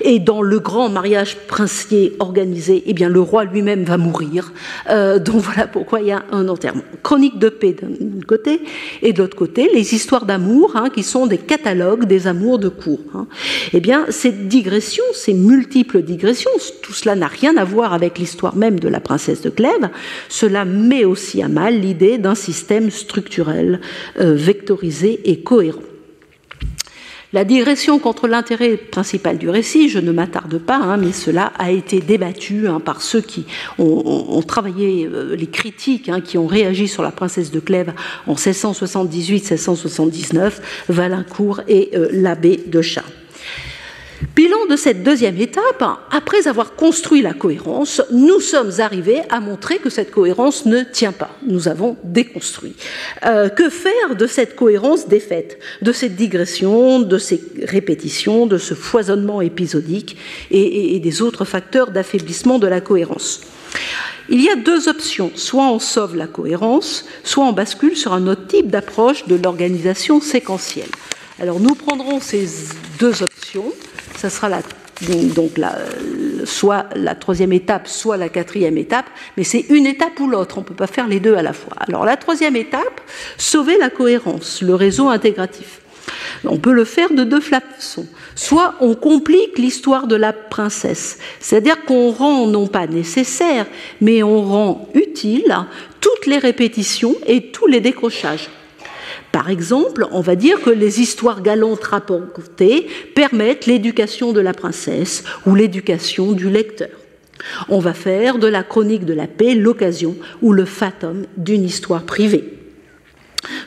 Et 0.00 0.18
dans 0.18 0.42
le 0.42 0.58
grand 0.58 0.88
mariage 0.88 1.36
princier 1.46 2.14
organisé, 2.18 2.67
eh 2.70 2.92
bien, 2.94 3.08
le 3.08 3.20
roi 3.20 3.44
lui-même 3.44 3.84
va 3.84 3.96
mourir. 3.96 4.52
Euh, 4.90 5.18
donc 5.18 5.36
voilà 5.42 5.66
pourquoi 5.66 6.00
il 6.00 6.08
y 6.08 6.12
a 6.12 6.24
un 6.30 6.48
enterrement. 6.48 6.82
Chronique 7.02 7.38
de 7.38 7.48
paix 7.48 7.74
d'un 7.80 7.88
côté, 8.26 8.60
et 9.02 9.12
de 9.12 9.22
l'autre 9.22 9.36
côté, 9.36 9.68
les 9.74 9.94
histoires 9.94 10.26
d'amour, 10.26 10.72
hein, 10.74 10.90
qui 10.90 11.02
sont 11.02 11.26
des 11.26 11.38
catalogues 11.38 12.04
des 12.04 12.26
amours 12.26 12.58
de 12.58 12.68
cour. 12.68 13.00
Hein. 13.14 13.26
Eh 13.72 13.80
bien, 13.80 14.06
ces 14.10 14.32
digressions, 14.32 15.04
ces 15.12 15.34
multiples 15.34 16.02
digressions, 16.02 16.50
tout 16.82 16.92
cela 16.92 17.14
n'a 17.14 17.28
rien 17.28 17.56
à 17.56 17.64
voir 17.64 17.92
avec 17.92 18.18
l'histoire 18.18 18.56
même 18.56 18.80
de 18.80 18.88
la 18.88 19.00
princesse 19.00 19.42
de 19.42 19.50
Clèves. 19.50 19.90
Cela 20.28 20.64
met 20.64 21.04
aussi 21.04 21.42
à 21.42 21.48
mal 21.48 21.80
l'idée 21.80 22.18
d'un 22.18 22.34
système 22.34 22.90
structurel, 22.90 23.80
euh, 24.20 24.34
vectorisé 24.34 25.20
et 25.30 25.40
cohérent. 25.40 25.87
La 27.34 27.44
digression 27.44 27.98
contre 27.98 28.26
l'intérêt 28.26 28.78
principal 28.78 29.36
du 29.36 29.50
récit, 29.50 29.90
je 29.90 29.98
ne 29.98 30.12
m'attarde 30.12 30.56
pas, 30.56 30.76
hein, 30.76 30.96
mais 30.96 31.12
cela 31.12 31.52
a 31.58 31.70
été 31.70 32.00
débattu 32.00 32.68
hein, 32.68 32.80
par 32.80 33.02
ceux 33.02 33.20
qui 33.20 33.44
ont, 33.78 34.40
travaillé, 34.40 35.06
euh, 35.06 35.36
les 35.36 35.46
critiques 35.46 36.08
hein, 36.08 36.22
qui 36.22 36.38
ont 36.38 36.46
réagi 36.46 36.88
sur 36.88 37.02
la 37.02 37.10
princesse 37.10 37.50
de 37.50 37.60
Clèves 37.60 37.92
en 38.26 38.32
1678-1679, 38.32 40.52
Valincourt 40.88 41.60
et 41.68 41.90
euh, 41.94 42.08
l'abbé 42.12 42.64
de 42.66 42.80
Chat. 42.80 43.04
Bilan 44.34 44.66
de 44.70 44.76
cette 44.76 45.02
deuxième 45.02 45.36
étape, 45.38 45.82
après 46.10 46.46
avoir 46.46 46.74
construit 46.74 47.22
la 47.22 47.32
cohérence, 47.32 48.02
nous 48.12 48.40
sommes 48.40 48.72
arrivés 48.78 49.22
à 49.30 49.40
montrer 49.40 49.78
que 49.78 49.90
cette 49.90 50.10
cohérence 50.10 50.64
ne 50.64 50.82
tient 50.82 51.12
pas. 51.12 51.30
Nous 51.46 51.68
avons 51.68 51.96
déconstruit. 52.04 52.74
Euh, 53.26 53.48
que 53.48 53.68
faire 53.68 54.16
de 54.16 54.26
cette 54.26 54.54
cohérence 54.54 55.08
défaite, 55.08 55.58
de 55.82 55.92
cette 55.92 56.14
digression, 56.14 57.00
de 57.00 57.18
ces 57.18 57.42
répétitions, 57.64 58.46
de 58.46 58.58
ce 58.58 58.74
foisonnement 58.74 59.40
épisodique 59.40 60.16
et, 60.50 60.94
et 60.94 61.00
des 61.00 61.22
autres 61.22 61.44
facteurs 61.44 61.90
d'affaiblissement 61.90 62.58
de 62.58 62.66
la 62.66 62.80
cohérence? 62.80 63.40
Il 64.28 64.42
y 64.42 64.50
a 64.50 64.56
deux 64.56 64.88
options. 64.88 65.32
Soit 65.34 65.70
on 65.70 65.78
sauve 65.78 66.14
la 66.14 66.26
cohérence, 66.26 67.06
soit 67.24 67.44
on 67.44 67.52
bascule 67.52 67.96
sur 67.96 68.12
un 68.12 68.26
autre 68.26 68.46
type 68.46 68.68
d'approche 68.70 69.26
de 69.26 69.36
l'organisation 69.36 70.20
séquentielle. 70.20 70.90
Alors 71.40 71.60
nous 71.60 71.74
prendrons 71.74 72.20
ces 72.20 72.48
deux 72.98 73.22
options 73.22 73.72
ça 74.18 74.30
sera 74.30 74.50
donc 75.36 75.52
soit 76.44 76.86
la 76.96 77.14
troisième 77.14 77.52
étape, 77.52 77.86
soit 77.86 78.16
la 78.16 78.28
quatrième 78.28 78.76
étape, 78.76 79.06
mais 79.36 79.44
c'est 79.44 79.66
une 79.68 79.86
étape 79.86 80.18
ou 80.18 80.26
l'autre, 80.26 80.58
on 80.58 80.62
ne 80.62 80.66
peut 80.66 80.74
pas 80.74 80.88
faire 80.88 81.06
les 81.06 81.20
deux 81.20 81.36
à 81.36 81.42
la 81.42 81.52
fois. 81.52 81.74
Alors 81.78 82.04
la 82.04 82.16
troisième 82.16 82.56
étape, 82.56 83.00
sauver 83.36 83.78
la 83.78 83.90
cohérence, 83.90 84.60
le 84.60 84.74
réseau 84.74 85.08
intégratif. 85.08 85.80
On 86.44 86.58
peut 86.58 86.72
le 86.72 86.84
faire 86.84 87.12
de 87.12 87.22
deux 87.22 87.40
façons. 87.40 88.06
Soit 88.34 88.74
on 88.80 88.94
complique 88.96 89.56
l'histoire 89.56 90.08
de 90.08 90.16
la 90.16 90.32
princesse, 90.32 91.18
c'est-à-dire 91.38 91.84
qu'on 91.84 92.10
rend 92.10 92.48
non 92.48 92.66
pas 92.66 92.88
nécessaire, 92.88 93.66
mais 94.00 94.24
on 94.24 94.42
rend 94.42 94.88
utile 94.94 95.54
toutes 96.00 96.26
les 96.26 96.38
répétitions 96.38 97.14
et 97.26 97.52
tous 97.52 97.66
les 97.66 97.80
décrochages. 97.80 98.48
Par 99.38 99.50
exemple, 99.50 100.04
on 100.10 100.20
va 100.20 100.34
dire 100.34 100.60
que 100.62 100.68
les 100.68 101.00
histoires 101.00 101.42
galantes 101.42 101.84
rapportées 101.84 102.88
permettent 103.14 103.66
l'éducation 103.66 104.32
de 104.32 104.40
la 104.40 104.52
princesse 104.52 105.22
ou 105.46 105.54
l'éducation 105.54 106.32
du 106.32 106.50
lecteur. 106.50 106.88
On 107.68 107.78
va 107.78 107.94
faire 107.94 108.38
de 108.38 108.48
la 108.48 108.64
chronique 108.64 109.04
de 109.04 109.14
la 109.14 109.28
paix 109.28 109.54
l'occasion 109.54 110.16
ou 110.42 110.52
le 110.52 110.64
fatum 110.64 111.22
d'une 111.36 111.62
histoire 111.62 112.02
privée. 112.02 112.57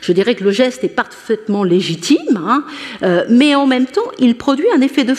Je 0.00 0.12
dirais 0.12 0.34
que 0.34 0.44
le 0.44 0.50
geste 0.50 0.84
est 0.84 0.88
parfaitement 0.88 1.64
légitime, 1.64 2.36
hein, 2.36 2.64
euh, 3.02 3.24
mais 3.30 3.54
en 3.54 3.66
même 3.66 3.86
temps, 3.86 4.10
il 4.18 4.36
produit 4.36 4.66
un 4.74 4.80
effet 4.80 5.04
de, 5.04 5.14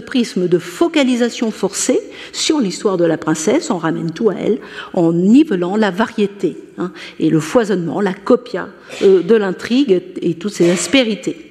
prisme, 0.00 0.48
de 0.48 0.58
focalisation 0.58 1.50
forcée 1.50 2.00
sur 2.32 2.60
l'histoire 2.60 2.96
de 2.96 3.04
la 3.04 3.18
princesse, 3.18 3.70
on 3.70 3.78
ramène 3.78 4.12
tout 4.12 4.30
à 4.30 4.34
elle, 4.34 4.58
en 4.94 5.12
nivelant 5.12 5.76
la 5.76 5.90
variété 5.90 6.56
hein, 6.78 6.92
et 7.18 7.30
le 7.30 7.40
foisonnement, 7.40 8.00
la 8.00 8.14
copia 8.14 8.68
euh, 9.02 9.22
de 9.22 9.34
l'intrigue 9.34 10.02
et 10.20 10.34
toutes 10.34 10.54
ses 10.54 10.70
aspérités. 10.70 11.49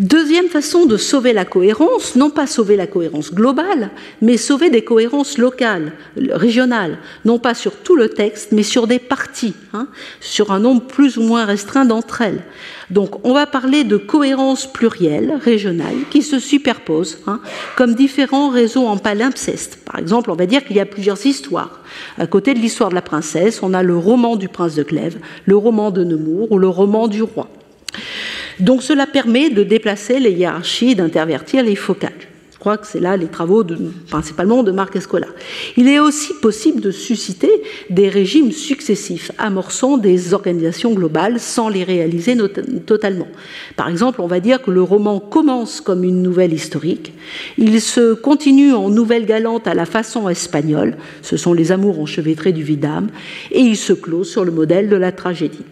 Deuxième 0.00 0.48
façon 0.48 0.86
de 0.86 0.96
sauver 0.96 1.34
la 1.34 1.44
cohérence, 1.44 2.16
non 2.16 2.30
pas 2.30 2.46
sauver 2.46 2.74
la 2.74 2.86
cohérence 2.86 3.34
globale, 3.34 3.90
mais 4.22 4.38
sauver 4.38 4.70
des 4.70 4.82
cohérences 4.82 5.36
locales, 5.36 5.92
régionales, 6.16 6.96
non 7.26 7.38
pas 7.38 7.52
sur 7.52 7.76
tout 7.76 7.96
le 7.96 8.08
texte, 8.08 8.52
mais 8.52 8.62
sur 8.62 8.86
des 8.86 8.98
parties, 8.98 9.52
hein, 9.74 9.88
sur 10.20 10.52
un 10.52 10.58
nombre 10.58 10.80
plus 10.80 11.18
ou 11.18 11.22
moins 11.22 11.44
restreint 11.44 11.84
d'entre 11.84 12.22
elles. 12.22 12.42
Donc 12.88 13.26
on 13.26 13.34
va 13.34 13.44
parler 13.44 13.84
de 13.84 13.98
cohérence 13.98 14.64
plurielle, 14.64 15.38
régionale, 15.38 15.96
qui 16.08 16.22
se 16.22 16.38
superposent, 16.38 17.18
hein, 17.26 17.42
comme 17.76 17.94
différents 17.94 18.48
réseaux 18.48 18.86
en 18.86 18.96
palimpseste. 18.96 19.80
Par 19.84 19.98
exemple, 19.98 20.30
on 20.30 20.34
va 20.34 20.46
dire 20.46 20.64
qu'il 20.64 20.76
y 20.76 20.80
a 20.80 20.86
plusieurs 20.86 21.26
histoires. 21.26 21.82
À 22.16 22.26
côté 22.26 22.54
de 22.54 22.58
l'histoire 22.58 22.88
de 22.88 22.94
la 22.94 23.02
princesse, 23.02 23.62
on 23.62 23.74
a 23.74 23.82
le 23.82 23.98
roman 23.98 24.36
du 24.36 24.48
prince 24.48 24.76
de 24.76 24.82
Clèves, 24.82 25.18
le 25.44 25.58
roman 25.58 25.90
de 25.90 26.04
Nemours 26.04 26.50
ou 26.52 26.58
le 26.58 26.68
roman 26.68 27.06
du 27.06 27.22
roi. 27.22 27.50
Donc 28.60 28.82
cela 28.82 29.06
permet 29.06 29.50
de 29.50 29.62
déplacer 29.62 30.20
les 30.20 30.32
hiérarchies, 30.32 30.94
d'intervertir 30.94 31.64
les 31.64 31.76
focales. 31.76 32.12
Je 32.52 32.62
crois 32.62 32.76
que 32.76 32.86
c'est 32.86 33.00
là 33.00 33.16
les 33.16 33.28
travaux 33.28 33.64
principalement 34.10 34.62
de 34.62 34.70
Marc 34.70 34.94
Escola. 34.94 35.28
Il 35.78 35.88
est 35.88 35.98
aussi 35.98 36.34
possible 36.42 36.82
de 36.82 36.90
susciter 36.90 37.50
des 37.88 38.10
régimes 38.10 38.52
successifs, 38.52 39.32
amorçant 39.38 39.96
des 39.96 40.34
organisations 40.34 40.92
globales 40.92 41.40
sans 41.40 41.70
les 41.70 41.84
réaliser 41.84 42.36
totalement. 42.84 43.28
Par 43.76 43.88
exemple, 43.88 44.20
on 44.20 44.26
va 44.26 44.40
dire 44.40 44.60
que 44.60 44.70
le 44.70 44.82
roman 44.82 45.20
commence 45.20 45.80
comme 45.80 46.04
une 46.04 46.20
nouvelle 46.20 46.52
historique, 46.52 47.14
il 47.56 47.80
se 47.80 48.12
continue 48.12 48.74
en 48.74 48.90
nouvelle 48.90 49.24
galante 49.24 49.66
à 49.66 49.72
la 49.72 49.86
façon 49.86 50.28
espagnole, 50.28 50.98
ce 51.22 51.38
sont 51.38 51.54
les 51.54 51.72
amours 51.72 51.98
enchevêtrés 51.98 52.52
du 52.52 52.62
vidame, 52.62 53.08
et 53.52 53.60
il 53.60 53.78
se 53.78 53.94
clôt 53.94 54.22
sur 54.22 54.44
le 54.44 54.52
modèle 54.52 54.90
de 54.90 54.96
la 54.96 55.12
tragédie. 55.12 55.64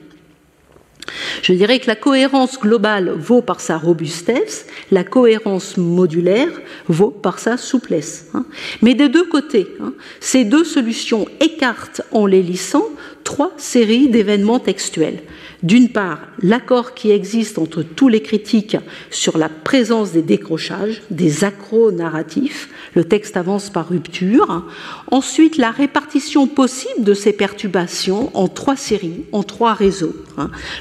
Je 1.43 1.53
dirais 1.53 1.79
que 1.79 1.87
la 1.87 1.97
cohérence 1.97 2.59
globale 2.59 3.11
vaut 3.11 3.43
par 3.43 3.61
sa 3.61 3.79
robustesse, 3.79 4.67
la 4.91 5.05
cohérence 5.05 5.77
modulaire 5.77 6.51
vaut 6.89 7.11
par 7.11 7.39
sa 7.39 7.57
souplesse. 7.57 8.27
Hein. 8.35 8.45
Mais 8.83 8.95
des 8.95 9.09
deux 9.09 9.27
côtés, 9.27 9.69
hein, 9.81 9.95
ces 10.21 10.45
deux 10.45 10.65
solutions 10.65 11.27
écartent 11.41 12.03
en 12.13 12.27
les 12.27 12.43
lissant 12.43 12.85
trois 13.25 13.53
séries 13.57 14.09
d'événements 14.09 14.59
textuels. 14.59 15.21
D'une 15.63 15.89
part, 15.89 16.21
l'accord 16.41 16.95
qui 16.95 17.11
existe 17.11 17.59
entre 17.59 17.83
tous 17.83 18.09
les 18.09 18.23
critiques 18.23 18.77
sur 19.11 19.39
la 19.39 19.49
présence 19.49 20.13
des 20.13 20.23
décrochages, 20.23 21.03
des 21.11 21.43
accros 21.43 21.91
narratifs, 21.91 22.69
le 22.95 23.05
texte 23.05 23.37
avance 23.37 23.69
par 23.69 23.89
rupture. 23.89 24.65
Ensuite, 25.11 25.57
la 25.57 25.73
répartition 25.73 26.47
possible 26.47 27.03
de 27.03 27.15
ces 27.15 27.33
perturbations 27.33 28.31
en 28.37 28.47
trois 28.47 28.77
séries, 28.77 29.25
en 29.33 29.43
trois 29.43 29.75
réseaux. 29.75 30.15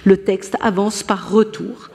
Le 0.06 0.18
texte 0.18 0.56
avance 0.62 1.02
par 1.02 1.32
retour 1.32 1.87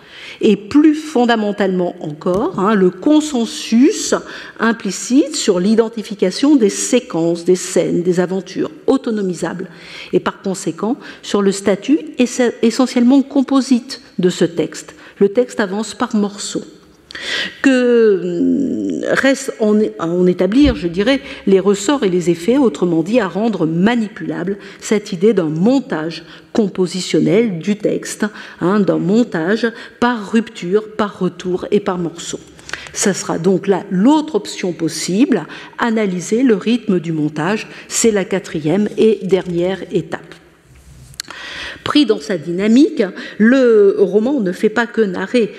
et 0.42 0.56
plus 0.56 0.94
fondamentalement 0.94 1.94
encore, 2.00 2.58
hein, 2.58 2.74
le 2.74 2.90
consensus 2.90 4.14
implicite 4.58 5.36
sur 5.36 5.60
l'identification 5.60 6.56
des 6.56 6.68
séquences, 6.68 7.44
des 7.44 7.56
scènes, 7.56 8.02
des 8.02 8.18
aventures 8.18 8.72
autonomisables, 8.88 9.68
et 10.12 10.18
par 10.20 10.42
conséquent 10.42 10.96
sur 11.22 11.42
le 11.42 11.52
statut 11.52 12.00
essentiellement 12.18 13.22
composite 13.22 14.02
de 14.18 14.28
ce 14.28 14.44
texte. 14.44 14.96
Le 15.20 15.28
texte 15.28 15.60
avance 15.60 15.94
par 15.94 16.16
morceaux 16.16 16.64
que 17.62 18.81
reste 19.10 19.52
à 19.98 20.06
en 20.06 20.26
établir, 20.26 20.76
je 20.76 20.88
dirais, 20.88 21.20
les 21.46 21.60
ressorts 21.60 22.04
et 22.04 22.08
les 22.08 22.30
effets, 22.30 22.58
autrement 22.58 23.02
dit, 23.02 23.20
à 23.20 23.28
rendre 23.28 23.66
manipulable 23.66 24.58
cette 24.80 25.12
idée 25.12 25.32
d'un 25.32 25.48
montage 25.48 26.24
compositionnel 26.52 27.58
du 27.58 27.76
texte, 27.76 28.26
hein, 28.60 28.80
d'un 28.80 28.98
montage 28.98 29.66
par 30.00 30.32
rupture, 30.32 30.92
par 30.96 31.18
retour 31.18 31.66
et 31.70 31.80
par 31.80 31.98
morceau. 31.98 32.40
Ça 32.92 33.14
sera 33.14 33.38
donc 33.38 33.66
là 33.66 33.84
l'autre 33.90 34.34
option 34.34 34.72
possible, 34.72 35.46
analyser 35.78 36.42
le 36.42 36.54
rythme 36.54 37.00
du 37.00 37.12
montage, 37.12 37.68
c'est 37.88 38.10
la 38.10 38.24
quatrième 38.24 38.88
et 38.98 39.18
dernière 39.22 39.82
étape. 39.92 40.34
Pris 41.84 42.06
dans 42.06 42.20
sa 42.20 42.38
dynamique, 42.38 43.02
le 43.38 43.96
roman 43.98 44.40
ne 44.40 44.52
fait 44.52 44.68
pas 44.68 44.86
que 44.86 45.00
narrer 45.00 45.52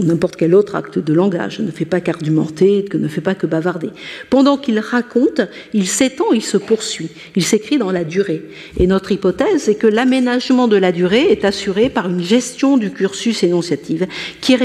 n'importe 0.00 0.36
quel 0.36 0.54
autre 0.54 0.74
acte 0.74 0.98
de 0.98 1.12
langage, 1.12 1.60
ne 1.60 1.70
fait 1.70 1.84
pas 1.84 2.00
qu'argumenter, 2.00 2.84
ne 2.94 3.08
fait 3.08 3.20
pas 3.20 3.34
que 3.34 3.46
bavarder. 3.46 3.90
Pendant 4.30 4.56
qu'il 4.56 4.78
raconte, 4.78 5.40
il 5.72 5.86
s'étend, 5.86 6.32
il 6.32 6.42
se 6.42 6.56
poursuit, 6.56 7.10
il 7.36 7.44
s'écrit 7.44 7.78
dans 7.78 7.92
la 7.92 8.04
durée. 8.04 8.42
Et 8.78 8.86
notre 8.86 9.12
hypothèse 9.12 9.68
est 9.68 9.74
que 9.74 9.86
l'aménagement 9.86 10.68
de 10.68 10.76
la 10.76 10.92
durée 10.92 11.30
est 11.30 11.44
assuré 11.44 11.90
par 11.90 12.08
une 12.08 12.22
gestion 12.22 12.76
du 12.76 12.90
cursus 12.90 13.42
énonciatif 13.42 14.02
qui, 14.40 14.56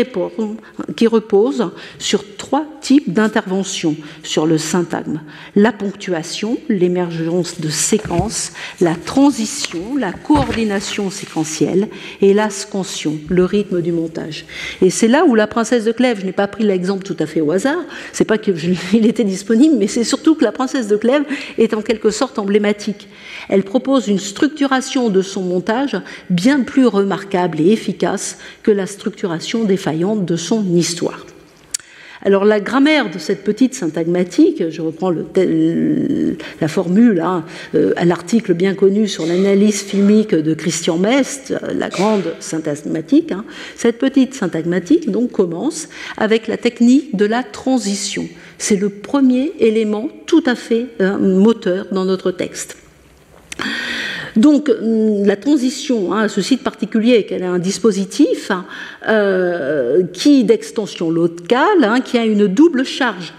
qui 0.96 1.08
repose 1.08 1.72
sur 2.00 2.24
trois 2.38 2.66
types 2.82 3.12
d'interventions 3.12 3.96
sur 4.24 4.46
le 4.46 4.58
syntagme. 4.58 5.22
La 5.56 5.72
ponctuation, 5.72 6.58
l'émergence 6.70 7.60
de 7.60 7.70
séquences, 7.70 8.54
la 8.82 8.96
transition, 8.96 9.96
la 9.98 10.12
coordination 10.12 11.10
séquentielle 11.10 11.90
et 12.22 12.34
la 12.34 12.50
scansion, 12.50 13.18
le 13.30 13.46
rythme 13.46 13.82
du 13.82 13.92
montage. 13.92 14.46
Et 14.82 14.90
c'est 14.90 15.08
là 15.08 15.17
où 15.26 15.36
la 15.36 15.48
princesse 15.48 15.86
de 15.86 15.92
Clèves, 15.92 16.20
je 16.22 16.26
n'ai 16.26 16.32
pas 16.32 16.48
pris 16.48 16.64
l'exemple 16.64 17.04
tout 17.04 17.16
à 17.20 17.26
fait 17.26 17.42
au 17.42 17.52
hasard, 17.52 17.84
c'est 18.14 18.26
pas 18.26 18.38
qu'il 18.38 18.56
était 19.06 19.24
disponible, 19.24 19.76
mais 19.78 19.88
c'est 19.88 20.04
surtout 20.04 20.36
que 20.36 20.44
la 20.44 20.52
princesse 20.52 20.88
de 20.88 20.96
Clèves 20.96 21.26
est 21.58 21.74
en 21.74 21.82
quelque 21.82 22.10
sorte 22.10 22.40
emblématique. 22.40 23.08
Elle 23.50 23.64
propose 23.64 24.08
une 24.08 24.20
structuration 24.20 25.10
de 25.10 25.22
son 25.22 25.42
montage 25.42 25.96
bien 26.30 26.62
plus 26.62 26.86
remarquable 26.86 27.62
et 27.62 27.72
efficace 27.72 28.38
que 28.64 28.72
la 28.72 28.86
structuration 28.86 29.64
défaillante 29.64 30.26
de 30.26 30.36
son 30.36 30.64
histoire. 30.76 31.26
Alors 32.28 32.44
la 32.44 32.60
grammaire 32.60 33.10
de 33.10 33.20
cette 33.20 33.46
petite 33.46 33.74
syntagmatique, 33.74 34.70
je 34.70 34.82
reprends 34.82 35.12
la 35.12 36.68
formule 36.68 37.22
hein, 37.22 37.46
euh, 37.74 37.94
à 37.96 38.04
l'article 38.04 38.54
bien 38.54 38.74
connu 38.74 39.08
sur 39.08 39.26
l'analyse 39.26 39.82
filmique 39.82 40.36
de 40.36 40.54
Christian 40.54 40.98
Mest, 40.98 41.54
la 41.74 41.88
grande 41.88 42.34
syntagmatique, 42.42 43.32
hein, 43.32 43.46
cette 43.78 43.98
petite 43.98 44.34
syntagmatique 44.34 45.10
donc 45.10 45.32
commence 45.32 45.88
avec 46.18 46.48
la 46.48 46.58
technique 46.58 47.16
de 47.16 47.24
la 47.24 47.44
transition. 47.44 48.28
C'est 48.58 48.76
le 48.76 48.90
premier 48.90 49.54
élément 49.60 50.10
tout 50.26 50.44
à 50.46 50.56
fait 50.56 50.88
euh, 51.00 51.18
moteur 51.18 51.86
dans 51.94 52.04
notre 52.04 52.32
texte. 52.32 52.76
Donc 54.38 54.72
la 54.82 55.36
transition 55.36 56.14
hein, 56.14 56.28
ce 56.28 56.42
site 56.42 56.64
particulier, 56.64 57.26
qu'elle 57.26 57.44
a 57.44 57.50
un 57.50 57.60
dispositif 57.60 58.52
euh, 59.08 60.04
qui 60.14 60.44
d'extension 60.44 61.10
locale, 61.10 61.84
hein, 61.84 62.02
qui 62.02 62.18
a 62.18 62.26
une 62.26 62.48
double 62.48 62.86
charge. 62.86 63.34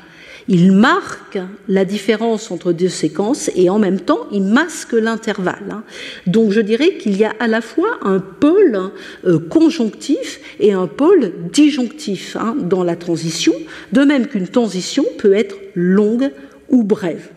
Il 0.51 0.73
marque 0.73 1.39
la 1.69 1.85
différence 1.85 2.51
entre 2.51 2.73
deux 2.73 2.89
séquences 2.89 3.51
et 3.55 3.69
en 3.69 3.79
même 3.79 4.01
temps 4.01 4.27
il 4.33 4.43
masque 4.43 4.95
l'intervalle. 4.95 5.71
Hein. 5.71 5.83
Donc 6.27 6.53
je 6.53 6.61
dirais 6.61 6.95
qu'il 6.95 7.17
y 7.17 7.25
a 7.25 7.35
à 7.39 7.47
la 7.47 7.61
fois 7.61 7.99
un 8.03 8.19
pôle 8.19 8.91
euh, 9.27 9.39
conjonctif 9.39 10.41
et 10.59 10.73
un 10.73 10.87
pôle 10.87 11.33
disjonctif 11.53 12.37
dans 12.57 12.83
la 12.83 12.97
transition, 12.97 13.53
de 13.93 14.01
même 14.01 14.27
qu'une 14.27 14.49
transition 14.49 15.05
peut 15.19 15.35
être 15.35 15.57
longue 15.75 16.31
ou 16.71 16.83
brève. 16.83 17.29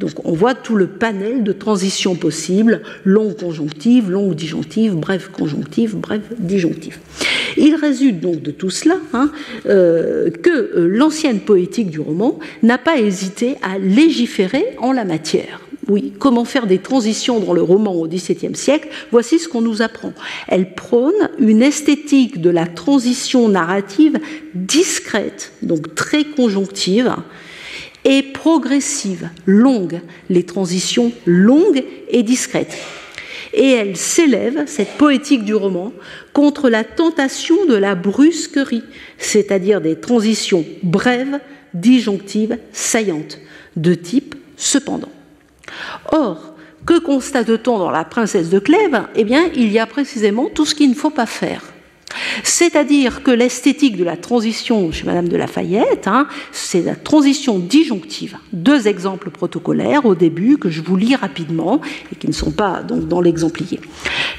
Donc 0.00 0.12
on 0.24 0.32
voit 0.32 0.54
tout 0.54 0.76
le 0.76 0.86
panel 0.86 1.44
de 1.44 1.52
transitions 1.52 2.14
possibles, 2.14 2.80
longue 3.04 3.36
conjonctive, 3.36 4.10
longue 4.10 4.34
disjonctive, 4.34 4.94
brève 4.94 5.30
conjonctive, 5.30 5.94
brève 5.94 6.22
disjonctive. 6.38 6.98
Il 7.58 7.74
résulte 7.74 8.18
donc 8.18 8.40
de 8.40 8.50
tout 8.50 8.70
cela 8.70 8.96
hein, 9.12 9.30
euh, 9.66 10.30
que 10.30 10.50
euh, 10.50 10.86
l'ancienne 10.88 11.40
poétique 11.40 11.90
du 11.90 12.00
roman 12.00 12.38
n'a 12.62 12.78
pas 12.78 12.98
hésité 12.98 13.56
à 13.62 13.78
légiférer 13.78 14.64
en 14.78 14.92
la 14.92 15.04
matière. 15.04 15.60
Oui, 15.88 16.14
comment 16.18 16.46
faire 16.46 16.66
des 16.66 16.78
transitions 16.78 17.38
dans 17.38 17.52
le 17.52 17.62
roman 17.62 17.92
au 17.92 18.06
XVIIe 18.06 18.54
siècle? 18.54 18.88
Voici 19.10 19.38
ce 19.38 19.48
qu'on 19.48 19.60
nous 19.60 19.82
apprend. 19.82 20.14
Elle 20.48 20.74
prône 20.74 21.28
une 21.38 21.62
esthétique 21.62 22.40
de 22.40 22.48
la 22.48 22.66
transition 22.66 23.48
narrative 23.48 24.18
discrète, 24.54 25.52
donc 25.62 25.94
très 25.94 26.24
conjonctive, 26.24 27.12
et 28.04 28.22
progressive, 28.22 29.28
longue, 29.46 30.00
les 30.28 30.44
transitions 30.44 31.12
longues 31.26 31.84
et 32.08 32.22
discrètes. 32.22 32.76
Et 33.52 33.70
elle 33.70 33.96
s'élève, 33.96 34.64
cette 34.66 34.96
poétique 34.96 35.44
du 35.44 35.54
roman, 35.54 35.92
contre 36.32 36.68
la 36.68 36.84
tentation 36.84 37.66
de 37.66 37.74
la 37.74 37.94
brusquerie, 37.94 38.84
c'est-à-dire 39.18 39.80
des 39.80 39.96
transitions 39.98 40.64
brèves, 40.82 41.40
disjonctives, 41.74 42.58
saillantes, 42.72 43.38
de 43.76 43.94
type 43.94 44.34
cependant. 44.56 45.10
Or, 46.12 46.54
que 46.86 46.98
constate-t-on 46.98 47.78
dans 47.78 47.90
La 47.90 48.04
princesse 48.04 48.50
de 48.50 48.58
Clèves? 48.58 49.02
Eh 49.14 49.24
bien, 49.24 49.50
il 49.54 49.70
y 49.70 49.78
a 49.78 49.86
précisément 49.86 50.48
tout 50.52 50.64
ce 50.64 50.74
qu'il 50.74 50.90
ne 50.90 50.94
faut 50.94 51.10
pas 51.10 51.26
faire. 51.26 51.62
C'est-à-dire 52.42 53.22
que 53.22 53.30
l'esthétique 53.30 53.96
de 53.96 54.04
la 54.04 54.16
transition 54.16 54.92
chez 54.92 55.04
Madame 55.04 55.28
de 55.28 55.36
Lafayette, 55.36 56.06
hein, 56.06 56.26
c'est 56.52 56.82
la 56.82 56.96
transition 56.96 57.58
disjonctive. 57.58 58.36
Deux 58.52 58.88
exemples 58.88 59.30
protocolaires 59.30 60.06
au 60.06 60.14
début 60.14 60.58
que 60.58 60.70
je 60.70 60.80
vous 60.80 60.96
lis 60.96 61.16
rapidement 61.16 61.80
et 62.12 62.16
qui 62.16 62.26
ne 62.26 62.32
sont 62.32 62.50
pas 62.50 62.82
dans 62.82 63.20
l'exemplier. 63.20 63.80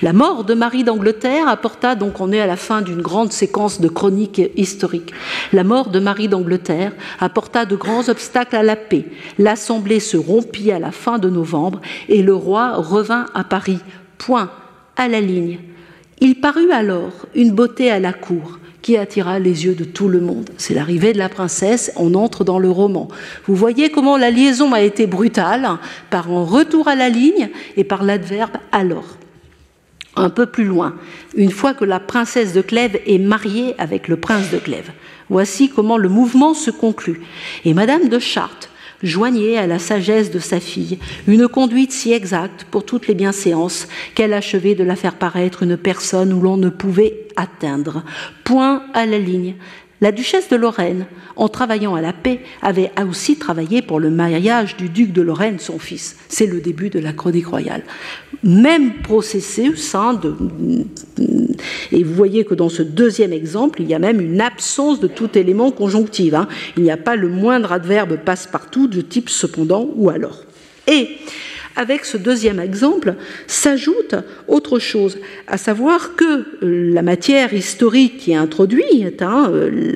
La 0.01 0.13
mort 0.13 0.43
de 0.43 0.53
Marie 0.53 0.84
d'Angleterre 0.84 1.47
apporta 1.47 1.95
donc 1.95 2.19
on 2.19 2.31
est 2.31 2.41
à 2.41 2.47
la 2.47 2.55
fin 2.55 2.81
d'une 2.81 3.01
grande 3.01 3.31
séquence 3.31 3.79
de 3.79 3.88
chroniques 3.88 4.41
historiques. 4.55 5.13
La 5.53 5.63
mort 5.63 5.89
de 5.89 5.99
Marie 5.99 6.27
d'Angleterre 6.27 6.93
apporta 7.19 7.65
de 7.65 7.75
grands 7.75 8.10
obstacles 8.10 8.55
à 8.55 8.63
la 8.63 8.75
paix. 8.75 9.05
L'Assemblée 9.38 9.99
se 9.99 10.17
rompit 10.17 10.71
à 10.71 10.79
la 10.79 10.91
fin 10.91 11.19
de 11.19 11.29
novembre 11.29 11.81
et 12.10 12.21
le 12.23 12.34
roi 12.34 12.73
revint 12.77 13.27
à 13.34 13.43
Paris. 13.43 13.79
Point 14.17 14.49
à 14.97 15.07
la 15.07 15.21
ligne 15.21 15.60
il 16.21 16.39
parut 16.39 16.71
alors 16.71 17.25
une 17.36 17.51
beauté 17.51 17.91
à 17.91 17.99
la 17.99 18.13
cour 18.13 18.60
qui 18.81 18.95
attira 18.97 19.39
les 19.39 19.65
yeux 19.65 19.75
de 19.75 19.84
tout 19.84 20.07
le 20.07 20.21
monde. 20.21 20.49
C'est 20.57 20.73
l'arrivée 20.73 21.13
de 21.13 21.17
la 21.17 21.29
princesse, 21.29 21.91
on 21.97 22.13
entre 22.13 22.43
dans 22.43 22.60
le 22.60 22.69
roman. 22.69 23.10
Vous 23.45 23.55
voyez 23.55 23.89
comment 23.89 24.17
la 24.17 24.31
liaison 24.31 24.73
a 24.73 24.81
été 24.81 25.07
brutale 25.07 25.67
par 26.10 26.31
un 26.31 26.43
retour 26.43 26.88
à 26.88 26.95
la 26.95 27.10
ligne 27.10 27.49
et 27.75 27.84
par 27.84 28.03
l'adverbe 28.03 28.57
alors. 28.71 29.17
Un 30.15 30.29
peu 30.29 30.45
plus 30.45 30.65
loin, 30.65 30.95
une 31.36 31.51
fois 31.51 31.73
que 31.73 31.86
la 31.86 31.99
princesse 31.99 32.53
de 32.53 32.62
Clèves 32.62 32.99
est 33.05 33.17
mariée 33.17 33.75
avec 33.77 34.07
le 34.07 34.17
prince 34.17 34.51
de 34.51 34.57
Clèves. 34.57 34.91
Voici 35.29 35.69
comment 35.69 35.97
le 35.97 36.10
mouvement 36.10 36.53
se 36.53 36.69
conclut. 36.69 37.21
Et 37.63 37.73
Madame 37.73 38.10
de 38.10 38.19
Chartres 38.19 38.70
joignait 39.03 39.57
à 39.57 39.67
la 39.67 39.79
sagesse 39.79 40.31
de 40.31 40.39
sa 40.39 40.59
fille 40.59 40.99
une 41.27 41.47
conduite 41.47 41.91
si 41.91 42.13
exacte 42.13 42.65
pour 42.69 42.85
toutes 42.85 43.07
les 43.07 43.15
bienséances 43.15 43.87
qu'elle 44.15 44.33
achevait 44.33 44.75
de 44.75 44.83
la 44.83 44.95
faire 44.95 45.15
paraître 45.15 45.63
une 45.63 45.77
personne 45.77 46.33
où 46.33 46.41
l'on 46.41 46.57
ne 46.57 46.69
pouvait 46.69 47.27
atteindre. 47.35 48.03
Point 48.43 48.83
à 48.93 49.05
la 49.05 49.19
ligne, 49.19 49.55
la 50.01 50.11
duchesse 50.11 50.49
de 50.49 50.55
Lorraine, 50.55 51.05
en 51.35 51.47
travaillant 51.47 51.95
à 51.95 52.01
la 52.01 52.11
paix, 52.11 52.41
avait 52.61 52.91
aussi 53.07 53.37
travaillé 53.37 53.81
pour 53.81 53.99
le 53.99 54.09
mariage 54.09 54.75
du 54.75 54.89
duc 54.89 55.13
de 55.13 55.21
Lorraine, 55.21 55.59
son 55.59 55.77
fils. 55.77 56.17
C'est 56.27 56.47
le 56.47 56.59
début 56.59 56.89
de 56.89 56.99
la 56.99 57.13
chronique 57.13 57.47
royale. 57.47 57.83
Même 58.43 59.01
processus, 59.03 59.93
hein, 59.93 60.15
de, 60.15 60.35
et 61.91 62.03
vous 62.03 62.13
voyez 62.13 62.45
que 62.45 62.55
dans 62.55 62.69
ce 62.69 62.81
deuxième 62.81 63.33
exemple, 63.33 63.81
il 63.81 63.87
y 63.87 63.93
a 63.93 63.99
même 63.99 64.19
une 64.21 64.41
absence 64.41 64.99
de 64.99 65.07
tout 65.07 65.37
élément 65.37 65.71
conjonctif. 65.71 66.33
Hein. 66.33 66.47
Il 66.77 66.83
n'y 66.83 66.91
a 66.91 66.97
pas 66.97 67.15
le 67.15 67.29
moindre 67.29 67.71
adverbe 67.71 68.17
passe-partout 68.17 68.87
de 68.87 69.01
type 69.01 69.29
cependant 69.29 69.87
ou 69.95 70.09
alors. 70.09 70.39
Et 70.87 71.09
avec 71.75 72.05
ce 72.05 72.17
deuxième 72.17 72.60
exemple 72.60 73.15
s'ajoute 73.47 74.15
autre 74.47 74.79
chose, 74.79 75.17
à 75.47 75.57
savoir 75.57 76.15
que 76.15 76.45
la 76.62 77.01
matière 77.01 77.53
historique 77.53 78.17
qui 78.17 78.31
est 78.31 78.36
introduite, 78.36 79.21
hein, 79.21 79.51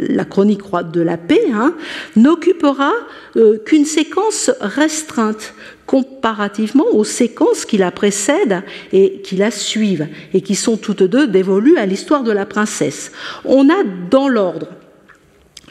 la 0.09 0.25
chronique 0.25 0.61
de 0.91 1.01
la 1.01 1.17
paix, 1.17 1.47
hein, 1.53 1.75
n'occupera 2.15 2.91
euh, 3.37 3.57
qu'une 3.65 3.85
séquence 3.85 4.51
restreinte 4.59 5.53
comparativement 5.85 6.85
aux 6.93 7.03
séquences 7.03 7.65
qui 7.65 7.77
la 7.77 7.91
précèdent 7.91 8.63
et 8.91 9.21
qui 9.21 9.35
la 9.35 9.51
suivent, 9.51 10.07
et 10.33 10.41
qui 10.41 10.55
sont 10.55 10.77
toutes 10.77 11.03
deux 11.03 11.27
dévolues 11.27 11.77
à 11.77 11.85
l'histoire 11.85 12.23
de 12.23 12.31
la 12.31 12.45
princesse. 12.45 13.11
On 13.43 13.69
a 13.69 13.83
dans 14.09 14.27
l'ordre 14.27 14.67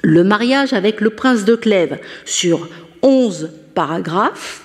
le 0.03 0.23
mariage 0.23 0.73
avec 0.73 1.01
le 1.01 1.11
prince 1.11 1.45
de 1.45 1.57
Clèves 1.57 1.99
sur 2.25 2.69
11 3.03 3.51
paragraphes, 3.75 4.64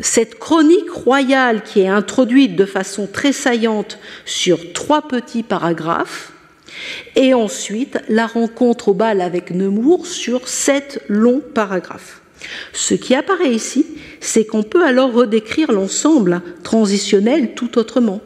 cette 0.00 0.38
chronique 0.38 0.90
royale 0.90 1.62
qui 1.62 1.80
est 1.80 1.88
introduite 1.88 2.56
de 2.56 2.64
façon 2.64 3.08
très 3.12 3.32
saillante 3.32 3.98
sur 4.24 4.72
trois 4.72 5.02
petits 5.02 5.42
paragraphes, 5.42 6.32
et 7.16 7.34
ensuite 7.34 7.98
la 8.08 8.26
rencontre 8.26 8.88
au 8.88 8.94
bal 8.94 9.20
avec 9.20 9.50
Nemours 9.50 10.06
sur 10.06 10.48
sept 10.48 11.02
longs 11.08 11.42
paragraphes. 11.54 12.20
Ce 12.72 12.94
qui 12.94 13.14
apparaît 13.14 13.52
ici, 13.52 13.86
c'est 14.20 14.46
qu'on 14.46 14.62
peut 14.62 14.84
alors 14.84 15.12
redécrire 15.12 15.72
l'ensemble 15.72 16.40
transitionnel 16.62 17.54
tout 17.54 17.78
autrement 17.78 18.20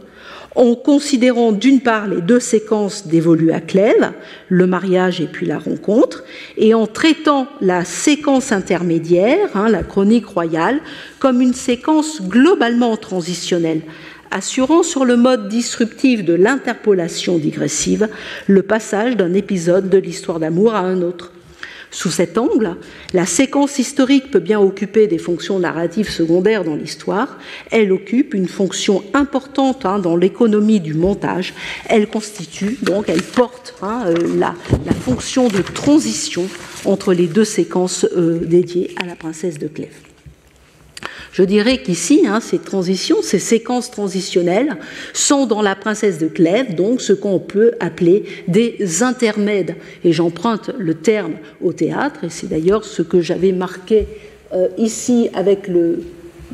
en 0.54 0.74
considérant 0.74 1.52
d'une 1.52 1.80
part 1.80 2.06
les 2.06 2.20
deux 2.20 2.40
séquences 2.40 3.06
dévolues 3.06 3.52
à 3.52 3.60
Clèves, 3.60 4.12
le 4.48 4.66
mariage 4.66 5.20
et 5.20 5.26
puis 5.26 5.46
la 5.46 5.58
rencontre, 5.58 6.24
et 6.56 6.74
en 6.74 6.86
traitant 6.86 7.48
la 7.60 7.84
séquence 7.84 8.52
intermédiaire, 8.52 9.48
hein, 9.54 9.68
la 9.68 9.82
chronique 9.82 10.26
royale, 10.26 10.80
comme 11.18 11.40
une 11.40 11.54
séquence 11.54 12.22
globalement 12.22 12.96
transitionnelle, 12.96 13.82
assurant 14.30 14.82
sur 14.82 15.04
le 15.04 15.16
mode 15.16 15.48
disruptif 15.48 16.24
de 16.24 16.34
l'interpolation 16.34 17.38
digressive 17.38 18.08
le 18.46 18.62
passage 18.62 19.16
d'un 19.16 19.32
épisode 19.34 19.88
de 19.88 19.98
l'histoire 19.98 20.40
d'amour 20.40 20.74
à 20.74 20.80
un 20.80 21.02
autre. 21.02 21.32
Sous 21.94 22.10
cet 22.10 22.38
angle, 22.38 22.76
la 23.12 23.24
séquence 23.24 23.78
historique 23.78 24.32
peut 24.32 24.40
bien 24.40 24.58
occuper 24.58 25.06
des 25.06 25.16
fonctions 25.16 25.60
narratives 25.60 26.10
secondaires 26.10 26.64
dans 26.64 26.74
l'histoire. 26.74 27.38
Elle 27.70 27.92
occupe 27.92 28.34
une 28.34 28.48
fonction 28.48 29.04
importante 29.14 29.86
hein, 29.86 30.00
dans 30.00 30.16
l'économie 30.16 30.80
du 30.80 30.94
montage. 30.94 31.54
Elle 31.86 32.08
constitue, 32.08 32.78
donc, 32.82 33.08
elle 33.08 33.22
porte 33.22 33.76
hein, 33.80 34.06
euh, 34.08 34.36
la, 34.36 34.56
fonction 35.04 35.46
de 35.46 35.62
transition 35.62 36.48
entre 36.84 37.12
les 37.14 37.28
deux 37.28 37.44
séquences 37.44 38.04
euh, 38.16 38.40
dédiées 38.44 38.92
à 39.00 39.06
la 39.06 39.14
princesse 39.14 39.60
de 39.60 39.68
Clèves. 39.68 40.03
Je 41.34 41.42
dirais 41.42 41.78
qu'ici, 41.78 42.26
hein, 42.28 42.38
ces 42.38 42.60
transitions, 42.60 43.20
ces 43.20 43.40
séquences 43.40 43.90
transitionnelles 43.90 44.76
sont 45.12 45.46
dans 45.46 45.62
la 45.62 45.74
princesse 45.74 46.18
de 46.18 46.28
Clèves, 46.28 46.76
donc 46.76 47.00
ce 47.00 47.12
qu'on 47.12 47.40
peut 47.40 47.72
appeler 47.80 48.24
des 48.46 49.02
intermèdes. 49.02 49.74
Et 50.04 50.12
j'emprunte 50.12 50.70
le 50.78 50.94
terme 50.94 51.32
au 51.60 51.72
théâtre, 51.72 52.22
et 52.22 52.30
c'est 52.30 52.46
d'ailleurs 52.46 52.84
ce 52.84 53.02
que 53.02 53.20
j'avais 53.20 53.50
marqué 53.50 54.06
euh, 54.52 54.68
ici 54.78 55.28
avec 55.34 55.66
le 55.66 56.04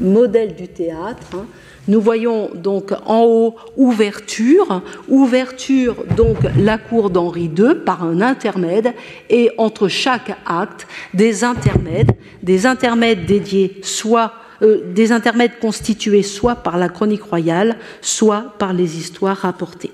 modèle 0.00 0.54
du 0.54 0.66
théâtre. 0.66 1.26
Hein. 1.34 1.44
Nous 1.86 2.00
voyons 2.00 2.48
donc 2.54 2.92
en 3.04 3.24
haut 3.24 3.56
ouverture, 3.76 4.80
ouverture 5.10 5.94
donc 6.16 6.38
la 6.58 6.78
cour 6.78 7.10
d'Henri 7.10 7.50
II 7.54 7.74
par 7.84 8.02
un 8.02 8.22
intermède 8.22 8.94
et 9.28 9.50
entre 9.58 9.88
chaque 9.88 10.38
acte 10.46 10.86
des 11.12 11.44
intermèdes, 11.44 12.12
des 12.42 12.64
intermèdes 12.64 13.26
dédiés 13.26 13.76
soit 13.82 14.32
euh, 14.62 14.80
des 14.94 15.12
intermèdes 15.12 15.58
constitués 15.60 16.22
soit 16.22 16.56
par 16.56 16.78
la 16.78 16.88
chronique 16.88 17.22
royale, 17.22 17.76
soit 18.00 18.54
par 18.58 18.72
les 18.72 18.98
histoires 18.98 19.36
rapportées. 19.36 19.92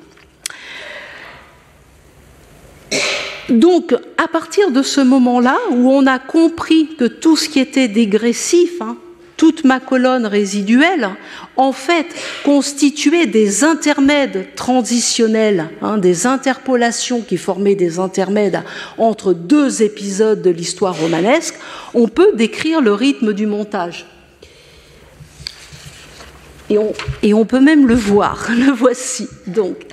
Donc, 3.48 3.94
à 4.18 4.26
partir 4.26 4.72
de 4.72 4.82
ce 4.82 5.00
moment-là, 5.00 5.56
où 5.70 5.90
on 5.90 6.06
a 6.06 6.18
compris 6.18 6.96
que 6.98 7.04
tout 7.04 7.36
ce 7.36 7.48
qui 7.48 7.60
était 7.60 7.86
dégressif, 7.86 8.80
hein, 8.80 8.96
toute 9.36 9.64
ma 9.64 9.78
colonne 9.78 10.26
résiduelle, 10.26 11.10
en 11.56 11.72
fait, 11.72 12.06
constituait 12.44 13.26
des 13.26 13.62
intermèdes 13.62 14.48
transitionnels, 14.56 15.68
hein, 15.82 15.98
des 15.98 16.26
interpolations 16.26 17.20
qui 17.20 17.36
formaient 17.36 17.74
des 17.74 17.98
intermèdes 17.98 18.62
entre 18.98 19.32
deux 19.32 19.82
épisodes 19.82 20.42
de 20.42 20.50
l'histoire 20.50 20.98
romanesque, 20.98 21.54
on 21.94 22.08
peut 22.08 22.32
décrire 22.34 22.80
le 22.80 22.94
rythme 22.94 23.32
du 23.32 23.46
montage. 23.46 24.06
Et 26.68 26.78
on, 26.78 26.92
et 27.22 27.32
peut 27.44 27.60
même 27.60 27.86
le 27.86 27.94
voir, 27.94 28.46
le 28.50 28.72
voici. 28.72 29.28
Donc, 29.46 29.86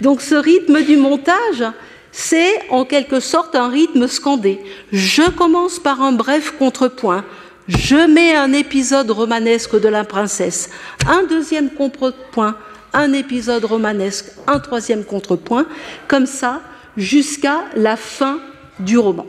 donc 0.00 0.20
ce 0.20 0.34
rythme 0.34 0.82
du 0.82 0.96
montage, 0.96 1.64
c'est 2.12 2.52
en 2.70 2.84
quelque 2.84 3.20
sorte 3.20 3.54
un 3.54 3.68
rythme 3.68 4.06
scandé. 4.06 4.60
Je 4.92 5.28
commence 5.30 5.78
par 5.78 6.00
un 6.02 6.12
bref 6.12 6.54
contrepoint, 6.58 7.24
je 7.68 8.08
mets 8.12 8.34
un 8.34 8.52
épisode 8.52 9.10
romanesque 9.10 9.80
de 9.80 9.88
la 9.88 10.04
princesse, 10.04 10.70
un 11.06 11.24
deuxième 11.24 11.70
contrepoint, 11.70 12.56
un 12.92 13.12
épisode 13.12 13.64
romanesque, 13.64 14.26
un 14.46 14.58
troisième 14.58 15.04
contrepoint, 15.04 15.66
comme 16.08 16.26
ça, 16.26 16.62
jusqu'à 16.96 17.64
la 17.76 17.96
fin 17.96 18.40
du 18.80 18.98
roman. 18.98 19.26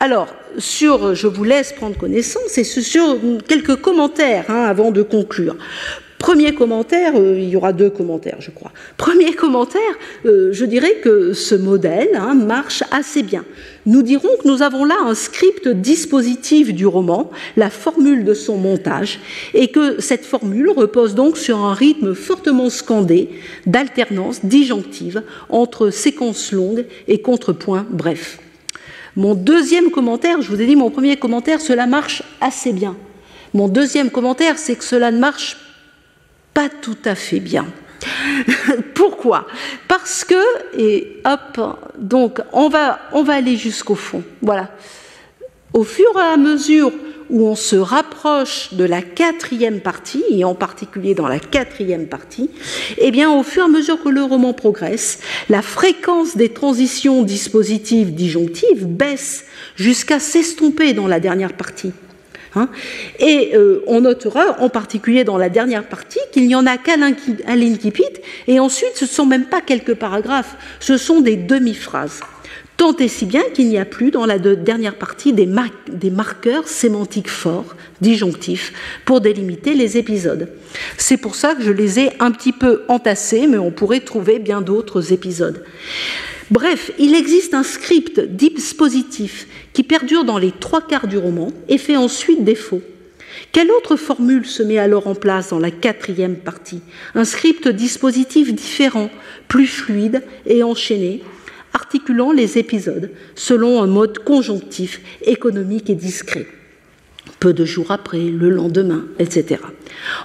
Alors, 0.00 0.28
sur, 0.58 1.14
je 1.14 1.26
vous 1.26 1.44
laisse 1.44 1.72
prendre 1.72 1.96
connaissance, 1.96 2.58
et 2.58 2.64
sur 2.64 3.16
quelques 3.48 3.76
commentaires 3.76 4.44
hein, 4.48 4.64
avant 4.64 4.90
de 4.90 5.02
conclure. 5.02 5.56
Premier 6.24 6.54
commentaire, 6.54 7.12
euh, 7.16 7.38
il 7.38 7.50
y 7.50 7.56
aura 7.56 7.74
deux 7.74 7.90
commentaires, 7.90 8.38
je 8.40 8.50
crois. 8.50 8.72
Premier 8.96 9.34
commentaire, 9.34 9.82
euh, 10.24 10.54
je 10.54 10.64
dirais 10.64 10.94
que 11.02 11.34
ce 11.34 11.54
modèle 11.54 12.08
hein, 12.14 12.34
marche 12.34 12.82
assez 12.92 13.22
bien. 13.22 13.44
Nous 13.84 14.00
dirons 14.00 14.30
que 14.42 14.48
nous 14.48 14.62
avons 14.62 14.86
là 14.86 14.96
un 15.04 15.14
script 15.14 15.68
dispositif 15.68 16.72
du 16.72 16.86
roman, 16.86 17.30
la 17.58 17.68
formule 17.68 18.24
de 18.24 18.32
son 18.32 18.56
montage, 18.56 19.20
et 19.52 19.68
que 19.68 20.00
cette 20.00 20.24
formule 20.24 20.70
repose 20.70 21.14
donc 21.14 21.36
sur 21.36 21.58
un 21.58 21.74
rythme 21.74 22.14
fortement 22.14 22.70
scandé, 22.70 23.28
d'alternance 23.66 24.46
disjonctive 24.46 25.24
entre 25.50 25.90
séquences 25.90 26.52
longues 26.52 26.86
et 27.06 27.20
contrepoints 27.20 27.84
brefs. 27.90 28.38
Mon 29.16 29.34
deuxième 29.34 29.90
commentaire, 29.90 30.42
je 30.42 30.48
vous 30.48 30.60
ai 30.60 30.66
dit 30.66 30.76
mon 30.76 30.90
premier 30.90 31.16
commentaire, 31.16 31.60
cela 31.60 31.86
marche 31.86 32.22
assez 32.40 32.72
bien. 32.72 32.96
Mon 33.52 33.68
deuxième 33.68 34.10
commentaire, 34.10 34.58
c'est 34.58 34.74
que 34.74 34.84
cela 34.84 35.12
ne 35.12 35.18
marche 35.18 35.56
pas 36.52 36.68
tout 36.68 36.98
à 37.04 37.14
fait 37.14 37.40
bien. 37.40 37.66
Pourquoi? 38.94 39.46
Parce 39.86 40.24
que, 40.24 40.34
et 40.76 41.20
hop, 41.24 41.78
donc 41.98 42.40
on 42.52 42.68
va, 42.68 42.98
on 43.12 43.22
va 43.22 43.34
aller 43.34 43.56
jusqu'au 43.56 43.94
fond. 43.94 44.24
Voilà. 44.42 44.70
Au 45.72 45.84
fur 45.84 46.10
et 46.16 46.32
à 46.32 46.36
mesure 46.36 46.92
où 47.30 47.46
on 47.46 47.54
se 47.54 47.76
rapproche 47.76 48.74
de 48.74 48.84
la 48.84 49.02
quatrième 49.02 49.80
partie, 49.80 50.24
et 50.30 50.44
en 50.44 50.54
particulier 50.54 51.14
dans 51.14 51.28
la 51.28 51.38
quatrième 51.38 52.06
partie, 52.06 52.50
eh 52.98 53.10
bien, 53.10 53.32
au 53.32 53.42
fur 53.42 53.62
et 53.62 53.66
à 53.66 53.68
mesure 53.68 54.02
que 54.02 54.08
le 54.08 54.22
roman 54.22 54.52
progresse, 54.52 55.20
la 55.48 55.62
fréquence 55.62 56.36
des 56.36 56.50
transitions 56.50 57.22
dispositives 57.22 58.14
disjonctives 58.14 58.86
baisse 58.86 59.44
jusqu'à 59.76 60.20
s'estomper 60.20 60.92
dans 60.92 61.06
la 61.06 61.20
dernière 61.20 61.54
partie. 61.54 61.92
Hein. 62.56 62.68
Et 63.18 63.52
euh, 63.54 63.82
on 63.86 64.02
notera 64.02 64.60
en 64.60 64.68
particulier 64.68 65.24
dans 65.24 65.38
la 65.38 65.48
dernière 65.48 65.88
partie 65.88 66.20
qu'il 66.32 66.46
n'y 66.46 66.54
en 66.54 66.66
a 66.66 66.76
qu'à 66.76 66.96
l'incipit, 66.96 68.04
et 68.46 68.60
ensuite 68.60 68.92
ce 68.94 69.04
ne 69.04 69.10
sont 69.10 69.26
même 69.26 69.46
pas 69.46 69.60
quelques 69.60 69.94
paragraphes, 69.94 70.56
ce 70.80 70.96
sont 70.96 71.20
des 71.20 71.36
demi-phrases. 71.36 72.20
Tant 72.76 72.96
et 72.96 73.08
si 73.08 73.24
bien 73.24 73.42
qu'il 73.54 73.68
n'y 73.68 73.78
a 73.78 73.84
plus 73.84 74.10
dans 74.10 74.26
la 74.26 74.38
dernière 74.38 74.96
partie 74.96 75.32
des, 75.32 75.46
marqueurs 76.10 76.66
sémantiques 76.66 77.30
forts, 77.30 77.76
disjonctifs, 78.00 78.72
pour 79.04 79.20
délimiter 79.20 79.74
les 79.74 79.96
épisodes. 79.96 80.48
C'est 80.98 81.16
pour 81.16 81.36
ça 81.36 81.54
que 81.54 81.62
je 81.62 81.70
les 81.70 82.00
ai 82.00 82.10
un 82.18 82.32
petit 82.32 82.52
peu 82.52 82.82
entassés, 82.88 83.46
mais 83.46 83.58
on 83.58 83.70
pourrait 83.70 84.00
trouver 84.00 84.40
bien 84.40 84.60
d'autres 84.60 85.12
épisodes. 85.12 85.64
Bref, 86.50 86.90
il 86.98 87.14
existe 87.14 87.54
un 87.54 87.62
script 87.62 88.20
dispositif 88.20 89.46
qui 89.72 89.82
perdure 89.82 90.24
dans 90.24 90.38
les 90.38 90.52
trois 90.52 90.82
quarts 90.82 91.06
du 91.06 91.16
roman 91.16 91.52
et 91.68 91.78
fait 91.78 91.96
ensuite 91.96 92.44
défaut. 92.44 92.82
Quelle 93.52 93.70
autre 93.70 93.96
formule 93.96 94.46
se 94.46 94.62
met 94.62 94.78
alors 94.78 95.06
en 95.06 95.14
place 95.14 95.50
dans 95.50 95.58
la 95.58 95.70
quatrième 95.70 96.36
partie? 96.36 96.80
Un 97.14 97.24
script 97.24 97.68
dispositif 97.68 98.52
différent, 98.52 99.10
plus 99.48 99.66
fluide 99.66 100.22
et 100.46 100.62
enchaîné, 100.62 101.22
articulant 101.74 102.32
les 102.32 102.56
épisodes 102.58 103.10
selon 103.34 103.82
un 103.82 103.86
mode 103.86 104.18
conjonctif, 104.20 105.00
économique 105.22 105.90
et 105.90 105.94
discret 105.94 106.46
peu 107.44 107.52
de 107.52 107.66
jours 107.66 107.90
après, 107.90 108.22
le 108.22 108.48
lendemain, 108.48 109.04
etc. 109.18 109.60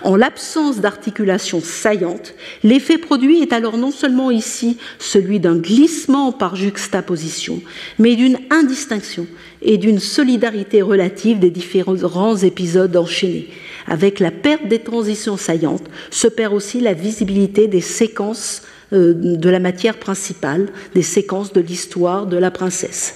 En 0.03 0.15
l'absence 0.15 0.79
d'articulation 0.79 1.59
saillante, 1.61 2.33
l'effet 2.63 2.97
produit 2.97 3.41
est 3.41 3.51
alors 3.51 3.77
non 3.77 3.91
seulement 3.91 4.31
ici 4.31 4.77
celui 4.99 5.41
d'un 5.41 5.57
glissement 5.57 6.31
par 6.31 6.55
juxtaposition, 6.55 7.61
mais 7.97 8.15
d'une 8.15 8.37
indistinction 8.49 9.27
et 9.61 9.77
d'une 9.77 9.99
solidarité 9.99 10.81
relative 10.81 11.39
des 11.39 11.51
différents 11.51 12.37
épisodes 12.37 12.95
enchaînés. 12.95 13.49
Avec 13.85 14.21
la 14.21 14.31
perte 14.31 14.69
des 14.69 14.79
transitions 14.79 15.35
saillantes 15.35 15.89
se 16.11 16.29
perd 16.29 16.53
aussi 16.53 16.79
la 16.79 16.93
visibilité 16.93 17.67
des 17.67 17.81
séquences 17.81 18.61
euh, 18.93 19.13
de 19.13 19.49
la 19.49 19.59
matière 19.59 19.97
principale, 19.97 20.67
des 20.95 21.03
séquences 21.03 21.53
de 21.53 21.61
l'histoire 21.61 22.25
de 22.25 22.37
la 22.37 22.51
princesse. 22.51 23.15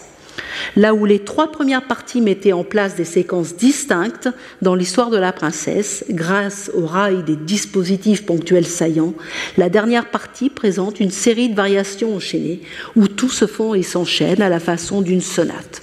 Là 0.75 0.93
où 0.93 1.05
les 1.05 1.19
trois 1.19 1.51
premières 1.51 1.87
parties 1.87 2.21
mettaient 2.21 2.53
en 2.53 2.63
place 2.63 2.95
des 2.95 3.05
séquences 3.05 3.55
distinctes 3.55 4.29
dans 4.61 4.75
l'histoire 4.75 5.09
de 5.09 5.17
la 5.17 5.31
princesse, 5.31 6.05
grâce 6.09 6.71
au 6.73 6.85
rail 6.85 7.23
des 7.23 7.35
dispositifs 7.35 8.25
ponctuels 8.25 8.65
saillants, 8.65 9.13
la 9.57 9.69
dernière 9.69 10.09
partie 10.09 10.49
présente 10.49 10.99
une 10.99 11.11
série 11.11 11.49
de 11.49 11.55
variations 11.55 12.15
enchaînées 12.15 12.61
où 12.95 13.07
tout 13.07 13.29
se 13.29 13.45
fond 13.45 13.73
et 13.73 13.83
s'enchaîne 13.83 14.41
à 14.41 14.49
la 14.49 14.59
façon 14.59 15.01
d'une 15.01 15.21
sonate. 15.21 15.81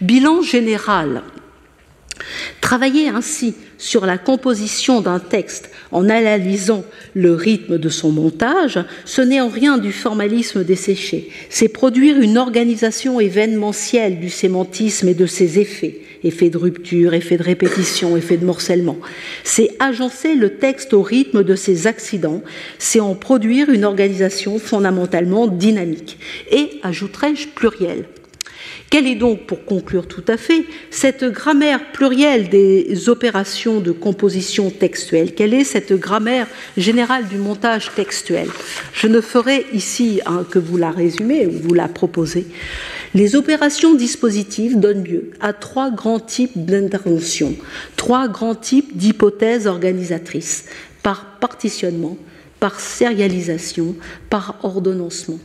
Bilan 0.00 0.42
général. 0.42 1.22
Travailler 2.60 3.08
ainsi 3.08 3.56
sur 3.82 4.06
la 4.06 4.16
composition 4.16 5.00
d'un 5.00 5.18
texte 5.18 5.70
en 5.90 6.08
analysant 6.08 6.84
le 7.14 7.34
rythme 7.34 7.78
de 7.78 7.88
son 7.88 8.12
montage, 8.12 8.78
ce 9.04 9.20
n'est 9.20 9.40
en 9.40 9.48
rien 9.48 9.76
du 9.76 9.90
formalisme 9.90 10.62
desséché, 10.62 11.30
c'est 11.50 11.66
produire 11.66 12.20
une 12.20 12.38
organisation 12.38 13.18
événementielle 13.18 14.20
du 14.20 14.30
sémantisme 14.30 15.08
et 15.08 15.14
de 15.14 15.26
ses 15.26 15.58
effets, 15.58 16.00
effets 16.22 16.48
de 16.48 16.58
rupture, 16.58 17.12
effets 17.12 17.38
de 17.38 17.42
répétition, 17.42 18.16
effets 18.16 18.36
de 18.36 18.46
morcellement. 18.46 18.98
C'est 19.42 19.70
agencer 19.80 20.36
le 20.36 20.50
texte 20.50 20.94
au 20.94 21.02
rythme 21.02 21.42
de 21.42 21.56
ses 21.56 21.88
accidents, 21.88 22.42
c'est 22.78 23.00
en 23.00 23.16
produire 23.16 23.68
une 23.68 23.84
organisation 23.84 24.60
fondamentalement 24.60 25.48
dynamique 25.48 26.18
et, 26.52 26.78
ajouterais-je, 26.84 27.48
plurielle. 27.48 28.04
Quelle 28.92 29.06
est 29.06 29.14
donc, 29.14 29.46
pour 29.46 29.64
conclure 29.64 30.06
tout 30.06 30.24
à 30.28 30.36
fait, 30.36 30.66
cette 30.90 31.24
grammaire 31.24 31.92
plurielle 31.92 32.50
des 32.50 33.08
opérations 33.08 33.80
de 33.80 33.90
composition 33.90 34.68
textuelle? 34.68 35.34
Quelle 35.34 35.54
est 35.54 35.64
cette 35.64 35.94
grammaire 35.94 36.46
générale 36.76 37.26
du 37.26 37.38
montage 37.38 37.90
textuel? 37.96 38.48
Je 38.92 39.06
ne 39.06 39.22
ferai 39.22 39.64
ici 39.72 40.20
hein, 40.26 40.44
que 40.50 40.58
vous 40.58 40.76
la 40.76 40.90
résumer 40.90 41.46
ou 41.46 41.52
vous 41.52 41.72
la 41.72 41.88
proposer. 41.88 42.46
Les 43.14 43.34
opérations 43.34 43.94
dispositives 43.94 44.78
donnent 44.78 45.04
lieu 45.04 45.30
à 45.40 45.54
trois 45.54 45.90
grands 45.90 46.20
types 46.20 46.66
d'interventions, 46.66 47.56
trois 47.96 48.28
grands 48.28 48.54
types 48.54 48.94
d'hypothèses 48.94 49.66
organisatrices, 49.66 50.66
par 51.02 51.38
partitionnement, 51.40 52.18
par 52.60 52.78
sérialisation, 52.78 53.96
par 54.28 54.58
ordonnancement. 54.62 55.38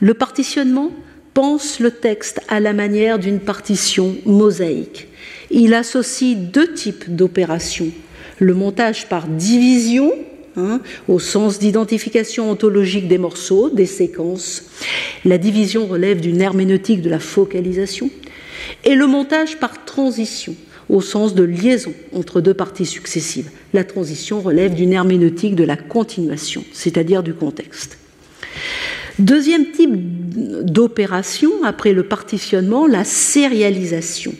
Le 0.00 0.12
partitionnement 0.12 0.92
pense 1.38 1.78
le 1.78 1.92
texte 1.92 2.40
à 2.48 2.58
la 2.58 2.72
manière 2.72 3.20
d'une 3.20 3.38
partition 3.38 4.16
mosaïque. 4.26 5.06
Il 5.52 5.72
associe 5.72 6.36
deux 6.36 6.74
types 6.74 7.14
d'opérations. 7.14 7.92
Le 8.40 8.54
montage 8.54 9.08
par 9.08 9.28
division, 9.28 10.12
hein, 10.56 10.80
au 11.06 11.20
sens 11.20 11.60
d'identification 11.60 12.50
ontologique 12.50 13.06
des 13.06 13.18
morceaux, 13.18 13.70
des 13.70 13.86
séquences. 13.86 14.64
La 15.24 15.38
division 15.38 15.86
relève 15.86 16.18
d'une 16.18 16.40
herméneutique 16.40 17.02
de 17.02 17.10
la 17.10 17.20
focalisation. 17.20 18.10
Et 18.82 18.96
le 18.96 19.06
montage 19.06 19.60
par 19.60 19.84
transition, 19.84 20.56
au 20.88 21.00
sens 21.00 21.36
de 21.36 21.44
liaison 21.44 21.94
entre 22.12 22.40
deux 22.40 22.54
parties 22.54 22.84
successives. 22.84 23.50
La 23.74 23.84
transition 23.84 24.40
relève 24.40 24.74
d'une 24.74 24.92
herméneutique 24.92 25.54
de 25.54 25.62
la 25.62 25.76
continuation, 25.76 26.64
c'est-à-dire 26.72 27.22
du 27.22 27.32
contexte. 27.32 27.96
Deuxième 29.18 29.72
type 29.72 29.90
d'opération, 30.64 31.50
après 31.64 31.92
le 31.92 32.04
partitionnement, 32.04 32.86
la 32.86 33.02
sérialisation. 33.02 34.32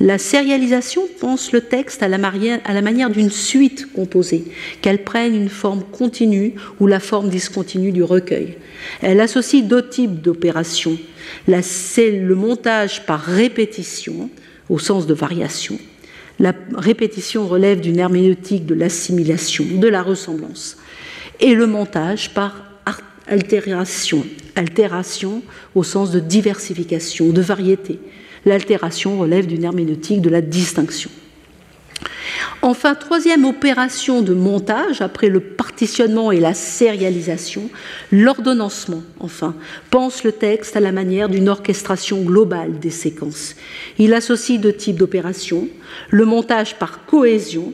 La 0.00 0.16
sérialisation 0.16 1.02
pense 1.20 1.52
le 1.52 1.60
texte 1.60 2.02
à 2.02 2.08
la, 2.08 2.16
manière 2.18 3.10
d'une 3.10 3.30
suite 3.30 3.92
composée, 3.92 4.44
qu'elle 4.80 5.04
prenne 5.04 5.34
une 5.34 5.50
forme 5.50 5.82
continue 5.82 6.54
ou 6.80 6.86
la 6.86 6.98
forme 6.98 7.28
discontinue 7.28 7.92
du 7.92 8.02
recueil. 8.02 8.56
Elle 9.02 9.20
associe 9.20 9.62
deux 9.62 9.86
types 9.86 10.22
d'opérations. 10.22 10.98
C'est 11.60 12.12
le 12.12 12.34
montage 12.34 13.04
par 13.04 13.20
répétition, 13.20 14.30
au 14.70 14.78
sens 14.78 15.06
de 15.06 15.14
variation. 15.14 15.78
La 16.38 16.54
répétition 16.74 17.46
relève 17.46 17.80
d'une 17.80 17.98
herméneutique 17.98 18.64
de 18.64 18.74
l'assimilation, 18.74 19.64
de 19.74 19.88
la 19.88 20.02
ressemblance. 20.02 20.78
Et 21.40 21.54
le 21.54 21.66
montage 21.66 22.30
par 22.30 22.71
altération, 23.26 24.24
altération 24.56 25.42
au 25.74 25.82
sens 25.82 26.10
de 26.10 26.20
diversification, 26.20 27.30
de 27.30 27.40
variété. 27.40 27.98
L'altération 28.44 29.18
relève 29.18 29.46
d'une 29.46 29.64
herméneutique 29.64 30.20
de 30.20 30.30
la 30.30 30.40
distinction. 30.40 31.10
Enfin, 32.64 32.94
troisième 32.94 33.44
opération 33.44 34.22
de 34.22 34.34
montage, 34.34 35.00
après 35.00 35.28
le 35.28 35.40
partitionnement 35.40 36.30
et 36.30 36.38
la 36.38 36.54
sérialisation, 36.54 37.68
l'ordonnancement, 38.12 39.02
enfin, 39.18 39.56
pense 39.90 40.22
le 40.22 40.30
texte 40.30 40.76
à 40.76 40.80
la 40.80 40.92
manière 40.92 41.28
d'une 41.28 41.48
orchestration 41.48 42.22
globale 42.22 42.78
des 42.78 42.90
séquences. 42.90 43.56
Il 43.98 44.14
associe 44.14 44.60
deux 44.60 44.72
types 44.72 44.96
d'opérations, 44.96 45.68
le 46.10 46.24
montage 46.24 46.78
par 46.78 47.04
cohésion, 47.04 47.72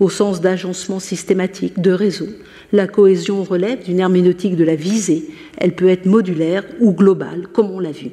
au 0.00 0.10
sens 0.10 0.40
d'agencement 0.40 0.98
systématique, 0.98 1.80
de 1.80 1.92
réseau. 1.92 2.28
La 2.72 2.86
cohésion 2.86 3.44
relève 3.44 3.84
d'une 3.84 4.00
herméneutique 4.00 4.56
de 4.56 4.64
la 4.64 4.74
visée, 4.74 5.28
elle 5.58 5.72
peut 5.72 5.88
être 5.88 6.06
modulaire 6.06 6.64
ou 6.80 6.92
globale, 6.92 7.46
comme 7.52 7.70
on 7.70 7.78
l'a 7.78 7.92
vu 7.92 8.10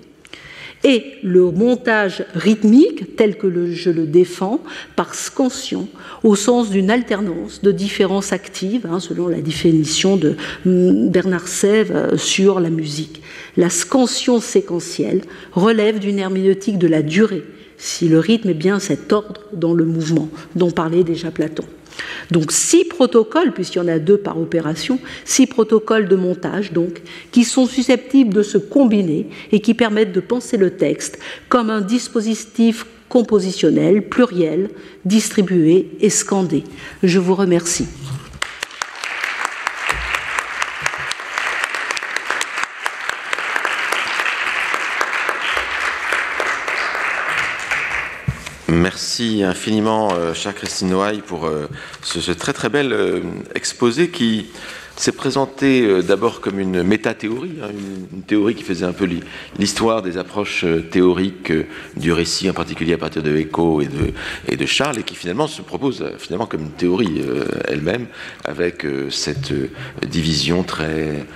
et 0.84 1.16
le 1.24 1.52
montage 1.52 2.24
rythmique, 2.34 3.16
tel 3.16 3.38
que 3.38 3.72
je 3.72 3.90
le 3.90 4.06
défends, 4.06 4.62
par 4.96 5.16
scansion, 5.16 5.88
au 6.24 6.36
sens 6.36 6.70
d'une 6.70 6.92
alternance 6.92 7.62
de 7.62 7.72
différences 7.72 8.32
actives, 8.32 8.88
hein, 8.90 9.00
selon 9.00 9.28
la 9.28 9.42
définition 9.42 10.18
de 10.18 10.36
mm, 10.66 11.10
Bernard 11.10 11.48
Sèvres 11.48 11.96
euh, 11.96 12.18
sur 12.18 12.60
la 12.60 12.70
musique. 12.70 13.22
La 13.58 13.70
scansion 13.70 14.40
séquentielle 14.40 15.22
relève 15.52 16.00
d'une 16.00 16.20
herméneutique 16.20 16.78
de 16.78 16.88
la 16.88 17.02
durée, 17.02 17.44
si 17.78 18.08
le 18.08 18.20
rythme 18.20 18.50
est 18.50 18.54
bien 18.54 18.80
cet 18.80 19.12
ordre 19.12 19.42
dans 19.54 19.74
le 19.74 19.86
mouvement 19.86 20.30
dont 20.56 20.72
parlait 20.72 21.04
déjà 21.04 21.32
Platon. 21.32 21.66
Donc 22.32 22.52
six 22.52 22.86
protocoles, 22.86 23.54
puisqu'il 23.54 23.80
y 23.80 23.82
en 23.82 23.88
a 23.88 24.00
deux 24.00 24.18
par 24.18 24.40
opération, 24.40 25.00
six 25.26 25.48
protocoles 25.48 26.08
de 26.08 26.16
montage, 26.16 26.74
donc, 26.74 27.02
qui 27.32 27.44
sont 27.44 27.66
susceptibles 27.66 28.34
de 28.34 28.44
se 28.44 28.58
combiner 28.58 29.28
et 29.52 29.62
qui 29.62 29.74
permettent 29.74 30.14
de 30.14 30.20
penser 30.20 30.58
le 30.58 30.72
texte 30.72 31.20
comme 31.50 31.70
un 31.70 31.82
dispositif 31.82 32.86
compositionnel, 33.10 34.10
pluriel, 34.10 34.70
distribué 35.06 35.90
et 36.02 36.10
scandé. 36.10 36.64
Je 37.04 37.20
vous 37.20 37.36
remercie. 37.36 37.88
Merci 48.70 49.44
infiniment, 49.44 50.10
euh, 50.12 50.34
chère 50.34 50.54
Christine 50.54 50.90
Noailles, 50.90 51.22
pour 51.26 51.46
euh, 51.46 51.68
ce, 52.02 52.32
très 52.34 52.52
très 52.52 52.68
bel 52.68 52.92
euh, 52.92 53.22
exposé 53.56 54.10
qui 54.10 54.48
s'est 54.98 55.14
présenté 55.14 56.04
d'abord 56.04 56.42
comme 56.42 56.60
une 56.60 56.84
métathéorie, 56.84 57.60
hein, 57.64 57.70
une, 57.72 58.24
théorie 58.24 58.56
qui 58.56 58.64
faisait 58.64 58.86
un 58.86 58.92
peu 58.92 59.08
l'histoire 59.58 60.02
des 60.02 60.18
approches 60.18 60.66
théoriques 60.92 61.54
du 61.96 62.12
récit, 62.12 62.50
en 62.50 62.54
particulier 62.54 62.94
à 62.94 62.98
partir 62.98 63.24
de 63.24 63.32
Eco 63.32 63.80
et 63.80 63.86
de, 63.86 64.12
et 64.50 64.58
de 64.58 64.66
Charles, 64.66 65.00
et 65.00 65.04
qui 65.04 65.16
finalement 65.16 65.48
se 65.48 65.62
propose 65.62 66.04
finalement 66.18 66.48
comme 66.48 66.62
une 66.62 66.72
théorie 66.72 67.22
elle-même, 67.66 68.08
avec 68.44 68.88
cette 69.12 69.54
division 70.04 70.64
très 70.64 71.28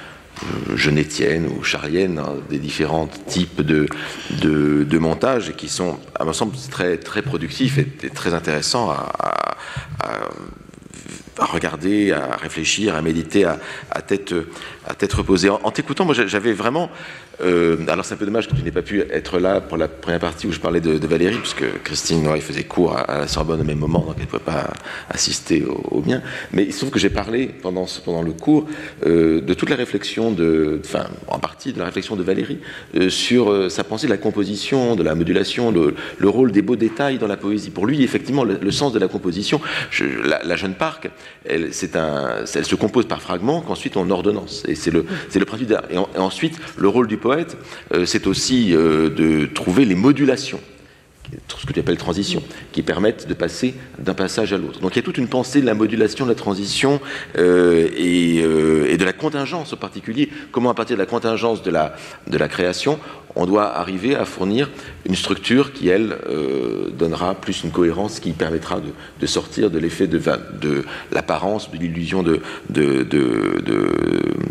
genétienne 0.75 1.47
ou 1.47 1.63
charienne, 1.63 2.19
hein, 2.19 2.35
des 2.49 2.59
différents 2.59 3.07
types 3.27 3.61
de, 3.61 3.87
de, 4.41 4.97
montages 4.97 5.53
qui 5.55 5.69
sont, 5.69 5.99
à 6.19 6.25
mon 6.25 6.33
sens, 6.33 6.69
très, 6.69 6.97
très 6.97 7.21
productifs 7.21 7.77
et, 7.77 8.09
très 8.09 8.33
intéressants 8.33 8.91
à, 8.91 9.57
à 11.41 11.45
regarder, 11.45 12.11
à 12.11 12.37
réfléchir, 12.37 12.95
à 12.95 13.01
méditer 13.01 13.45
à, 13.45 13.59
à 13.89 14.01
tête 14.01 14.33
reposée. 15.13 15.49
En, 15.49 15.71
t'écoutant, 15.71 16.05
moi 16.05 16.13
j'avais 16.13 16.53
vraiment. 16.53 16.89
Euh, 17.43 17.77
alors 17.87 18.05
c'est 18.05 18.13
un 18.13 18.17
peu 18.17 18.25
dommage 18.25 18.47
que 18.47 18.55
tu 18.55 18.63
n'aies 18.63 18.71
pas 18.71 18.81
pu 18.81 19.01
être 19.01 19.39
là 19.39 19.61
pour 19.61 19.77
la 19.77 19.87
première 19.87 20.19
partie 20.19 20.47
où 20.47 20.51
je 20.51 20.59
parlais 20.59 20.81
de, 20.81 21.07
Valérie, 21.07 21.37
puisque 21.37 21.65
Christine 21.83 22.23
Noir 22.23 22.37
faisait 22.37 22.63
cours 22.63 22.95
à, 22.95 23.19
la 23.19 23.27
Sorbonne 23.27 23.61
au 23.61 23.63
même 23.63 23.79
moment, 23.79 23.99
donc 23.99 24.15
elle 24.17 24.23
ne 24.23 24.27
pouvait 24.27 24.43
pas 24.43 24.71
assister 25.09 25.63
au, 25.65 26.01
mien. 26.01 26.21
Mais 26.53 26.63
il 26.63 26.73
se 26.73 26.79
trouve 26.79 26.91
que 26.91 26.99
j'ai 26.99 27.09
parlé 27.09 27.47
pendant, 27.47 27.85
pendant 28.05 28.21
le 28.21 28.31
cours 28.31 28.67
euh, 29.05 29.41
de 29.41 29.53
toute 29.53 29.69
la 29.69 29.75
réflexion, 29.75 30.31
de, 30.31 30.79
enfin 30.83 31.07
en 31.27 31.39
partie 31.39 31.73
de 31.73 31.79
la 31.79 31.85
réflexion 31.85 32.15
de 32.15 32.23
Valérie 32.23 32.59
euh, 32.95 33.09
sur 33.09 33.71
sa 33.71 33.83
pensée 33.83 34.07
de 34.07 34.11
la 34.11 34.17
composition, 34.17 34.95
de 34.95 35.03
la 35.03 35.15
modulation, 35.15 35.71
le, 35.71 36.29
rôle 36.29 36.51
des 36.51 36.61
beaux 36.61 36.77
détails 36.77 37.17
dans 37.17 37.27
la 37.27 37.37
poésie. 37.37 37.71
Pour 37.71 37.85
lui, 37.85 38.03
effectivement, 38.03 38.43
le, 38.43 38.71
sens 38.71 38.93
de 38.93 38.99
la 38.99 39.07
composition, 39.07 39.59
la, 40.23 40.55
jeune 40.55 40.75
Parc, 40.75 41.09
elle, 41.45 41.73
se 41.73 42.75
compose 42.75 43.05
par 43.05 43.21
fragments 43.21 43.61
qu'ensuite 43.61 43.97
on 43.97 44.09
ordonnance. 44.09 44.63
Et 44.67 44.75
c'est 44.75 44.91
le, 44.91 45.05
le 45.33 45.45
principe. 45.45 45.71
Et, 45.89 45.95
et, 45.95 46.19
ensuite, 46.19 46.57
le 46.77 46.87
rôle 46.87 47.07
du 47.07 47.17
poète, 47.17 47.30
euh, 47.93 48.05
c'est 48.05 48.27
aussi 48.27 48.75
euh, 48.75 49.09
de 49.09 49.45
trouver 49.45 49.85
les 49.85 49.95
modulations 49.95 50.59
ce 51.47 51.65
que 51.65 51.71
tu 51.71 51.79
appelles 51.79 51.97
transition, 51.97 52.43
qui 52.73 52.81
permettent 52.81 53.27
de 53.27 53.33
passer 53.33 53.73
d'un 53.99 54.13
passage 54.15 54.51
à 54.51 54.57
l'autre. 54.57 54.81
Donc 54.81 54.91
il 54.93 54.95
y 54.97 54.99
a 54.99 55.03
toute 55.03 55.17
une 55.17 55.29
pensée 55.29 55.61
de 55.61 55.65
la 55.65 55.75
modulation, 55.75 56.25
de 56.25 56.31
la 56.31 56.35
transition 56.35 56.99
euh, 57.37 57.87
et, 57.95 58.41
de 58.97 59.05
la 59.05 59.13
contingence 59.13 59.71
en 59.71 59.77
particulier. 59.77 60.29
Comment 60.51 60.71
à 60.71 60.73
partir 60.73 60.97
de 60.97 61.01
la 61.01 61.05
contingence 61.05 61.63
de 61.63 61.71
la, 61.71 62.47
création, 62.49 62.99
on 63.35 63.45
doit 63.45 63.77
arriver 63.77 64.15
à 64.15 64.25
fournir 64.25 64.69
une 65.05 65.15
structure 65.15 65.71
qui, 65.71 65.87
elle, 65.87 66.17
donnera 66.97 67.35
plus 67.35 67.63
une 67.63 67.71
cohérence 67.71 68.19
qui 68.19 68.31
permettra 68.31 68.81
de, 69.19 69.25
sortir 69.25 69.69
de 69.69 69.79
l'effet 69.79 70.07
de, 70.07 70.19
l'apparence, 71.11 71.71
de 71.71 71.77
l'illusion 71.77 72.23
de 72.23 72.41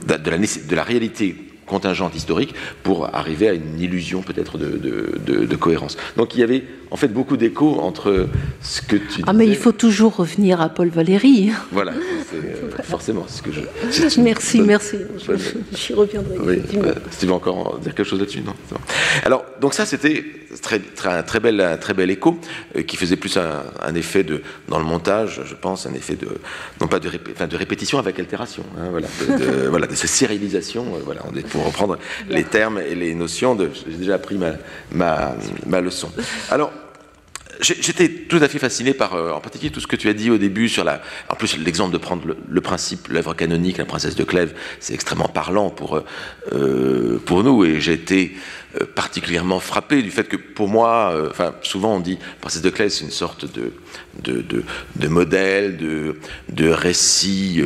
la 0.08 0.82
réalité 0.82 1.49
contingente 1.70 2.14
historique 2.16 2.54
pour 2.82 3.14
arriver 3.14 3.48
à 3.48 3.54
une 3.54 3.80
illusion 3.80 4.22
peut-être 4.22 4.58
de, 4.58 5.56
cohérence. 5.56 5.96
Donc 6.16 6.34
il 6.34 6.40
y 6.40 6.42
avait 6.42 6.64
en 6.90 6.96
fait 6.96 7.08
beaucoup 7.08 7.36
d'échos 7.36 7.78
entre 7.80 8.26
ce 8.60 8.82
que 8.82 8.96
tu 8.96 9.22
Ah 9.26 9.32
mais 9.32 9.46
il 9.46 9.56
faut 9.56 9.72
toujours 9.72 10.16
revenir 10.16 10.60
à 10.60 10.68
Paul 10.68 10.88
Valéry. 10.88 11.50
Voilà, 11.70 11.92
c'est 12.30 12.84
forcément 12.84 13.24
ce 13.28 13.42
que 13.42 13.52
je... 13.52 13.60
Merci, 14.20 14.62
merci. 14.62 14.96
J'y 15.74 15.94
reviendrai. 15.94 16.36
Oui, 16.40 16.62
euh, 16.76 16.94
tu 17.18 17.26
veux 17.26 17.32
encore 17.32 17.78
dire 17.78 17.94
quelque 17.94 18.08
chose 18.08 18.20
là-dessus 18.20 18.42
Non 18.42 18.54
Alors, 19.24 19.44
donc 19.60 19.74
ça 19.74 19.86
c'était 19.86 20.24
très, 20.60 20.80
très, 20.80 21.10
un, 21.10 21.22
très 21.22 21.40
bel, 21.40 21.60
un 21.60 21.76
très 21.76 21.94
bel 21.94 22.10
écho 22.10 22.38
euh, 22.76 22.82
qui 22.82 22.96
faisait 22.96 23.16
plus 23.16 23.36
un, 23.36 23.94
effet 23.94 24.24
de, 24.24 24.42
dans 24.68 24.78
le 24.78 24.84
montage, 24.84 25.42
je 25.44 25.54
pense, 25.54 25.86
un 25.86 25.94
effet 25.94 26.16
de, 26.16 26.28
non 26.80 26.88
pas 26.88 26.98
de, 26.98 27.08
de 27.08 27.56
répétition 27.56 27.98
avec 27.98 28.18
altération, 28.18 28.64
hein, 28.78 28.88
voilà, 28.90 29.08
de, 29.38 29.68
voilà, 29.68 29.86
de 29.86 29.94
cette 29.94 30.10
sérialisation, 30.10 30.84
euh, 30.94 31.00
voilà, 31.04 31.22
on 31.30 31.36
est 31.36 31.46
pour 31.46 31.59
reprendre 31.62 31.98
les 32.28 32.44
termes 32.44 32.78
et 32.78 32.94
les 32.94 33.14
notions 33.14 33.54
de. 33.54 33.70
J'ai 33.88 33.96
déjà 33.96 34.14
appris 34.14 34.36
ma, 34.36 34.52
ma, 34.92 35.34
ma 35.66 35.80
leçon. 35.80 36.10
Alors, 36.50 36.72
J'étais 37.60 38.08
tout 38.08 38.38
à 38.40 38.48
fait 38.48 38.58
fasciné 38.58 38.94
par, 38.94 39.14
euh, 39.14 39.32
en 39.32 39.40
particulier, 39.40 39.70
tout 39.70 39.80
ce 39.80 39.86
que 39.86 39.96
tu 39.96 40.08
as 40.08 40.14
dit 40.14 40.30
au 40.30 40.38
début 40.38 40.68
sur 40.68 40.82
la. 40.82 41.02
En 41.28 41.34
plus, 41.34 41.58
l'exemple 41.58 41.92
de 41.92 41.98
prendre 41.98 42.22
le, 42.48 42.60
principe, 42.60 43.08
l'œuvre 43.08 43.34
canonique, 43.34 43.76
La 43.76 43.84
Princesse 43.84 44.14
de 44.14 44.24
Clèves, 44.24 44.54
c'est 44.78 44.94
extrêmement 44.94 45.28
parlant 45.28 45.68
pour, 45.68 45.96
euh, 45.96 46.04
euh, 46.52 47.18
pour 47.18 47.44
nous. 47.44 47.64
Et 47.64 47.76
été 47.90 48.34
particulièrement 48.94 49.60
frappé 49.60 50.02
du 50.02 50.10
fait 50.10 50.24
que, 50.24 50.36
pour 50.36 50.68
moi, 50.68 51.14
enfin, 51.30 51.54
souvent 51.62 51.96
on 51.96 52.00
dit 52.00 52.18
Princesse 52.40 52.62
de 52.62 52.70
Clèves, 52.70 52.90
c'est 52.90 53.04
une 53.04 53.10
sorte 53.10 53.44
de, 53.52 53.72
de, 54.22 54.64
de, 54.96 55.08
modèle, 55.08 55.76
de, 55.76 56.16
de 56.50 56.68
récit 56.68 57.62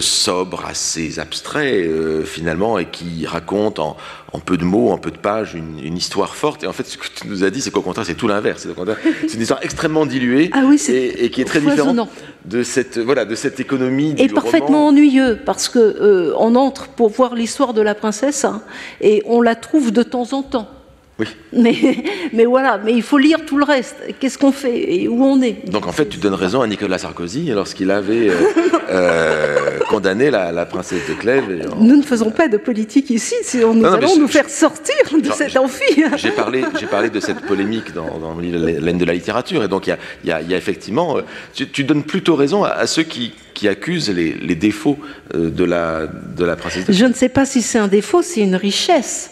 sobre, 0.00 0.66
assez 0.66 1.18
abstrait, 1.18 1.88
finalement, 2.24 2.78
et 2.78 2.86
qui 2.86 3.26
raconte 3.26 3.78
en, 3.78 3.96
en 4.34 4.40
peu 4.40 4.56
de 4.56 4.64
mots, 4.64 4.90
en 4.90 4.98
peu 4.98 5.12
de 5.12 5.16
pages, 5.16 5.54
une, 5.54 5.96
histoire 5.96 6.34
forte. 6.34 6.64
Et 6.64 6.66
en 6.66 6.72
fait, 6.72 6.82
ce 6.82 6.98
que 6.98 7.06
tu 7.06 7.28
nous 7.28 7.44
as 7.44 7.50
dit, 7.50 7.60
c'est 7.60 7.70
qu'au 7.70 7.82
contraire, 7.82 8.04
c'est 8.04 8.16
tout 8.16 8.26
l'inverse. 8.26 8.66
C'est 9.28 9.34
une 9.34 9.40
histoire 9.40 9.60
extrêmement 9.62 10.06
diluée 10.06 10.50
ah 10.52 10.64
oui, 10.66 10.82
et, 10.88 11.30
qui 11.30 11.40
est 11.40 11.44
très 11.44 11.60
différente 11.60 12.08
de 12.44 12.64
cette, 12.64 12.98
voilà, 12.98 13.24
de 13.26 13.36
cette 13.36 13.60
économie 13.60 14.14
du 14.14 14.22
Et 14.22 14.28
parfaitement 14.28 14.88
ennuyeux, 14.88 15.38
parce 15.46 15.68
qu'on 15.68 15.78
euh, 15.78 16.34
on 16.36 16.56
entre 16.56 16.88
pour 16.88 17.10
voir 17.10 17.36
l'histoire 17.36 17.74
de 17.74 17.80
la 17.80 17.94
princesse 17.94 18.44
hein, 18.44 18.62
et 19.00 19.22
on 19.26 19.40
la 19.40 19.54
trouve 19.54 19.92
de 19.92 20.02
temps 20.02 20.32
en 20.32 20.42
temps. 20.42 20.68
Oui. 21.18 21.26
Mais, 21.52 21.76
mais 22.32 22.44
voilà, 22.44 22.80
mais 22.84 22.92
il 22.92 23.02
faut 23.02 23.18
lire 23.18 23.44
tout 23.46 23.56
le 23.56 23.64
reste. 23.64 23.96
Qu'est-ce 24.18 24.36
qu'on 24.36 24.50
fait 24.50 24.94
et 24.94 25.08
où 25.08 25.22
on 25.22 25.40
est? 25.42 25.70
Donc 25.70 25.86
en 25.86 25.92
fait, 25.92 26.08
tu 26.08 26.18
donnes 26.18 26.34
raison 26.34 26.60
à 26.60 26.66
Nicolas 26.66 26.98
Sarkozy 26.98 27.46
lorsqu'il 27.50 27.92
avait 27.92 28.30
euh, 28.30 28.34
euh, 28.90 29.78
condamné 29.88 30.30
la, 30.30 30.66
princesse 30.66 31.08
de 31.08 31.14
Clèves. 31.14 31.68
Nous 31.78 31.96
ne 31.96 32.02
faisons 32.02 32.32
pas 32.32 32.48
de 32.48 32.56
politique 32.56 33.10
ici, 33.10 33.36
nous 33.54 33.74
non, 33.74 33.92
allons 33.92 34.18
nous 34.18 34.26
faire 34.26 34.50
sortir 34.50 34.96
de 35.16 35.30
cet 35.30 35.56
amphi. 35.56 36.02
J'ai 36.16 36.32
parlé, 36.32 36.64
parlé 36.90 37.10
de 37.10 37.20
cette 37.20 37.42
polémique 37.42 37.94
dans, 37.94 38.18
dans 38.18 38.36
l'aine 38.40 38.98
de 38.98 39.04
la 39.04 39.14
littérature, 39.14 39.62
et 39.62 39.68
donc 39.68 39.86
il 39.86 39.96
y, 40.24 40.28
y 40.28 40.32
a, 40.32 40.56
effectivement, 40.56 41.18
euh, 41.18 41.22
tu, 41.52 41.84
donnes 41.84 42.02
plutôt 42.02 42.34
raison 42.34 42.64
à, 42.64 42.88
ceux 42.88 43.04
qui, 43.04 43.34
qui 43.54 43.68
accusent 43.68 44.10
les, 44.10 44.32
les 44.32 44.56
défauts 44.56 44.98
de 45.32 45.64
la, 45.64 46.08
de 46.08 46.44
la 46.44 46.56
princesse 46.56 46.80
de 46.80 46.86
Clèves. 46.86 46.98
Je 46.98 47.04
ne 47.04 47.12
sais 47.12 47.28
pas 47.28 47.44
si 47.44 47.62
c'est 47.62 47.78
un 47.78 47.88
défaut, 47.88 48.22
c'est 48.22 48.40
une 48.40 48.56
richesse 48.56 49.30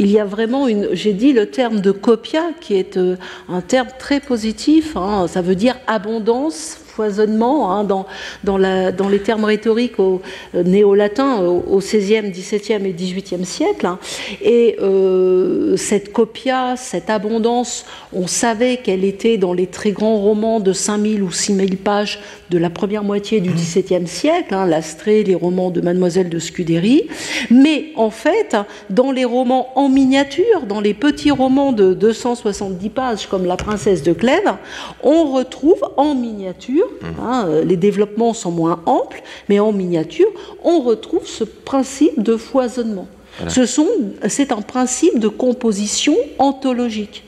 il 0.00 0.10
y 0.10 0.18
a 0.18 0.24
vraiment 0.24 0.66
une. 0.66 0.88
J'ai 0.92 1.12
dit 1.12 1.34
le 1.34 1.50
terme 1.50 1.80
de 1.80 1.90
copia, 1.90 2.52
qui 2.58 2.74
est 2.74 2.96
euh, 2.96 3.16
un 3.50 3.60
terme 3.60 3.88
très 3.98 4.18
positif. 4.18 4.96
Hein. 4.96 5.26
ça 5.28 5.42
veut 5.42 5.54
dire 5.54 5.76
abondance, 5.86 6.78
foisonnement 7.00 7.72
hein, 7.72 7.84
dans, 7.84 8.04
dans, 8.44 8.58
la, 8.58 8.92
dans, 8.92 9.08
les 9.08 9.20
termes 9.20 9.44
rhétoriques 9.44 9.98
au, 9.98 10.20
euh, 10.54 10.62
néo-latins 10.62 11.40
au, 11.40 11.78
XVIe, 11.78 12.30
XVIIe 12.30 12.86
et 12.86 12.92
XVIIIe 12.92 13.46
siècle. 13.46 13.86
Hein. 13.86 13.98
Et 14.42 14.76
euh, 14.82 15.78
cette 15.78 16.12
copia, 16.12 16.74
cette 16.76 17.08
abondance, 17.08 17.86
on 18.12 18.26
savait 18.26 18.76
qu'elle 18.76 19.04
était 19.04 19.38
dans 19.38 19.54
les 19.54 19.66
très 19.66 19.92
grands 19.92 20.18
romans 20.18 20.60
de 20.60 20.74
5000 20.74 21.22
ou 21.22 21.30
6000 21.30 21.78
pages 21.78 22.18
de 22.50 22.58
la 22.58 22.68
première 22.68 23.02
moitié 23.02 23.40
du 23.40 23.50
XVIIe 23.50 24.06
siècle, 24.06 24.52
hein, 24.52 24.66
l'Astrée, 24.66 25.24
les 25.24 25.34
romans 25.34 25.70
de 25.70 25.80
Mademoiselle 25.80 26.28
de 26.28 26.38
Scudéry. 26.38 27.08
Mais 27.50 27.92
en 27.96 28.10
fait, 28.10 28.56
dans 28.90 29.10
les 29.10 29.24
romans 29.24 29.68
en 29.74 29.88
miniature, 29.88 30.66
dans 30.68 30.80
les 30.82 30.92
petits 30.92 31.30
romans 31.30 31.72
de 31.72 31.94
270 31.94 32.90
pages 32.90 33.26
comme 33.26 33.46
La 33.46 33.56
Princesse 33.56 34.02
de 34.02 34.12
Clèves, 34.12 34.54
on 35.02 35.32
retrouve 35.32 35.80
en 35.96 36.14
miniature 36.14 36.89
Hein, 37.02 37.46
euh, 37.48 37.64
les 37.64 37.76
développements 37.76 38.34
sont 38.34 38.50
moins 38.50 38.82
amples, 38.86 39.22
mais 39.48 39.58
en 39.58 39.72
miniature, 39.72 40.28
on 40.62 40.80
retrouve 40.80 41.26
ce 41.26 41.44
principe 41.44 42.22
de 42.22 42.36
foisonnement. 42.36 43.08
c'est 43.48 44.52
un 44.52 44.62
principe 44.62 45.18
de 45.18 45.28
composition 45.28 46.16
anthologique. 46.38 47.24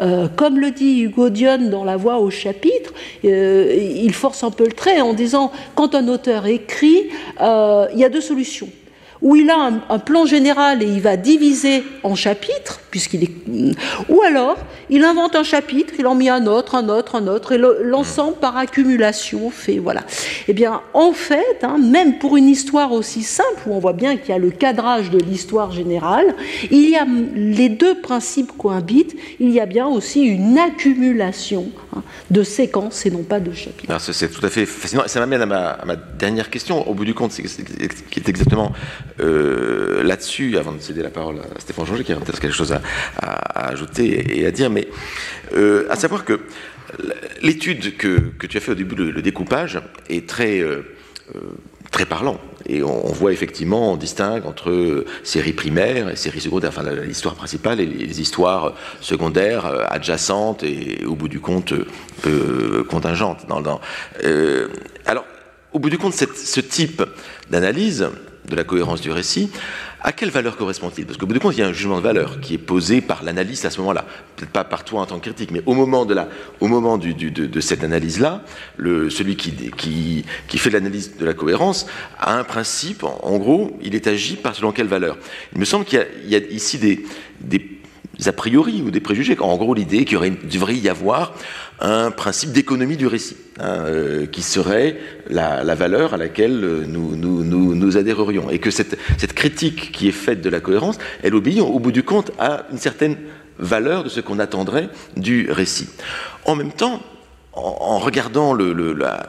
Euh, 0.00 0.26
comme 0.28 0.58
le 0.58 0.72
dit 0.72 1.02
Hugo 1.02 1.30
Dion 1.30 1.70
dans 1.70 1.84
La 1.84 1.96
Voix 1.96 2.18
au 2.18 2.28
chapitre, 2.28 2.92
euh, 3.24 3.72
il 3.74 4.12
force 4.12 4.42
un 4.42 4.50
peu 4.50 4.64
le 4.64 4.72
trait 4.72 5.00
en 5.00 5.14
disant 5.14 5.52
quand 5.76 5.94
un 5.94 6.08
auteur 6.08 6.46
écrit, 6.46 7.10
il 7.40 7.98
y 7.98 8.04
a 8.04 8.08
deux 8.08 8.20
solutions 8.20 8.68
où 9.24 9.36
il 9.36 9.48
a 9.48 9.72
un, 9.88 9.98
plan 9.98 10.26
général 10.26 10.82
et 10.82 10.86
il 10.86 11.00
va 11.00 11.16
diviser 11.16 11.82
en 12.02 12.14
chapitres, 12.14 12.80
puisqu'il 12.90 13.24
est. 13.24 13.30
Ou 14.10 14.20
alors, 14.20 14.58
il 14.90 15.02
invente 15.02 15.34
un 15.34 15.42
chapitre, 15.42 15.94
il 15.98 16.06
en 16.06 16.14
met 16.14 16.28
un 16.28 16.46
autre, 16.46 16.74
un 16.74 16.90
autre, 16.90 17.14
un 17.14 17.26
autre, 17.26 17.52
et 17.52 17.58
l'ensemble 17.58 18.36
par 18.36 18.58
accumulation 18.58 19.48
fait. 19.48 19.78
Voilà. 19.78 20.02
Eh 20.46 20.52
bien, 20.52 20.82
en 20.92 21.12
fait, 21.12 21.62
hein, 21.62 21.78
même 21.78 22.18
pour 22.18 22.36
une 22.36 22.50
histoire 22.50 22.92
aussi 22.92 23.22
simple, 23.22 23.62
où 23.66 23.72
on 23.72 23.78
voit 23.78 23.94
bien 23.94 24.18
qu'il 24.18 24.28
y 24.28 24.32
a 24.32 24.38
le 24.38 24.50
cadrage 24.50 25.10
de 25.10 25.18
l'histoire 25.18 25.72
générale, 25.72 26.34
il 26.70 26.90
y 26.90 26.96
a 26.96 27.06
les 27.34 27.70
deux 27.70 27.94
principes 28.02 28.52
cohabitent, 28.58 29.16
il 29.40 29.50
y 29.50 29.58
a 29.58 29.66
bien 29.66 29.86
aussi 29.86 30.20
une 30.20 30.58
accumulation 30.58 31.68
hein, 31.96 32.02
de 32.30 32.42
séquences 32.42 33.06
et 33.06 33.10
non 33.10 33.22
pas 33.22 33.40
de 33.40 33.54
chapitres. 33.54 33.98
C'est 33.98 34.30
tout 34.30 34.44
à 34.44 34.50
fait 34.50 34.66
fascinant. 34.66 35.04
Et 35.06 35.08
ça 35.08 35.20
m'amène 35.20 35.40
à 35.40 35.46
ma, 35.46 35.68
à 35.70 35.84
ma 35.86 35.96
dernière 35.96 36.50
question. 36.50 36.86
Au 36.86 36.92
bout 36.92 37.06
du 37.06 37.14
compte, 37.14 37.32
c'est 37.32 37.42
qui 37.42 38.20
est 38.20 38.28
exactement 38.28 38.72
euh, 39.20 40.02
là-dessus, 40.02 40.58
avant 40.58 40.72
de 40.72 40.80
céder 40.80 41.02
la 41.02 41.10
parole 41.10 41.36
à 41.38 41.60
Stéphane 41.60 41.86
Jonger, 41.86 42.04
qui 42.04 42.12
a 42.12 42.16
peut-être 42.16 42.40
quelque 42.40 42.54
chose 42.54 42.72
à, 42.72 43.68
ajouter 43.68 44.38
et 44.38 44.46
à 44.46 44.50
dire, 44.50 44.70
mais 44.70 44.88
euh, 45.54 45.86
à 45.88 45.96
savoir 45.96 46.24
que 46.24 46.40
l'étude 47.42 47.96
que, 47.96 48.32
tu 48.46 48.56
as 48.56 48.60
fait 48.60 48.72
au 48.72 48.74
début, 48.74 48.94
le, 48.96 49.22
découpage, 49.22 49.80
est 50.08 50.28
très, 50.28 50.60
euh, 50.60 50.82
très 51.92 52.06
parlant. 52.06 52.40
Et 52.66 52.82
on, 52.82 53.12
voit 53.12 53.32
effectivement, 53.32 53.92
on 53.92 53.96
distingue 53.96 54.46
entre 54.46 55.04
séries 55.22 55.52
primaires 55.52 56.08
et 56.08 56.16
séries 56.16 56.40
secondaires, 56.40 56.70
enfin 56.70 56.82
l'histoire 57.04 57.34
principale 57.34 57.78
et 57.80 57.86
les 57.86 58.20
histoires 58.20 58.74
secondaires, 59.00 59.66
adjacentes 59.90 60.62
et 60.62 61.04
au 61.04 61.14
bout 61.14 61.28
du 61.28 61.40
compte 61.40 61.74
contingentes. 62.88 63.46
Alors, 65.04 65.26
au 65.72 65.78
bout 65.78 65.90
du 65.90 65.98
compte, 65.98 66.14
ce 66.14 66.60
type 66.60 67.02
d'analyse, 67.50 68.08
de 68.48 68.56
la 68.56 68.64
cohérence 68.64 69.00
du 69.00 69.10
récit, 69.10 69.50
à 70.00 70.12
quelle 70.12 70.30
valeur 70.30 70.56
correspond-il? 70.56 71.06
Parce 71.06 71.16
qu'au 71.16 71.26
bout 71.26 71.32
du 71.32 71.40
compte, 71.40 71.54
il 71.56 71.60
y 71.60 71.62
a 71.62 71.66
un 71.66 71.72
jugement 71.72 71.96
de 71.96 72.02
valeur 72.02 72.40
qui 72.40 72.54
est 72.54 72.58
posé 72.58 73.00
par 73.00 73.22
l'analyste 73.22 73.64
à 73.64 73.70
ce 73.70 73.78
moment-là. 73.78 74.04
Peut-être 74.36 74.50
pas 74.50 74.64
par 74.64 74.84
toi 74.84 75.00
en 75.00 75.06
tant 75.06 75.16
que 75.18 75.22
critique, 75.22 75.50
mais 75.50 75.62
au 75.64 75.74
moment 75.74 76.04
de, 76.04 76.12
la, 76.12 76.28
au 76.60 76.68
moment 76.68 76.98
de, 76.98 77.60
cette 77.60 77.84
analyse-là, 77.84 78.42
celui 78.78 79.36
qui 79.36 80.58
fait 80.58 80.70
l'analyse 80.70 81.16
de 81.16 81.24
la 81.24 81.34
cohérence 81.34 81.86
a 82.18 82.36
un 82.38 82.44
principe, 82.44 83.02
en, 83.04 83.38
gros, 83.38 83.78
il 83.82 83.94
est 83.94 84.06
agi 84.06 84.36
par 84.36 84.54
selon 84.54 84.72
quelle 84.72 84.88
valeur? 84.88 85.16
Il 85.54 85.60
me 85.60 85.64
semble 85.64 85.86
qu'il 85.86 86.06
y, 86.26 86.34
a 86.34 86.38
ici 86.38 86.78
des, 86.78 87.04
des 87.40 87.74
a 88.26 88.32
priori 88.32 88.82
ou 88.82 88.90
des 88.90 89.00
préjugés. 89.00 89.36
En 89.40 89.56
gros, 89.56 89.74
l'idée 89.74 90.04
qu'il 90.04 90.18
devrait 90.48 90.76
y 90.76 90.88
avoir 90.88 91.34
un 91.80 92.10
principe 92.10 92.52
d'économie 92.52 92.96
du 92.96 93.06
récit, 93.06 93.36
hein, 93.58 93.84
euh, 93.86 94.26
qui 94.26 94.42
serait 94.42 94.96
la, 95.28 95.74
valeur 95.74 96.14
à 96.14 96.16
laquelle 96.16 96.84
nous, 96.86 97.16
nous, 97.16 97.96
adhérerions. 97.96 98.50
Et 98.50 98.58
que 98.58 98.70
cette, 98.70 98.98
cette, 99.18 99.34
critique 99.34 99.92
qui 99.92 100.08
est 100.08 100.12
faite 100.12 100.40
de 100.40 100.50
la 100.50 100.60
cohérence, 100.60 100.98
elle 101.22 101.34
obéit 101.34 101.60
au 101.60 101.78
bout 101.78 101.92
du 101.92 102.02
compte 102.02 102.30
à 102.38 102.66
une 102.70 102.78
certaine 102.78 103.16
valeur 103.58 104.04
de 104.04 104.08
ce 104.08 104.20
qu'on 104.20 104.38
attendrait 104.38 104.88
du 105.16 105.50
récit. 105.50 105.88
En 106.44 106.56
même 106.56 106.72
temps, 106.72 107.02
en, 107.56 107.98
regardant 107.98 108.54
la, 108.54 109.26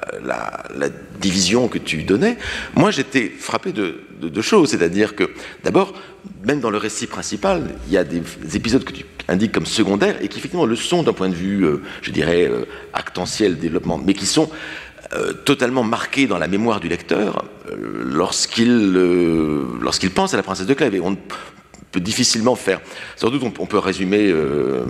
division 1.19 1.67
que 1.67 1.77
tu 1.77 2.03
donnais, 2.03 2.37
moi 2.75 2.91
j'étais 2.91 3.29
frappé 3.29 3.71
de 3.71 3.95
deux 4.21 4.41
choses. 4.41 4.69
C'est-à-dire 4.69 5.15
que, 5.15 5.31
d'abord, 5.63 5.93
même 6.43 6.59
dans 6.59 6.69
le 6.69 6.77
récit 6.77 7.07
principal, 7.07 7.63
il 7.87 7.93
y 7.93 7.97
a 7.97 8.03
des, 8.03 8.21
épisodes 8.53 8.83
que 8.83 8.93
tu 8.93 9.05
indiques 9.27 9.51
comme 9.51 9.65
secondaires 9.65 10.21
et 10.21 10.27
qui 10.27 10.37
effectivement 10.37 10.65
le 10.65 10.75
sont 10.75 11.03
d'un 11.03 11.13
point 11.13 11.29
de 11.29 11.35
vue, 11.35 11.63
euh, 11.65 11.81
je 12.01 12.11
dirais, 12.11 12.47
euh, 12.47 12.65
actentiel, 12.93 13.57
développement, 13.57 13.97
mais 13.97 14.13
qui 14.13 14.25
sont 14.25 14.49
euh, 15.13 15.33
totalement 15.33 15.83
marqués 15.83 16.27
dans 16.27 16.37
la 16.37 16.47
mémoire 16.47 16.79
du 16.79 16.87
lecteur 16.87 17.45
lorsqu'il 17.77 18.93
lorsqu'il 19.81 20.11
pense 20.11 20.33
à 20.33 20.37
la 20.37 20.43
princesse 20.43 20.67
de 20.67 20.73
Clèves. 20.73 20.95
Et 20.95 21.01
on, 21.01 21.17
difficilement 21.99 22.55
faire. 22.55 22.81
Sans 23.15 23.29
doute, 23.29 23.43
on, 23.59 23.65
peut 23.65 23.77
résumer 23.77 24.29
euh, 24.29 24.85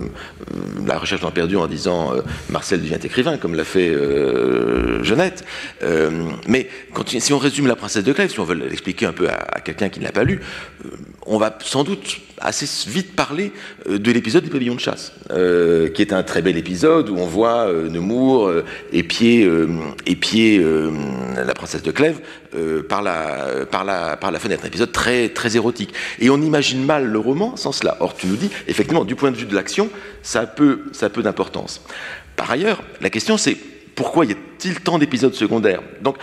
la 0.86 0.98
recherche 0.98 1.22
d'un 1.22 1.30
perdu 1.30 1.56
en 1.56 1.66
disant 1.66 2.14
euh, 2.14 2.22
Marcel 2.50 2.80
devient 2.80 2.98
écrivain, 3.02 3.38
comme 3.38 3.54
l'a 3.54 3.64
fait 3.64 3.88
euh, 3.88 5.02
Jeannette. 5.02 5.44
mais 6.46 6.68
quand, 6.92 7.08
si 7.08 7.32
on 7.32 7.38
résume 7.38 7.66
La 7.66 7.76
Princesse 7.76 8.04
de 8.04 8.12
Clèves, 8.12 8.30
si 8.30 8.40
on 8.40 8.44
veut 8.44 8.54
l'expliquer 8.54 9.06
un 9.06 9.12
peu 9.12 9.28
à, 9.28 9.60
quelqu'un 9.60 9.88
qui 9.88 10.00
ne 10.00 10.04
l'a 10.04 10.12
pas 10.12 10.24
lu, 10.24 10.40
on 11.26 11.38
va 11.38 11.58
sans 11.60 11.84
doute 11.84 12.20
assez 12.40 12.66
vite 12.88 13.14
parler 13.16 13.52
de 13.88 14.12
l'épisode 14.12 14.44
des 14.44 14.50
pavillons 14.50 14.74
de 14.74 14.80
chasse, 14.80 15.12
qui 15.28 16.02
est 16.02 16.12
un 16.12 16.22
très 16.22 16.42
bel 16.42 16.56
épisode 16.56 17.08
où 17.08 17.16
on 17.16 17.26
voit 17.26 17.70
Nemours 17.72 18.50
épier, 18.92 19.50
épier 20.06 20.64
la 21.36 21.54
princesse 21.54 21.82
de 21.82 21.90
Clèves 21.90 22.20
par, 22.88 23.02
la, 23.02 23.66
par, 23.70 23.84
la, 23.84 24.16
par 24.16 24.30
la 24.30 24.38
fenêtre. 24.38 24.64
Un 24.64 24.68
épisode 24.68 24.92
très, 24.92 25.28
très 25.30 25.56
érotique. 25.56 25.92
Et 26.18 26.30
on 26.30 26.40
imagine 26.40 26.84
mal 26.84 27.06
le 27.06 27.18
roman 27.18 27.56
sans 27.56 27.72
cela. 27.72 27.96
Or, 28.00 28.14
tu 28.14 28.26
nous 28.26 28.36
dis, 28.36 28.50
effectivement, 28.68 29.04
du 29.04 29.14
point 29.14 29.30
de 29.30 29.36
vue 29.36 29.46
de 29.46 29.54
l'action, 29.54 29.88
ça 30.22 30.40
a 30.40 30.46
peu 30.46 31.22
d'importance. 31.22 31.80
Par 32.36 32.50
ailleurs, 32.50 32.82
la 33.00 33.10
question 33.10 33.38
c'est 33.38 33.56
pourquoi 33.94 34.26
il 34.26 34.32
y 34.32 34.34
a 34.34 34.36
aurait-il 34.56 34.80
tant 34.80 34.98
d'épisodes 34.98 35.34
secondaires 35.34 35.82
Donc, 36.02 36.16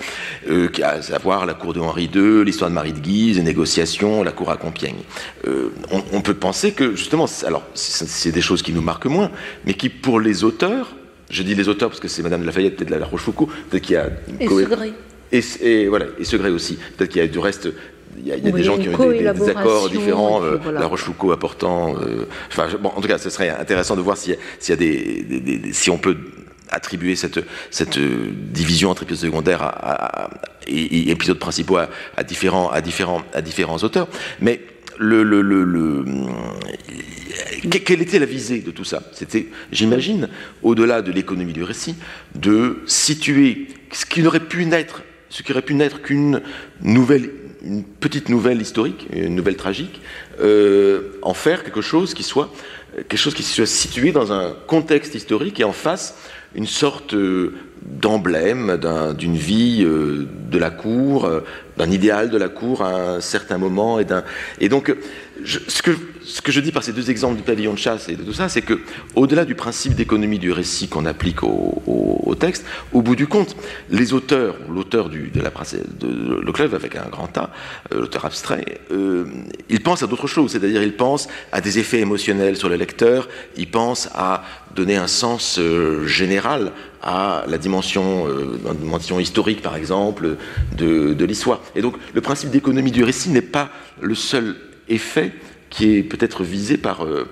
euh, 0.50 0.70
à 0.84 1.02
savoir 1.02 1.46
la 1.46 1.54
cour 1.54 1.74
de 1.74 1.80
Henri 1.80 2.10
II, 2.14 2.44
l'histoire 2.44 2.70
de 2.70 2.76
Marie 2.76 2.94
de 2.94 3.00
Guise, 3.00 3.38
les 3.38 3.44
négociations, 3.44 4.24
la 4.24 4.32
cour 4.32 4.50
à 4.50 4.58
Compiègne. 4.58 5.04
Euh, 5.48 5.70
on, 6.12 6.22
peut 6.22 6.34
penser 6.34 6.72
que, 6.72 6.96
justement, 6.96 7.26
alors, 7.46 7.64
c'est 7.74 8.32
des 8.32 8.42
choses 8.42 8.62
qui 8.62 8.74
nous 8.74 8.82
marquent 8.82 9.06
moins, 9.06 9.32
mais 9.66 9.74
qui, 9.74 9.90
pour 9.90 10.20
les 10.20 10.44
auteurs, 10.44 10.96
je 11.30 11.44
dis 11.44 11.56
les 11.56 11.70
auteurs 11.70 11.90
parce 11.90 12.00
que 12.00 12.08
c'est 12.08 12.24
Madame 12.24 12.42
de 12.42 12.46
Lafayette, 12.46 12.76
peut-être 12.76 12.90
la 12.90 13.06
Rochefoucauld, 13.06 13.50
peut-être 13.70 13.84
qu'il 13.84 13.96
y 13.96 13.98
a... 13.98 14.10
Et 14.40 14.48
Segré. 14.48 14.94
Et, 15.32 15.42
et, 15.62 15.88
voilà, 15.88 16.06
et 16.20 16.26
Segré 16.26 16.50
aussi. 16.50 16.78
Peut-être 16.98 17.12
qu'il 17.12 17.22
y 17.22 17.26
a 17.26 17.28
du 17.28 17.40
reste 17.40 17.70
il 18.16 18.28
y 18.28 18.32
a, 18.32 18.38
des 18.38 18.64
gens 18.64 18.78
qui 18.78 18.90
ont 18.90 19.10
des, 19.10 19.22
des, 19.22 19.50
accords 19.50 19.90
différents, 19.90 20.44
euh, 20.44 20.60
la 20.72 20.86
Rochefoucauld 20.86 21.34
apportant. 21.34 21.96
Euh, 21.96 22.28
enfin, 22.48 22.68
bon, 22.80 22.90
en 22.96 23.02
tout 23.02 23.08
cas, 23.08 23.18
ce 23.18 23.32
serait 23.32 23.50
intéressant 23.50 23.96
de 23.96 24.02
voir 24.02 24.18
s'il 24.18 24.38
y, 24.70 24.72
a 24.72 24.76
des, 24.76 25.74
si 25.74 25.90
on 25.90 25.98
peut 25.98 26.16
attribuer 26.74 27.16
cette, 27.16 27.40
cette 27.72 27.98
euh, 27.98 28.32
division 28.34 28.90
entre 28.90 29.04
épisodes 29.04 29.30
secondaires 29.30 29.72
et, 30.68 31.10
épisodes 31.12 31.40
principaux 31.40 31.78
à, 31.78 32.24
différents, 32.24 32.70
à, 32.70 32.82
différents, 32.82 33.22
à 33.34 33.42
différents 33.42 33.78
auteurs. 33.78 34.08
Mais 34.42 34.60
le, 34.98 36.04
quelle 37.86 38.02
était 38.02 38.20
la 38.20 38.26
visée 38.26 38.60
de 38.60 38.72
tout 38.72 38.84
ça? 38.84 39.04
C'était, 39.14 39.48
j'imagine, 39.72 40.30
au-delà 40.62 41.02
de 41.02 41.12
l'économie 41.12 41.54
du 41.54 41.64
récit, 41.64 41.96
de 42.36 42.82
situer 42.86 43.68
ce 43.92 44.06
qui 44.06 44.22
n'aurait 44.22 44.40
pu 44.40 44.66
naître, 44.66 45.04
ce 45.30 45.44
qui 45.44 45.52
aurait 45.52 45.62
pu 45.62 45.76
naître 45.76 46.02
qu'une 46.02 46.42
nouvelle 46.82 47.30
une 47.66 47.86
petite 47.86 48.28
nouvelle 48.28 48.62
historique, 48.62 49.08
une 49.14 49.36
nouvelle 49.36 49.56
tragique, 49.56 50.02
euh, 50.42 51.14
en 51.22 51.34
faire 51.34 51.64
quelque 51.64 51.80
chose 51.80 52.14
qui 52.14 52.24
soit 52.24 52.52
quelque 52.94 53.18
chose 53.18 53.34
qui 53.34 53.44
soit 53.44 53.66
situé 53.66 54.12
dans 54.12 54.32
un 54.32 54.56
contexte 54.68 55.16
historique 55.16 55.60
et 55.60 55.64
en 55.64 55.72
face 55.72 56.16
une 56.56 56.68
sorte 56.68 57.14
euh, 57.14 57.54
d'emblème 57.82 58.80
d'une 59.18 59.36
vie 59.36 59.84
euh, 59.84 60.28
de 60.50 60.58
la 60.58 60.70
cour, 60.70 61.30
d'un 61.78 61.92
idéal 61.92 62.30
de 62.30 62.38
la 62.38 62.50
cour 62.50 62.84
à 62.84 63.16
un 63.16 63.22
certain 63.22 63.58
moment 63.58 64.00
et, 64.00 64.70
donc 64.70 64.96
ce, 65.46 65.82
que, 65.82 65.92
ce, 66.24 66.42
que, 66.42 66.52
je 66.52 66.60
dis 66.60 66.72
par 66.72 66.84
ces 66.84 66.94
deux 66.94 67.10
exemples 67.10 67.38
du 67.38 67.44
pavillon 67.44 67.74
de 67.74 67.80
chasse 67.80 68.10
et 68.10 68.16
de 68.16 68.24
tout 68.24 68.34
ça, 68.34 68.50
c'est 68.50 68.62
que, 68.62 68.80
au-delà 69.16 69.46
du 69.46 69.56
principe 69.56 69.96
d'économie 69.96 70.40
du 70.40 70.52
récit 70.52 70.88
qu'on 70.88 71.06
applique 71.06 71.44
au, 71.44 72.36
texte, 72.40 72.66
au 72.92 73.02
bout 73.02 73.16
du 73.16 73.28
compte, 73.28 73.56
les 73.90 74.14
auteurs, 74.14 74.56
l'auteur 74.70 75.10
de 75.10 75.42
la 75.42 75.52
princesse 75.52 75.84
de 76.00 76.40
Leclerc 76.42 76.74
avec 76.74 76.96
un 76.96 77.08
grand 77.10 77.38
A, 77.38 77.52
euh, 77.92 78.02
l'auteur 78.02 78.26
abstrait, 78.26 78.82
euh, 78.92 79.26
il 79.70 79.82
pense 79.82 80.04
à 80.04 80.08
d'autres 80.08 80.28
choses, 80.28 80.52
c'est-à-dire 80.52 80.84
il 80.84 80.96
pense 80.96 81.28
à 81.52 81.62
des 81.62 81.80
effets 81.80 82.00
émotionnels 82.00 82.58
sur 82.58 82.70
le 82.70 82.76
lecteur, 82.76 83.30
il 83.58 83.70
pense 83.70 84.10
à 84.14 84.44
donner 84.76 84.96
un 84.96 85.08
sens 85.08 85.60
euh, 85.60 86.06
général 86.06 86.72
à 87.02 87.44
la 87.48 87.58
dimension, 87.58 88.28
dimension 88.80 89.20
historique, 89.20 89.62
par 89.62 89.76
exemple, 89.76 90.38
de, 90.78 91.14
de 91.14 91.26
l'histoire. 91.26 91.60
Et 91.76 91.82
donc, 91.82 91.96
le 92.14 92.22
principe 92.22 92.50
d'économie 92.50 92.92
du 92.92 93.04
récit 93.04 93.30
n'est 93.30 93.42
pas 93.42 93.70
le 94.02 94.16
seul 94.16 94.56
effet 94.88 95.34
qui 95.74 95.98
est 95.98 96.04
peut-être 96.04 96.44
visé 96.44 96.78
par, 96.78 97.04
euh, 97.04 97.28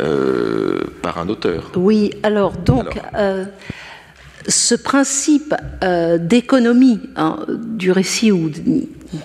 euh, 0.00 0.80
par 1.02 1.18
un 1.18 1.28
auteur. 1.28 1.72
Oui, 1.76 2.12
alors 2.22 2.52
donc. 2.52 2.98
Euh, 3.14 3.44
ce 4.48 4.74
principe 4.74 5.54
d'économie 6.18 6.98
hein, 7.14 7.44
du 7.46 7.92
récit 7.92 8.32
ou 8.32 8.50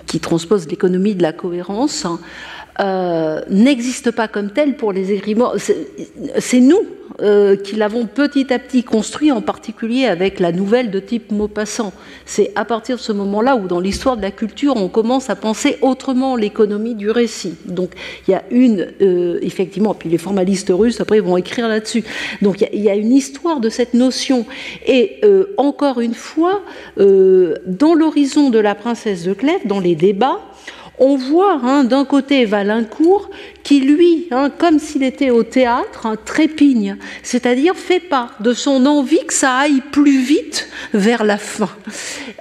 qui 0.07 0.20
transpose 0.20 0.68
l'économie 0.68 1.16
de 1.16 1.24
la 1.24 1.32
cohérence 1.32 2.05
hein, 2.05 3.41
n'existe 3.49 4.11
pas 4.11 4.28
comme 4.28 4.51
tel 4.51 4.76
pour 4.76 4.91
les 4.91 5.13
écrivains. 5.13 5.53
C'est 6.38 6.59
nous 6.59 6.82
euh, 7.22 7.55
qui 7.55 7.76
l'avons 7.76 8.07
petit 8.07 8.51
à 8.53 8.59
petit 8.59 8.84
construit, 8.84 9.32
en 9.32 9.41
particulier 9.41 10.05
avec 10.05 10.39
la 10.39 10.51
nouvelle 10.51 10.91
de 10.91 10.99
type 10.99 11.32
Maupassant. 11.32 11.93
C'est 12.26 12.51
à 12.55 12.66
partir 12.66 12.97
de 12.97 13.01
ce 13.01 13.13
moment-là 13.13 13.55
où, 13.55 13.68
dans 13.68 13.80
l'histoire 13.80 14.18
de 14.18 14.22
la 14.22 14.32
culture, 14.32 14.76
on 14.76 14.89
commence 14.89 15.30
à 15.30 15.36
penser 15.36 15.78
autrement 15.82 16.36
l'économie 16.36 16.93
du 16.93 17.09
récit. 17.09 17.55
Donc, 17.66 17.91
il 18.28 18.32
y 18.32 18.34
a 18.34 18.43
une, 18.51 18.88
euh, 19.01 19.39
effectivement, 19.41 19.93
puis 19.93 20.09
les 20.09 20.18
formalistes 20.18 20.72
russes, 20.76 20.99
après, 20.99 21.22
vont 21.22 21.38
écrire 21.38 21.70
là-dessus. 21.70 22.03
Donc, 22.41 22.66
il 22.74 22.82
y, 22.82 22.89
a 22.89 22.95
une 22.95 23.13
histoire 23.13 23.61
de 23.61 23.70
cette 23.70 23.93
notion. 23.93 24.45
Et 24.86 25.20
euh, 25.24 25.53
encore 25.57 26.01
une 26.01 26.16
fois, 26.16 26.63
dans 26.97 27.93
l'horizon 27.93 28.49
de 28.49 28.59
la 28.59 28.76
princesse 28.76 29.24
de 29.24 29.34
Clèves, 29.34 29.66
dans 29.66 29.80
les 29.80 29.95
débats, 29.95 30.41
on 31.00 31.16
voit 31.16 31.60
hein, 31.64 31.84
d'un 31.84 32.06
côté 32.06 32.46
Valincourt 32.46 33.30
qui, 33.64 33.80
lui, 33.80 34.28
hein, 34.32 34.50
comme 34.50 34.80
s'il 34.80 35.04
était 35.04 35.32
au 35.32 35.43
théâtre, 35.43 36.06
hein, 36.06 36.16
trépigne, 36.24 36.98
c'est-à-dire 37.24 37.76
fait 37.76 38.00
part 38.00 38.36
de 38.39 38.54
son 38.54 38.86
envie 38.86 39.26
que 39.26 39.34
ça 39.34 39.56
aille 39.56 39.82
plus 39.91 40.20
vite 40.22 40.70
vers 40.93 41.24
la 41.24 41.38
fin. 41.38 41.70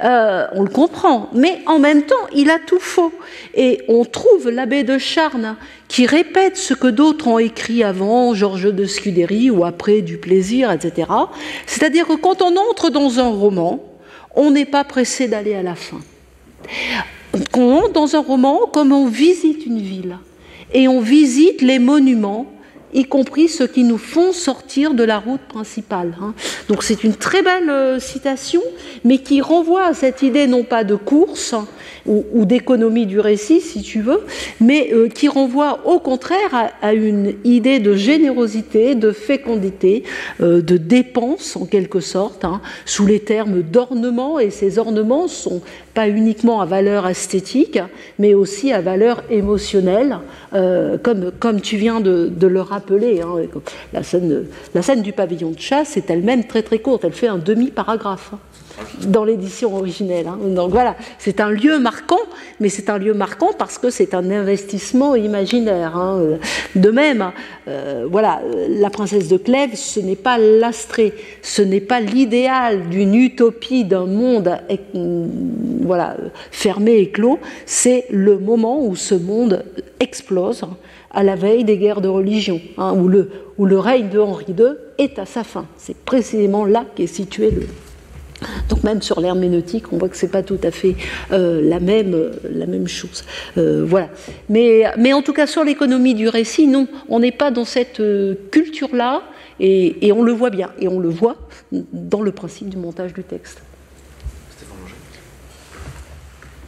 Euh, 0.04 0.46
on 0.52 0.62
le 0.62 0.70
comprend, 0.70 1.30
mais 1.34 1.60
en 1.66 1.78
même 1.78 2.02
temps, 2.02 2.14
il 2.34 2.50
a 2.50 2.58
tout 2.58 2.80
faux. 2.80 3.12
Et 3.54 3.82
on 3.88 4.04
trouve 4.04 4.50
l'abbé 4.50 4.82
de 4.82 4.98
Charnes 4.98 5.56
qui 5.88 6.06
répète 6.06 6.56
ce 6.56 6.74
que 6.74 6.88
d'autres 6.88 7.28
ont 7.28 7.38
écrit 7.38 7.82
avant, 7.82 8.34
Georges 8.34 8.72
de 8.72 8.84
Scudéry 8.84 9.50
ou 9.50 9.64
après 9.64 10.02
du 10.02 10.18
plaisir, 10.18 10.70
etc. 10.70 11.08
C'est-à-dire 11.66 12.06
que 12.06 12.16
quand 12.16 12.42
on 12.42 12.56
entre 12.70 12.90
dans 12.90 13.18
un 13.18 13.28
roman, 13.28 13.82
on 14.36 14.50
n'est 14.50 14.66
pas 14.66 14.84
pressé 14.84 15.28
d'aller 15.28 15.54
à 15.54 15.62
la 15.62 15.74
fin 15.74 16.00
dans 17.56 18.16
un 18.16 18.20
roman 18.20 18.66
comme 18.72 18.92
on 18.92 19.06
visite 19.06 19.66
une 19.66 19.80
ville. 19.80 20.18
Et 20.72 20.88
on 20.88 21.00
visite 21.00 21.62
les 21.62 21.78
monuments 21.78 22.46
y 22.94 23.04
compris 23.04 23.48
ceux 23.48 23.66
qui 23.66 23.82
nous 23.82 23.98
font 23.98 24.32
sortir 24.32 24.94
de 24.94 25.02
la 25.02 25.18
route 25.18 25.40
principale. 25.40 26.16
Hein. 26.22 26.32
Donc 26.68 26.84
c'est 26.84 27.02
une 27.04 27.14
très 27.16 27.42
belle 27.42 27.68
euh, 27.68 27.98
citation, 27.98 28.62
mais 29.04 29.18
qui 29.18 29.40
renvoie 29.40 29.86
à 29.86 29.94
cette 29.94 30.22
idée 30.22 30.46
non 30.46 30.62
pas 30.62 30.84
de 30.84 30.94
course 30.94 31.54
ou, 32.06 32.44
d'économie 32.44 33.06
du 33.06 33.18
récit, 33.18 33.62
si 33.62 33.80
tu 33.80 34.02
veux, 34.02 34.20
mais 34.60 34.90
euh, 34.92 35.08
qui 35.08 35.26
renvoie 35.26 35.80
au 35.86 35.98
contraire 35.98 36.70
à, 36.82 36.92
une 36.92 37.34
idée 37.44 37.80
de 37.80 37.94
générosité, 37.94 38.94
de 38.94 39.10
fécondité, 39.10 40.04
euh, 40.42 40.60
de 40.60 40.76
dépense 40.76 41.56
en 41.56 41.64
quelque 41.64 42.00
sorte, 42.00 42.44
hein, 42.44 42.60
sous 42.84 43.06
les 43.06 43.20
termes 43.20 43.62
d'ornement, 43.62 44.38
et 44.38 44.50
ces 44.50 44.78
ornements 44.78 45.28
sont 45.28 45.62
pas 45.94 46.08
uniquement 46.08 46.60
à 46.60 46.66
valeur 46.66 47.08
esthétique, 47.08 47.78
mais 48.18 48.34
aussi 48.34 48.72
à 48.72 48.80
valeur 48.80 49.22
émotionnelle, 49.30 50.18
comme, 50.50 51.30
comme 51.38 51.60
tu 51.60 51.76
viens 51.76 52.00
de 52.00 52.46
le 52.46 52.60
rappeler 52.60 52.83
Hein, 52.90 53.36
la, 53.92 54.02
scène, 54.82 55.02
du 55.02 55.12
pavillon 55.12 55.50
de 55.50 55.60
chasse 55.60 55.96
est 55.96 56.10
elle-même 56.10 56.44
très 56.44 56.62
très 56.62 56.78
courte, 56.78 57.04
elle 57.04 57.12
fait 57.12 57.28
un 57.28 57.38
demi-paragraphe 57.38 58.32
hein, 58.34 58.38
dans 59.06 59.24
l'édition 59.24 59.74
originelle. 59.74 60.26
Hein. 60.28 60.38
Donc 60.42 60.70
voilà, 60.70 60.96
c'est 61.18 61.40
un 61.40 61.50
lieu 61.50 61.78
marquant, 61.78 62.20
mais 62.60 62.68
c'est 62.68 62.90
un 62.90 62.98
lieu 62.98 63.14
marquant 63.14 63.50
parce 63.58 63.78
que 63.78 63.90
c'est 63.90 64.14
un 64.14 64.30
investissement 64.30 65.14
imaginaire. 65.14 65.98
De 66.74 66.90
même, 66.90 67.32
euh, 67.68 68.06
voilà, 68.10 68.42
la 68.68 68.90
princesse 68.90 69.28
de 69.28 69.36
Clèves, 69.36 69.76
ce 69.76 70.00
n'est 70.00 70.16
pas 70.16 70.38
l'astré, 70.38 71.14
ce 71.42 71.62
n'est 71.62 71.80
pas 71.80 72.00
l'idéal 72.00 72.88
d'une 72.88 73.14
utopie 73.14 73.84
d'un 73.84 74.06
monde 74.06 74.58
voilà, 75.84 76.16
fermé 76.50 76.96
et 76.96 77.10
clos, 77.10 77.38
c'est 77.66 78.06
le 78.10 78.38
moment 78.38 78.84
où 78.84 78.96
ce 78.96 79.14
monde 79.14 79.64
explose 80.00 80.64
à 81.14 81.22
la 81.22 81.36
veille 81.36 81.64
des 81.64 81.78
guerres 81.78 82.00
de 82.00 82.08
religion, 82.08 82.60
hein, 82.78 82.92
où, 82.94 83.08
le, 83.08 83.30
où 83.58 83.66
le 83.66 83.78
règne 83.78 84.08
de 84.08 84.18
Henri 84.18 84.46
II 84.48 84.74
est 84.98 85.18
à 85.18 85.26
sa 85.26 85.44
fin. 85.44 85.66
C'est 85.76 85.96
précisément 85.96 86.64
là 86.64 86.84
qu'est 86.94 87.06
situé 87.06 87.50
le. 87.50 87.62
Donc 88.68 88.82
même 88.82 89.00
sur 89.00 89.20
l'herméneutique, 89.20 89.92
on 89.92 89.98
voit 89.98 90.08
que 90.08 90.16
c'est 90.16 90.30
pas 90.30 90.42
tout 90.42 90.58
à 90.62 90.70
fait 90.70 90.96
euh, 91.32 91.62
la, 91.62 91.80
même, 91.80 92.32
la 92.50 92.66
même 92.66 92.88
chose. 92.88 93.24
Euh, 93.56 93.84
voilà. 93.86 94.08
Mais, 94.48 94.84
mais 94.98 95.12
en 95.12 95.22
tout 95.22 95.32
cas 95.32 95.46
sur 95.46 95.64
l'économie 95.64 96.14
du 96.14 96.28
récit, 96.28 96.66
non, 96.66 96.88
on 97.08 97.20
n'est 97.20 97.32
pas 97.32 97.50
dans 97.50 97.64
cette 97.64 98.00
euh, 98.00 98.34
culture-là, 98.50 99.22
et, 99.60 100.06
et 100.06 100.12
on 100.12 100.22
le 100.22 100.32
voit 100.32 100.50
bien, 100.50 100.72
et 100.80 100.88
on 100.88 100.98
le 100.98 101.08
voit 101.08 101.36
dans 101.70 102.22
le 102.22 102.32
principe 102.32 102.68
du 102.68 102.76
montage 102.76 103.14
du 103.14 103.22
texte. 103.22 103.62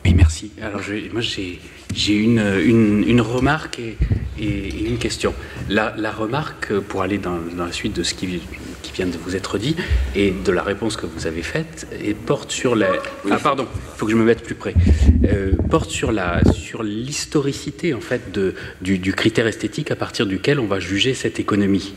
Oui, 0.04 0.14
merci. 0.14 0.52
Alors 0.62 0.80
moi 1.12 1.20
j'ai 1.20 1.60
j'ai 1.96 2.14
une, 2.14 2.38
une, 2.64 3.04
une, 3.08 3.20
remarque 3.20 3.78
et, 3.78 3.96
et, 4.38 4.84
une 4.84 4.98
question. 4.98 5.34
La, 5.68 5.94
la, 5.96 6.12
remarque, 6.12 6.78
pour 6.80 7.02
aller 7.02 7.18
dans, 7.18 7.38
dans, 7.56 7.64
la 7.64 7.72
suite 7.72 7.96
de 7.96 8.02
ce 8.02 8.14
qui, 8.14 8.40
qui, 8.82 8.92
vient 8.92 9.06
de 9.06 9.16
vous 9.16 9.34
être 9.34 9.58
dit 9.58 9.74
et 10.14 10.30
de 10.30 10.52
la 10.52 10.62
réponse 10.62 10.96
que 10.96 11.06
vous 11.06 11.26
avez 11.26 11.42
faite, 11.42 11.88
et 12.02 12.14
porte 12.14 12.52
sur 12.52 12.76
la. 12.76 12.88
Ah, 13.30 13.38
pardon, 13.42 13.66
il 13.72 13.98
faut 13.98 14.06
que 14.06 14.12
je 14.12 14.16
me 14.16 14.24
mette 14.24 14.42
plus 14.42 14.54
près. 14.54 14.74
Euh, 15.24 15.52
porte 15.70 15.90
sur 15.90 16.12
la 16.12 16.42
sur 16.52 16.82
l'historicité 16.82 17.94
en 17.94 18.00
fait 18.00 18.30
de, 18.30 18.54
du, 18.82 18.98
du, 18.98 19.14
critère 19.14 19.46
esthétique 19.46 19.90
à 19.90 19.96
partir 19.96 20.26
duquel 20.26 20.60
on 20.60 20.66
va 20.66 20.78
juger 20.78 21.14
cette 21.14 21.40
économie. 21.40 21.94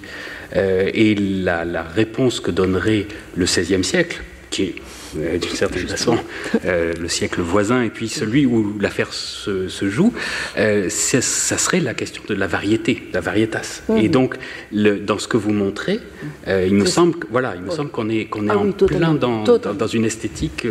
Euh, 0.56 0.90
et 0.94 1.14
la, 1.14 1.66
la 1.66 1.84
réponse 1.84 2.40
que 2.40 2.52
donnerait 2.52 3.06
le 3.36 3.46
XVIe 3.46 3.84
siècle, 3.84 4.22
qui 4.50 4.64
est 4.64 4.76
d'une 5.16 5.56
certaine 5.56 5.88
façon, 5.88 6.18
le 6.64 7.08
siècle 7.08 7.42
voisin 7.42 7.84
et 7.84 7.90
puis 7.90 8.10
celui 8.10 8.46
où 8.46 8.78
l'affaire 8.80 9.14
se, 9.14 9.68
joue, 9.90 10.14
ça 10.56 11.58
serait 11.58 11.80
la 11.80 11.94
question 11.94 12.24
de 12.28 12.34
la 12.34 12.48
variété, 12.48 13.04
la 13.14 13.22
varietas. 13.22 13.82
Mmh. 13.90 13.98
Et 13.98 14.10
donc, 14.10 14.36
le, 14.72 15.00
dans 15.00 15.18
ce 15.18 15.28
que 15.28 15.38
vous 15.38 15.52
montrez, 15.52 16.00
il 16.48 16.74
me 16.74 16.86
semble, 16.86 17.18
voilà, 17.32 17.54
il 17.56 17.62
me 17.62 17.72
semble 17.72 17.90
qu'on 17.90 18.10
est, 18.10 18.26
qu'on 18.26 18.48
est 18.48 18.52
ah 18.52 18.58
en 18.58 18.72
plein 18.72 19.14
dans, 19.14 19.44
dans, 19.44 19.88
une 19.88 20.06
esthétique 20.06 20.68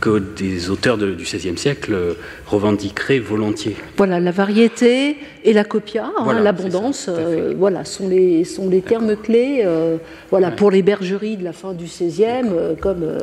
que 0.00 0.18
des 0.18 0.70
auteurs 0.70 0.98
du 0.98 1.14
XVIe 1.14 1.56
siècle 1.56 2.16
revendiqueraient 2.46 3.18
volontiers. 3.18 3.76
Voilà, 3.96 4.20
la 4.20 4.30
variété 4.30 5.16
et 5.44 5.52
la 5.52 5.64
copia, 5.64 6.10
hein, 6.16 6.42
l'abondance, 6.42 7.10
voilà, 7.56 7.84
sont 7.84 8.08
les, 8.08 8.44
sont 8.44 8.68
les 8.68 8.80
termes 8.80 9.16
clés 9.16 9.64
voilà, 10.30 10.50
pour 10.50 10.70
les 10.70 10.82
bergeries 10.82 11.36
de 11.36 11.44
la 11.44 11.52
fin 11.52 11.72
du 11.72 11.84
XVIe, 11.84 12.48
euh, 12.50 12.74
comme. 12.78 13.02
Euh, 13.02 13.18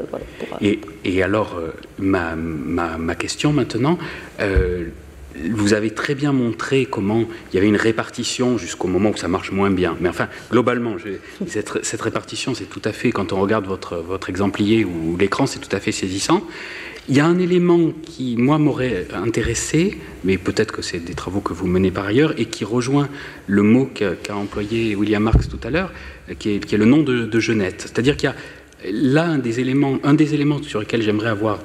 et, 0.61 1.23
alors, 1.23 1.57
euh, 1.57 1.71
ma, 1.99 3.15
question 3.15 3.53
maintenant. 3.53 3.97
vous 5.49 5.73
avez 5.73 5.89
très 5.89 6.15
bien 6.15 6.31
montré 6.31 6.85
comment 6.85 7.25
il 7.51 7.55
y 7.55 7.57
avait 7.57 7.67
une 7.67 7.75
répartition 7.75 8.57
jusqu'au 8.57 8.87
moment 8.87 9.09
où 9.09 9.17
ça 9.17 9.27
marche 9.27 9.51
moins 9.51 9.69
bien. 9.69 9.97
Mais 9.99 10.09
enfin, 10.09 10.27
globalement, 10.51 10.95
cette, 11.47 12.01
répartition, 12.01 12.53
c'est 12.55 12.69
tout 12.69 12.81
à 12.85 12.91
fait, 12.91 13.11
quand 13.11 13.33
on 13.33 13.39
regarde 13.39 13.65
votre, 13.65 14.29
exemplier 14.29 14.85
ou 14.85 15.17
l'écran, 15.17 15.45
c'est 15.45 15.59
tout 15.59 15.75
à 15.75 15.79
fait 15.79 15.91
saisissant. 15.91 16.41
Il 17.07 17.15
y 17.15 17.19
a 17.19 17.25
un 17.27 17.37
élément 17.37 17.91
qui, 18.01 18.35
moi, 18.35 18.57
m'aurait 18.57 19.05
intéressé, 19.13 19.99
mais 20.23 20.39
peut-être 20.39 20.71
que 20.71 20.81
c'est 20.81 20.97
des 20.97 21.13
travaux 21.13 21.39
que 21.39 21.53
vous 21.53 21.67
menez 21.67 21.91
par 21.91 22.07
ailleurs, 22.07 22.33
et 22.39 22.45
qui 22.45 22.65
rejoint 22.65 23.09
le 23.45 23.61
mot 23.61 23.87
qu'a 23.93 24.35
employé 24.35 24.95
William 24.95 25.21
Marx 25.21 25.47
tout 25.47 25.59
à 25.63 25.69
l'heure, 25.69 25.91
qui 26.39 26.55
est, 26.55 26.73
le 26.73 26.85
nom 26.85 27.03
de, 27.03 27.39
Genette. 27.39 27.81
C'est-à-dire 27.81 28.17
qu'il 28.17 28.27
y 28.27 28.31
a 28.31 28.35
là 28.91 29.25
un 29.25 29.37
des 29.37 29.59
éléments, 29.59 29.97
un 30.03 30.13
des 30.13 30.33
éléments 30.33 30.61
sur 30.61 30.79
lesquels 30.79 31.01
j'aimerais 31.01 31.29
avoir 31.29 31.59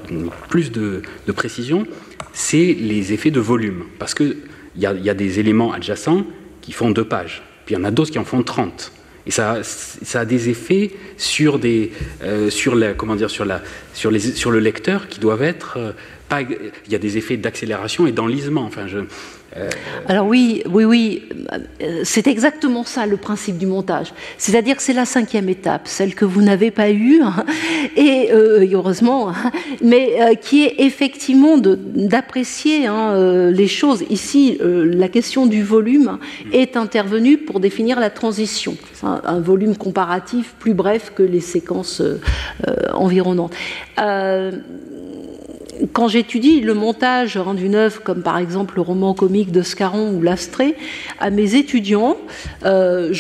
plus 0.49 0.73
de, 0.73 1.03
précision, 1.35 1.87
c'est 2.33 2.77
les 2.79 3.13
effets 3.13 3.31
de 3.31 3.41
volume. 3.41 3.85
Parce 3.99 4.15
qu'il 4.15 4.37
y, 4.77 4.87
a, 4.87 5.15
des 5.15 5.41
éléments 5.41 5.73
adjacents 5.73 6.25
qui 6.61 6.73
font 6.73 6.91
deux 6.91 7.05
pages, 7.05 7.43
puis 7.67 7.75
il 7.75 7.79
y 7.79 7.81
en 7.81 7.85
a 7.85 7.91
d'autres 7.91 8.11
qui 8.11 8.19
en 8.19 8.25
font 8.25 8.43
30. 8.43 8.93
Et 9.27 9.31
ça, 9.31 9.59
ça 9.63 10.21
a 10.21 10.25
des 10.25 10.49
effets 10.49 10.91
sur, 11.17 11.59
des, 11.59 11.93
euh, 12.23 12.49
sur, 12.51 12.75
les, 12.75 12.95
sur 14.19 14.51
le 14.51 14.59
lecteur 14.59 15.09
qui 15.09 15.21
doivent 15.21 15.43
être. 15.43 15.77
Euh, 15.77 15.93
il 16.87 16.93
y 16.93 16.95
a 16.95 16.99
des 16.99 17.19
effets 17.19 17.37
d'accélération 17.37 18.07
et 18.07 18.13
d'enlisement. 18.13 18.71
Alors 20.09 20.27
oui, 20.27 20.63
oui, 20.71 20.85
oui, 20.85 21.23
c'est 22.05 22.27
exactement 22.27 22.85
ça 22.85 23.07
le 23.07 23.17
principe 23.17 23.59
du 23.59 23.67
montage. 23.67 24.13
C'est-à-dire 24.39 24.77
que 24.77 24.83
c'est 24.83 24.93
la 24.93 25.05
cinquième 25.05 25.49
étape, 25.49 25.89
celle 25.89 26.15
que 26.15 26.25
vous 26.25 26.43
n'avez 26.43 26.71
pas 26.71 26.91
eue, 26.91 27.21
hein, 27.23 27.45
et, 27.97 28.31
euh, 28.33 28.67
heureusement, 28.73 29.31
hein, 29.31 29.51
mais 29.83 30.21
euh, 30.21 30.35
qui 30.35 30.65
est 30.65 30.77
effectivement 30.79 31.59
d'apprécier 31.59 32.87
hein, 32.87 33.51
les 33.51 33.69
choses. 33.69 34.05
Ici, 34.09 34.59
la 34.61 35.09
question 35.09 35.47
du 35.47 35.63
volume 35.63 36.19
est 36.53 36.77
intervenue 36.77 37.39
pour 37.39 37.61
définir 37.61 37.99
la 37.99 38.11
transition, 38.11 38.77
un 39.03 39.41
volume 39.41 39.77
comparatif 39.77 40.55
plus 40.59 40.75
bref 40.75 41.13
que 41.15 41.23
les 41.23 41.41
séquences 41.41 42.03
environnantes 42.93 43.55
quand 45.93 46.09
j'étudie 46.09 46.61
le 46.61 46.75
montage 46.75 47.37
rendu 47.37 47.69
neuf, 47.69 48.01
comme 48.01 48.23
par 48.23 48.39
exemple 48.39 48.77
le 48.77 48.83
roman 48.83 49.15
comique 49.15 49.53
de 49.53 49.63
ou 49.63 50.23
L'Astrée, 50.23 50.75
à 51.19 51.31
mes 51.31 51.55
étudiants, 51.55 52.17
euh, 52.65 53.13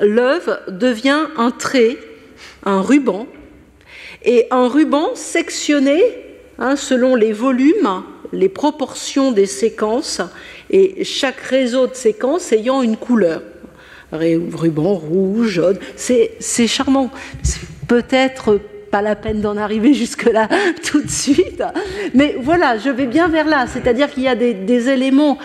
l'œuvre 0.00 0.60
devient 0.68 1.24
un 1.36 1.50
trait, 1.50 1.96
un 2.64 2.80
ruban, 2.80 3.26
et 4.24 4.46
un 4.50 4.68
ruban 4.68 5.14
sectionné 5.14 6.02
hein, 6.58 6.76
selon 6.76 7.14
les 7.14 7.32
volumes, 7.32 8.02
les 8.32 8.48
proportions 8.48 9.32
des 9.32 9.46
séquences, 9.46 10.20
et 10.70 11.04
chaque 11.04 11.40
réseau 11.40 11.86
de 11.86 11.94
séquences 11.94 12.52
ayant 12.52 12.82
une 12.82 12.96
couleur. 12.96 13.42
Ruban 14.12 14.94
rouge, 14.94 15.48
jaune, 15.48 15.78
c'est 15.96 16.66
charmant. 16.66 17.10
Peut-être 17.88 18.60
pas 18.90 19.02
la 19.02 19.16
peine 19.16 19.40
d'en 19.40 19.56
arriver 19.56 19.94
jusque-là 19.94 20.48
tout 20.90 21.02
de 21.02 21.10
suite. 21.10 21.62
Mais 22.14 22.36
voilà, 22.40 22.78
je 22.78 22.90
vais 22.90 23.06
bien 23.06 23.28
vers 23.28 23.46
là. 23.46 23.66
C'est-à-dire 23.66 24.10
qu'il 24.10 24.22
y 24.22 24.28
a 24.28 24.34
des, 24.34 24.88
éléments 24.88 25.38